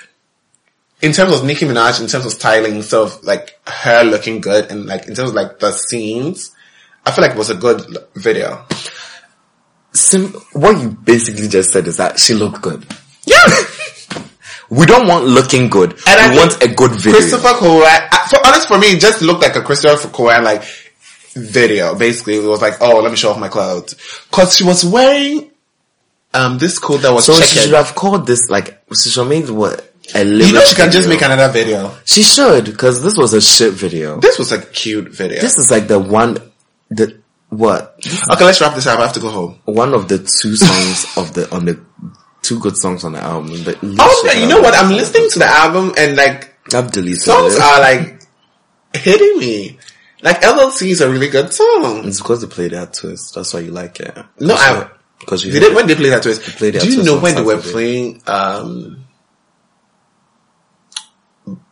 [1.02, 4.86] in terms of Nicki Minaj, in terms of styling, stuff like her looking good, and
[4.86, 6.52] like in terms of like the scenes,
[7.04, 8.64] I feel like it was a good video.
[9.96, 12.86] Sim- what you basically just said is that she looked good.
[13.24, 13.36] Yeah,
[14.68, 15.92] We don't want looking good.
[15.92, 17.12] And I we think want a good video.
[17.20, 17.84] Christopher Cohen.
[17.86, 20.62] uh, For honest, for me, it just looked like a Christopher Cohen like
[21.34, 21.94] video.
[21.94, 23.94] Basically, it was like, oh, let me show off my clothes,
[24.28, 25.50] because she was wearing
[26.34, 29.28] um, this coat that was So she should have called this like she should have
[29.28, 31.94] made what a You know, she can just make another video.
[32.04, 34.18] She should because this was a shit video.
[34.18, 35.40] This was a cute video.
[35.40, 36.38] This is like the one,
[36.90, 37.94] the what
[38.32, 38.98] okay, let's wrap this up.
[38.98, 39.60] I have to go home.
[39.64, 41.80] one of the two songs of the on the
[42.42, 43.50] two good songs on the album.
[43.64, 44.74] The Oh, you know what?
[44.74, 47.62] I'm listening to the album and like I've deleted songs it.
[47.62, 48.20] are like
[48.94, 49.78] hitting me.
[50.22, 52.04] Like LLC is a really good song.
[52.06, 53.34] It's because they play that twist.
[53.34, 54.16] That's why you like it.
[54.40, 54.88] No, I
[55.20, 56.44] because you did it when they played that twist.
[56.46, 59.04] They played that Do you know when they were playing um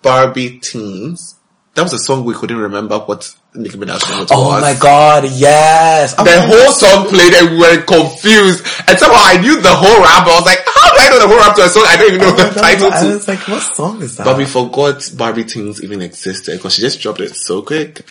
[0.02, 1.34] Barbie Tingz?
[1.74, 4.28] That was a song we couldn't remember what Nicki Minaj name was.
[4.30, 6.14] Oh my god, yes!
[6.14, 8.64] The whole song played and we were confused.
[8.86, 10.24] And somehow I knew the whole rap.
[10.24, 11.82] But I was like, how do I know the whole rap to a song?
[11.88, 13.06] I don't even know Oh the God, title I to.
[13.14, 14.24] was like, what song is that?
[14.24, 18.08] But we forgot Barbie Tingz even existed because she just dropped it so quick.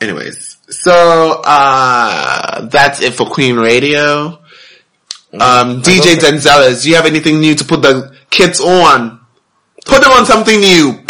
[0.00, 4.38] Anyways, so uh that's it for Queen Radio.
[5.34, 9.20] Um DJ Denzelas, do you have anything new to put the kids on?
[9.84, 10.92] Put them on something new.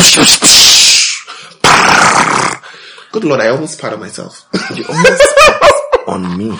[3.14, 4.44] Good lord, I almost part of myself.
[4.74, 5.22] you almost
[6.08, 6.50] on me.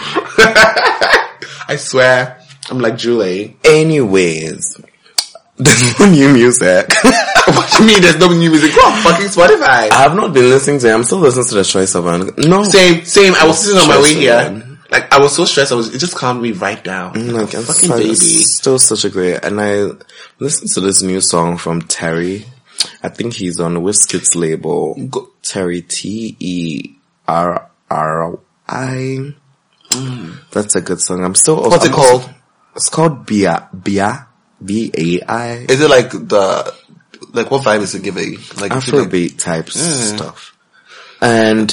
[1.66, 2.40] I swear,
[2.70, 3.56] I'm like Julie.
[3.64, 4.80] Anyways,
[5.56, 6.86] there's no new music.
[7.46, 8.72] what do you mean there's no new music?
[8.72, 9.90] Go on fucking Spotify.
[9.90, 10.94] I have not been listening to it.
[10.94, 12.30] I'm still listening to the Choice of One.
[12.38, 13.34] No, Same, same.
[13.34, 14.78] I was sitting on my way here.
[14.90, 17.14] Like, I was so stressed, I was, it just calmed me right down.
[17.14, 18.14] Mm, like, Like a it's fucking baby.
[18.14, 19.88] Still such a great, and I
[20.38, 22.44] listened to this new song from Terri.
[23.02, 24.94] I think he's on Wizkid's label.
[25.08, 26.94] Go- Terri T E
[27.28, 28.38] R R
[28.68, 29.34] I.
[30.50, 31.24] That's a good song.
[31.24, 31.56] I'm still.
[31.62, 32.22] What's it I'm called?
[32.22, 32.34] also-
[32.76, 34.26] it's called Bia Bia
[34.64, 35.66] B A I.
[35.68, 36.74] Is it like the,
[37.32, 38.34] like what vibe is it giving?
[38.34, 39.82] Like, it like- Afrobeat type Yeah.
[39.82, 40.56] stuff.
[41.20, 41.72] And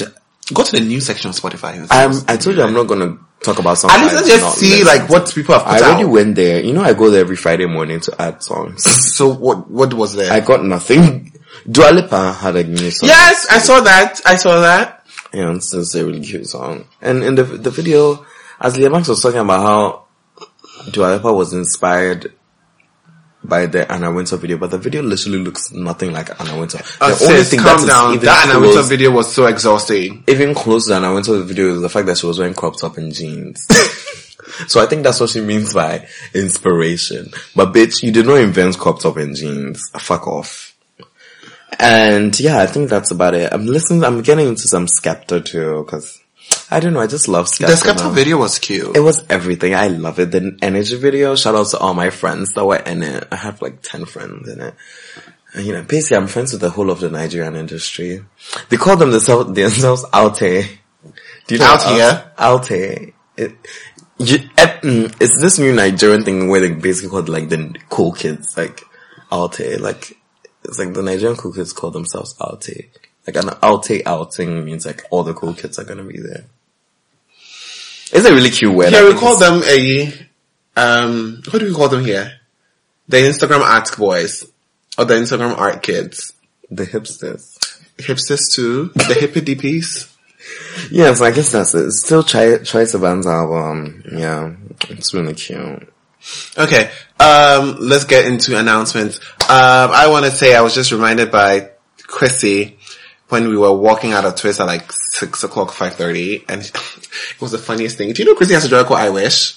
[0.54, 1.86] go to the new section of Spotify.
[1.90, 3.92] I'm, I told you I'm not gonna talk about songs.
[3.94, 6.10] At least let's just see like what people have put I already out.
[6.10, 6.60] went there.
[6.62, 8.84] You know, I go there every Friday morning to add songs.
[9.12, 10.32] So what, what was there?
[10.32, 11.32] I got nothing.
[11.70, 13.08] Dua Lipa had a new song.
[13.08, 14.20] yes, I saw that.
[14.26, 15.06] I saw that.
[15.34, 16.86] Yeah, and it's a really cute song.
[17.00, 18.24] And in the the video,
[18.60, 20.04] as Leah Max was talking about how
[20.90, 22.32] Dua Lipa was inspired
[23.44, 26.80] by the Anna Wintour video, but the video literally looks nothing like Anna Wintour.
[27.00, 28.18] Uh, the sis, calm is down.
[28.20, 30.24] That Anna Wintour close- video was so exhausting.
[30.28, 32.98] even close to Anna Wintour's video is the fact that she was wearing crop top
[32.98, 33.66] and jeans.
[34.68, 37.30] so I think that's what she means by inspiration.
[37.56, 39.90] But bitch, you did not invent crop top and jeans.
[39.98, 40.74] Fuck off.
[41.78, 43.52] And yeah, I think that's about it.
[43.52, 46.21] I'm listening, I'm getting into some Skepta too, cause
[46.72, 47.66] I don't know, I just love Skepta.
[47.66, 48.96] The Skepta video was cute.
[48.96, 49.74] It was everything.
[49.74, 50.30] I love it.
[50.30, 53.28] The energy video, shout out to all my friends that were in it.
[53.30, 54.74] I have like 10 friends in it.
[55.54, 58.24] And, you know, basically I'm friends with the whole of the Nigerian industry.
[58.70, 60.64] They call them themselves, themselves Alte.
[61.46, 62.32] Do you know Out here?
[62.38, 63.12] Alte.
[63.36, 63.52] It,
[64.18, 67.76] you, eh, mm, it's this new Nigerian thing where they basically call it like the
[67.90, 68.82] cool kids, like
[69.30, 69.78] Alte.
[69.78, 70.16] Like,
[70.64, 72.88] it's like the Nigerian cool kids call themselves Alte.
[73.26, 76.46] Like an Alte outing means like all the cool kids are gonna be there.
[78.12, 78.92] It's a really cute word.
[78.92, 80.12] Yeah, we call them a,
[80.76, 82.32] um, what do we call them here?
[83.08, 84.44] The Instagram art boys.
[84.98, 86.34] Or the Instagram art kids.
[86.70, 87.58] the hipsters.
[87.96, 88.88] Hipsters too.
[88.94, 90.08] The hippie.
[90.90, 91.86] Yeah, so I guess that's it.
[91.86, 94.02] It's still Troye, Troye Sivan's album.
[94.10, 94.54] Yeah,
[94.90, 95.88] it's really cute.
[96.58, 96.90] Okay,
[97.20, 99.18] um, let's get into announcements.
[99.42, 101.70] Um, I want to say I was just reminded by
[102.02, 102.78] Chrissy
[103.32, 107.40] when we were walking out of Twist at like six o'clock, five thirty, and it
[107.40, 108.12] was the funniest thing.
[108.12, 109.56] Do you know Chrissy has a driver called I Wish?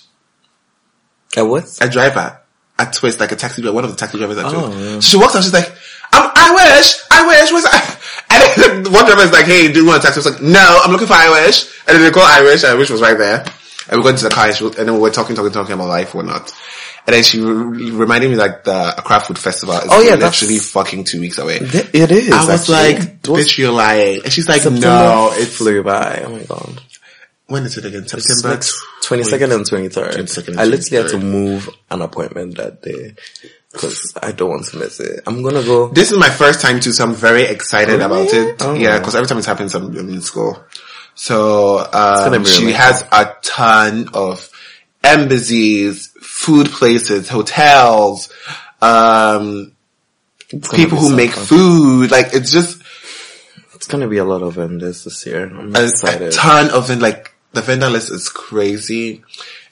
[1.38, 1.66] Uh, what?
[1.82, 2.40] A driver
[2.80, 4.80] at Twist, like a taxi driver, one of the taxi drivers at Oh, Twist.
[4.80, 4.94] yeah.
[4.96, 5.68] So she walks out, she's like,
[6.14, 8.02] I'm, I wish, I wish, what's I?
[8.36, 10.20] And then one driver is like, hey, do you want a taxi?
[10.20, 11.66] I was like, no, I'm looking for I wish.
[11.88, 13.46] And then they call I wish, I wish was right there.
[13.90, 15.52] And we went to the car and, she, was- and then we were talking, talking,
[15.52, 16.52] talking about life or not.
[17.08, 20.42] And then she re- reminded me like the Accra Food Festival is Oh, yeah, that's-
[20.42, 21.60] literally fucking two weeks away.
[21.60, 22.32] Th- It is.
[22.32, 22.96] I was actually.
[23.00, 24.22] like, bitch, you're lying.
[24.24, 26.24] And she's like, September no, it flew by.
[26.26, 26.82] Oh my god.
[27.48, 28.08] when is it again?
[28.08, 28.56] September?
[28.56, 28.62] like
[29.04, 30.14] 22nd and 23rd.
[30.14, 33.14] 22nd and I literally had to move an appointment that day.
[33.74, 35.22] Cause I don't want to miss it.
[35.28, 35.90] I'm gonna go.
[35.90, 38.06] This is my first time too, so I'm very excited Really?
[38.06, 38.56] about it.
[38.62, 38.74] Oh.
[38.74, 40.64] Yeah, because every time it happens, I'm, I'm in school.
[41.14, 44.50] So um, she really has a ton of
[45.04, 48.30] embassies, food places, hotels,
[48.82, 49.72] um,
[50.74, 51.46] people who make fun.
[51.46, 52.12] food.
[52.12, 52.82] Like it's just
[53.74, 55.46] It's gonna be a lot of vendors this year.
[55.48, 57.00] I'm a, a ton of it.
[57.00, 59.24] Like the vendor list is crazy.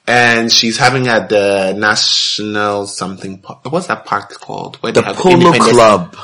[0.06, 3.72] And she's having at the national something park.
[3.72, 4.76] What's that park called?
[4.78, 6.16] Where the Polo Club.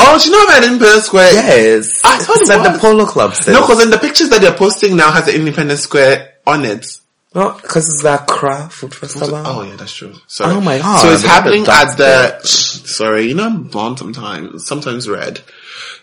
[0.00, 1.32] Oh, she know about Independence Square.
[1.32, 2.02] Yes.
[2.04, 2.78] I thought it's it at the.
[2.78, 3.34] Polo Club.
[3.34, 3.48] sis.
[3.48, 6.98] No, because in the pictures that they're posting now has the Independence Square on it.
[7.34, 9.42] Oh, because it's that Accra Food Festival.
[9.44, 10.14] Oh yeah, that's true.
[10.26, 10.54] Sorry.
[10.54, 12.46] Oh my God, So it's look at the happening at the.
[12.46, 15.40] Sorry, you know I'm blonde sometimes, sometimes red.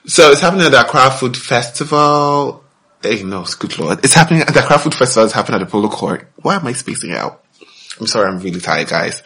[0.06, 2.64] So it's happening at the Accra Food Festival.
[3.02, 5.26] Hey, no, good lord, it's happening at the Accra Food Festival.
[5.26, 6.28] It's happening at the Polo Court.
[6.38, 7.44] Why am I spacing out?
[8.00, 9.24] I'm sorry, I'm really tired, guys.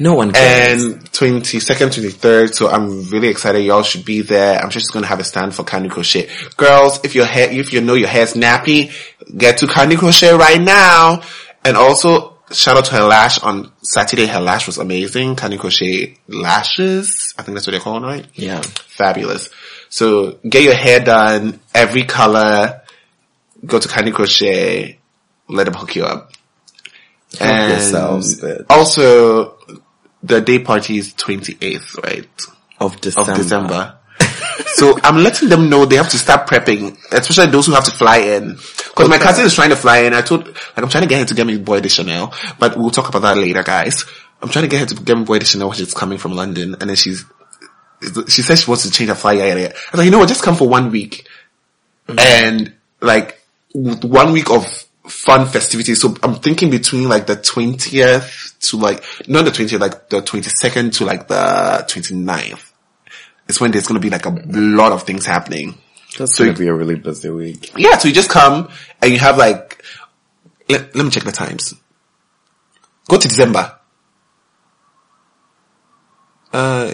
[0.00, 0.82] No one cares.
[0.82, 3.60] And 22nd, 23rd, so I'm really excited.
[3.60, 4.58] Y'all should be there.
[4.58, 6.30] I'm just gonna have a stand for Candy Crochet.
[6.56, 8.90] Girls, if your hair, if you know your hair's nappy,
[9.36, 11.20] get to Candy Crochet right now.
[11.66, 14.24] And also, shout out to her lash on Saturday.
[14.24, 15.36] Her lash was amazing.
[15.36, 17.34] Candy Crochet lashes.
[17.36, 18.26] I think that's what they're called, right?
[18.34, 18.62] yeah.
[18.62, 19.50] Fabulous.
[19.90, 22.80] So get your hair done, every color,
[23.66, 24.98] go to Candy Crochet,
[25.46, 26.32] let them hook you up.
[27.38, 28.66] Help yourselves, bitch.
[28.70, 29.58] also,
[30.22, 32.28] the day party is 28th, right?
[32.78, 33.32] Of December.
[33.32, 33.96] Of December.
[34.74, 37.90] so I'm letting them know they have to start prepping, especially those who have to
[37.90, 38.56] fly in.
[38.94, 40.12] Cause my cousin is trying to fly in.
[40.12, 42.76] I told, like I'm trying to get her to get me Boy de Chanel, but
[42.76, 44.04] we'll talk about that later, guys.
[44.42, 46.32] I'm trying to get her to get me Boy de Chanel, which is coming from
[46.32, 47.24] London, and then she's,
[48.28, 49.40] she says she wants to change her flight.
[49.40, 51.26] I was like, you know what, just come for one week.
[52.08, 52.18] Mm-hmm.
[52.18, 53.40] And like,
[53.72, 56.00] one week of fun festivities.
[56.00, 60.92] So I'm thinking between like the 20th to like, not the 20th, like the 22nd
[60.98, 62.72] to like the 29th.
[63.48, 65.76] It's when there's going to be like a lot of things happening.
[66.18, 67.72] That's So gonna be a really busy week.
[67.76, 68.68] Yeah, so you just come
[69.00, 69.82] and you have like,
[70.68, 71.74] let, let me check the times.
[73.08, 73.76] Go to December.
[76.52, 76.92] Uh,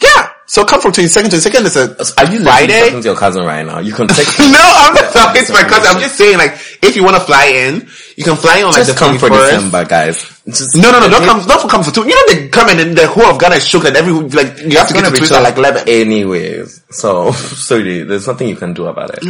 [0.00, 0.30] yeah.
[0.50, 2.80] So come from 22nd to 22nd is a Are you Friday.
[2.88, 3.80] talking to your cousin right now?
[3.80, 4.26] You can take.
[4.38, 5.94] no, I'm not talking to my cousin.
[5.94, 6.52] I'm just saying like,
[6.82, 9.18] if you want to fly in, you can fly in on like Just the come
[9.18, 10.16] for December, guys.
[10.46, 12.08] Just, No, no, no, don't come, don't come for two.
[12.08, 14.56] You know they come and then the whole of Ghana is shook and every, like,
[14.62, 15.86] you have to get to Twitter like 11.
[15.86, 19.20] Anyways, so sorry, there's nothing you can do about it.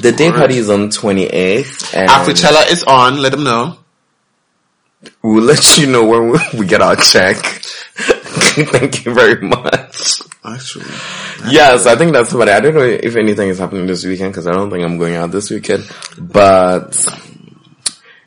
[0.00, 3.76] the day party is on 28th, and Afrochella is on, let them know.
[5.22, 7.36] we'll let you know when we get our check.
[8.70, 10.20] Thank you very much.
[10.44, 10.86] Actually.
[11.48, 12.54] Yes, I think that's about it.
[12.54, 15.16] I don't know if anything is happening this weekend because I don't think I'm going
[15.16, 15.90] out this weekend.
[16.18, 16.94] But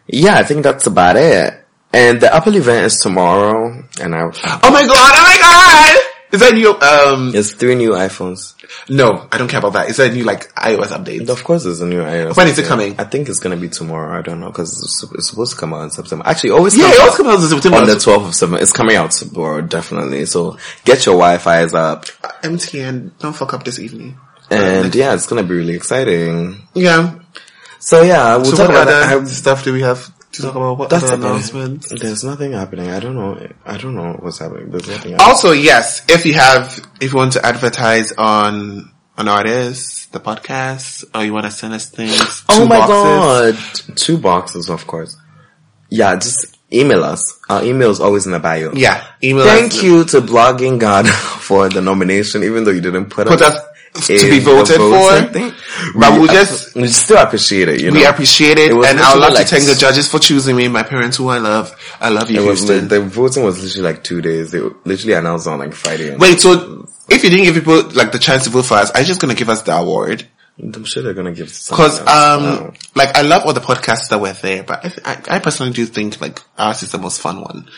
[0.08, 1.64] yeah, I think that's about it.
[1.94, 6.07] And the Apple event is tomorrow, and I Oh my god, oh my god!
[6.30, 8.54] Is that new, um, it's three new iPhones.
[8.90, 9.90] no, I don't care about that.
[9.90, 11.30] Is that new, like, iOS updates?
[11.30, 12.36] Of course, there's a new iOS.
[12.36, 12.68] When is it update.
[12.68, 12.96] coming?
[13.00, 14.20] I think it's gonna be tomorrow.
[14.20, 16.26] I don't know because it's, it's supposed to come out in September.
[16.28, 17.78] Actually, always Yeah, comes it always comes out in September.
[17.78, 18.62] on the 12th of September.
[18.62, 20.26] It's coming out tomorrow, definitely.
[20.26, 22.06] So get your Wi-Fi's up,
[22.44, 24.18] MTN, don't fuck up this evening.
[24.50, 26.58] and yeah, it's gonna be really exciting.
[26.74, 27.20] Yeah.
[27.80, 29.28] So yeah, we'll So talk what about that.
[29.30, 30.78] stuff do we have to talk about?
[30.78, 31.30] What That's other about it.
[31.30, 32.02] announcements?
[32.02, 32.90] There's nothing happening.
[32.90, 33.48] I don't know.
[33.66, 34.70] I don't know what's happening.
[34.72, 35.12] There's nothing.
[35.14, 35.20] Happening.
[35.22, 41.06] Also, yes, if you have, if you want to advertise on, on artists, the podcast,
[41.16, 43.82] or you want to send us things, oh two my boxes.
[43.88, 45.18] god, two boxes, of course.
[45.90, 47.40] Yeah, just email us.
[47.50, 48.74] Our email is always in the bio.
[48.74, 49.84] Yeah, email Thank us.
[49.84, 51.10] you to Blogging Ghana
[51.40, 53.58] for the nomination, even though you didn't put, Put us
[54.06, 55.50] to be voted voting for.
[56.00, 57.82] But We we'll just- we still appreciate it.
[57.82, 60.08] You know, We appreciate it, It and I would love like to thank the judges
[60.10, 61.76] for choosing me, my parents who I love.
[62.00, 62.88] I love you, Houston.
[62.88, 64.52] the voting was literally like two days.
[64.52, 66.16] They literally announced on like Friday.
[66.16, 69.00] Wait, so if you didn't give people like the chance to vote for us, are
[69.02, 70.28] you just gonna give us the award?
[70.60, 71.48] I'm sure they're gonna give.
[71.70, 75.36] Because um, like I love all the podcasts that were there, but I, th- I,
[75.36, 77.70] I personally do think like ours is the most fun one.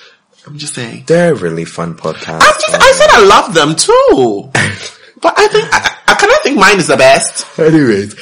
[0.48, 1.04] I'm just saying.
[1.06, 2.40] they're really fun podcasts.
[2.42, 4.50] I just I said I love them too,
[5.22, 7.60] but I think I, I kind of think mine is the best.
[7.60, 8.16] Anyways,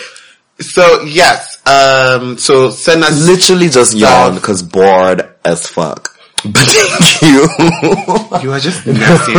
[0.59, 3.27] So yes, um, so send us.
[3.27, 4.01] literally just Stuff.
[4.01, 6.13] yawn because bored as fuck.
[6.43, 7.47] But thank you.
[8.43, 9.33] You are just nasty.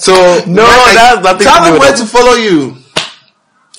[0.00, 2.76] so No, like, that's nothing Tell to do them where to follow you.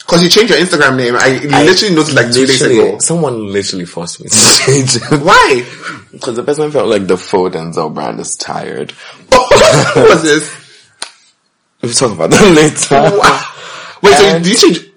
[0.08, 1.16] Cause you changed your Instagram name.
[1.16, 2.98] I literally noticed like two days ago.
[3.00, 4.36] Someone literally forced me to
[4.66, 5.22] change it.
[5.22, 5.66] Why?
[6.12, 8.92] Because the person felt like the Ford Denzel brand is tired.
[8.92, 10.50] Who was this?
[11.82, 12.96] We'll talk about that later.
[12.96, 14.00] Oh, wow.
[14.02, 14.92] Wait, so did you change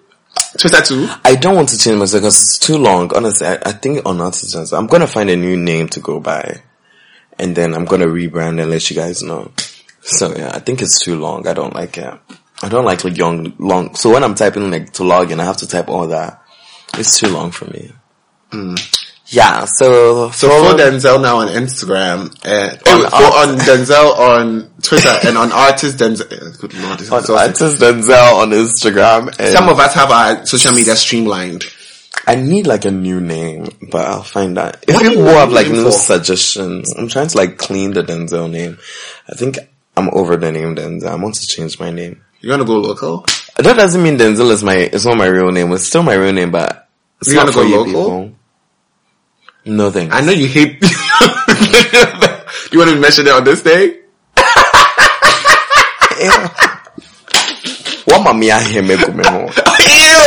[0.58, 1.08] Twitter too?
[1.24, 3.14] I don't want to change myself because it's too long.
[3.14, 6.62] Honestly, I, I think on Artisans, I'm gonna find a new name to go by.
[7.38, 9.52] And then I'm gonna rebrand and let you guys know.
[10.02, 11.46] So yeah, I think it's too long.
[11.46, 12.14] I don't like it.
[12.62, 13.94] I don't like like young, long.
[13.94, 16.42] So when I'm typing like to log in, I have to type all that.
[16.94, 17.92] It's too long for me.
[18.50, 18.74] Hmm.
[19.32, 25.16] Yeah, so, So follow- Denzel now on Instagram and On on, on Denzel on Twitter
[25.26, 26.30] and on artist Denzel.
[26.30, 27.24] eh, Good lord, this on.
[27.38, 29.34] Artist Denzel on Instagram.
[29.40, 31.64] And Some of us have our social media streamlined.
[32.26, 34.84] I need like a new name, but I'll find that.
[34.86, 35.92] If What you people want have like new for?
[35.92, 38.76] suggestions, I'm trying to like clean the Denzel name.
[39.30, 39.58] I think
[39.96, 41.08] I'm over the name Denzel.
[41.08, 42.20] I want to change my name.
[42.42, 43.24] You're gonna go local?
[43.56, 45.72] That doesn't mean Denzel is my, it's not my real name.
[45.72, 46.86] It's still my real name, but
[47.20, 47.92] it's You not wanna for go you local?
[47.92, 48.32] people.
[49.64, 50.14] No thanks.
[50.14, 50.82] I know you hate.
[52.72, 54.00] you want to mention it on this day?
[58.12, 59.48] What mommy I hear me go me home.
[59.48, 60.22] Ew!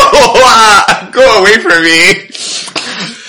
[1.11, 2.29] Go away from me.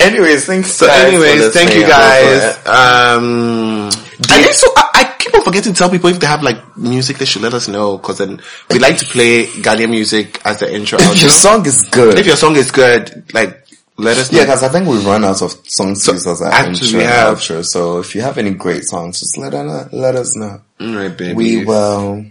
[0.01, 0.71] Anyways, thanks.
[0.73, 1.93] So, anyways, thank you listening.
[1.93, 2.67] I hope, guys.
[2.67, 3.89] Um,
[4.31, 4.69] I think so.
[4.77, 7.43] I, I keep on forgetting to tell people if they have like music, they should
[7.43, 10.99] let us know because then we like to play Ghanaian music as the intro.
[11.01, 12.19] If your song is good.
[12.19, 13.66] if your song is good, like
[13.99, 14.39] let us know.
[14.39, 17.37] Yeah, because I think we've run out of songs to use as an intro and
[17.37, 17.65] outro.
[17.65, 20.61] So if you have any great songs, just let us let us know.
[20.81, 21.35] All right, baby.
[21.35, 22.27] We will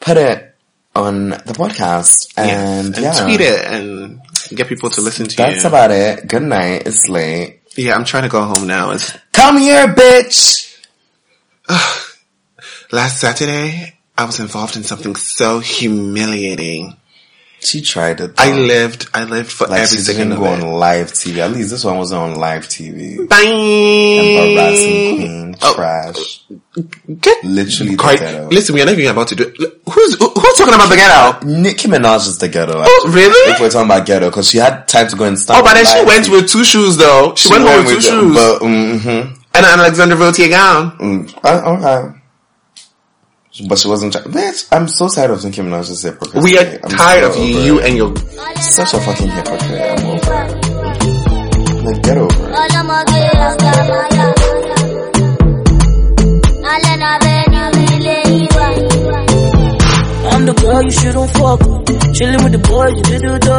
[0.00, 0.56] put it
[0.94, 4.20] on the podcast and and yeah, tweet it and
[4.50, 5.36] get people to listen to you.
[5.36, 5.68] That's you.
[5.68, 6.26] about it.
[6.26, 6.86] Good night.
[6.86, 7.60] It's late.
[7.76, 8.90] yeah, I'm trying to go home now.
[8.90, 10.64] It's Come here, bitch.
[12.92, 13.94] last Saturday.
[14.16, 16.96] I was involved in something so humiliating.
[17.60, 18.32] She tried it.
[18.38, 21.38] I lived, I lived for like every she second didn't go on live TV.
[21.38, 23.28] At least this one wasn't on live TV.
[23.28, 23.42] Bye.
[23.42, 25.74] Embarrassing queen, Oh.
[25.74, 26.44] trash.
[27.20, 28.20] Get Literally quite.
[28.20, 28.48] ghetto.
[28.48, 29.44] Listen, we're not even about to do.
[29.90, 31.46] Who's who- who's talking about the ghetto?
[31.46, 32.74] Nicki Minaj is the ghetto.
[32.86, 33.52] Oh, really?
[33.52, 35.58] If we're talking about ghetto, because she had time to go and stand.
[35.60, 36.30] Oh, but then she went TV.
[36.30, 37.34] with two shoes though.
[37.36, 39.08] She, went, home with two the- shoes But, mm-hmm.
[39.54, 40.92] and an Alexander Vauthier gown.
[40.98, 42.17] Mm, I- okay.
[43.66, 44.14] But she wasn't.
[44.14, 46.38] Bitch, I'm so tired of Nicki Minaj's hypocrisy.
[46.44, 48.14] We are I'm tired of over you and your.
[48.60, 49.62] such a fucking hypocrite.
[49.62, 51.84] I'm over it.
[51.84, 52.54] Like, get over it.
[52.62, 53.18] ọlọ́mọge
[53.48, 54.26] àgbàmáyà
[56.72, 57.44] alẹ́ náà bẹ́ẹ̀
[57.76, 58.66] ni ilé ìwà.
[60.30, 62.14] I'm the girl you shouldn't fuck with.
[62.16, 63.58] Chilling with the boys, you did do.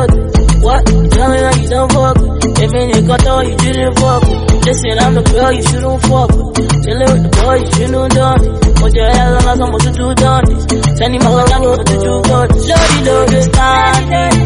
[0.65, 0.81] What?
[1.13, 2.63] Tell me how you don't fuck with.
[2.63, 4.48] If any got though, you didn't fuck with.
[4.69, 6.53] Listen, I'm the girl you shouldn't fuck with.
[6.85, 8.53] Chilling with the boys, you shouldn't done it.
[8.77, 10.63] Put your hell on like I'm supposed to do done this.
[10.99, 12.49] Send him like I'm supposed to do good.
[12.69, 14.45] Lordy, lordy, stand it.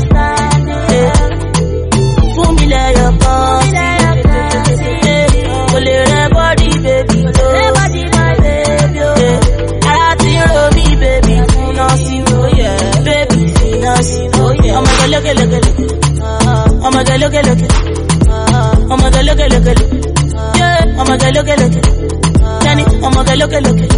[2.35, 3.63] Fún mi lẹ́yọ̀ kan.
[5.71, 7.17] Kò lè rẹ bọ́dí, baby.
[7.55, 9.01] Rẹ bọ́dí, my baby.
[9.91, 11.35] Ara ti ń ro mí, baby.
[11.51, 12.79] Fúnná sí, oh, yeah.
[13.07, 14.21] Baby, fúnná sí,
[18.93, 19.79] I'ma get look at look at
[20.57, 21.85] Yeah, I'ma get look at look at
[22.63, 23.91] Danny, I'ma get look at look at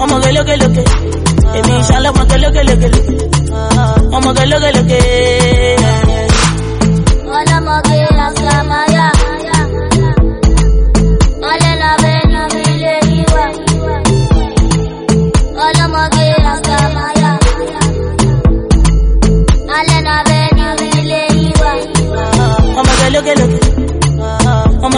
[0.00, 0.86] I'ma get look at look at
[1.52, 2.94] Baby, inshallah, I'ma get look at look at
[4.14, 6.02] I'ma get look at look at
[7.32, 8.02] Hola, mo que.
[8.22, 8.91] Las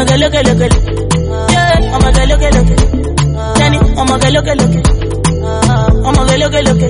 [0.05, 0.61] I'ma look look.
[1.51, 2.81] Yeah, I'ma go look at look at.
[3.57, 4.75] Danny, I'ma go look look.
[6.05, 6.37] I'ma uh-huh.
[6.37, 6.83] look look.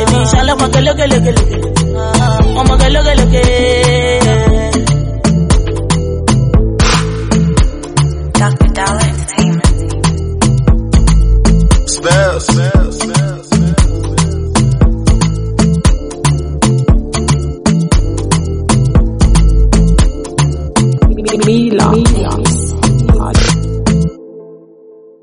[0.00, 1.48] If inshallah, I'ma look look look.
[2.58, 3.44] I'ma look look at.
[8.40, 8.68] Dr.
[8.74, 9.66] Dollar Entertainment.
[11.88, 12.44] Spells.
[12.46, 12.96] Spells.
[12.98, 13.31] Spells.
[21.44, 21.92] 米朗。
[21.92, 22.41] 米朗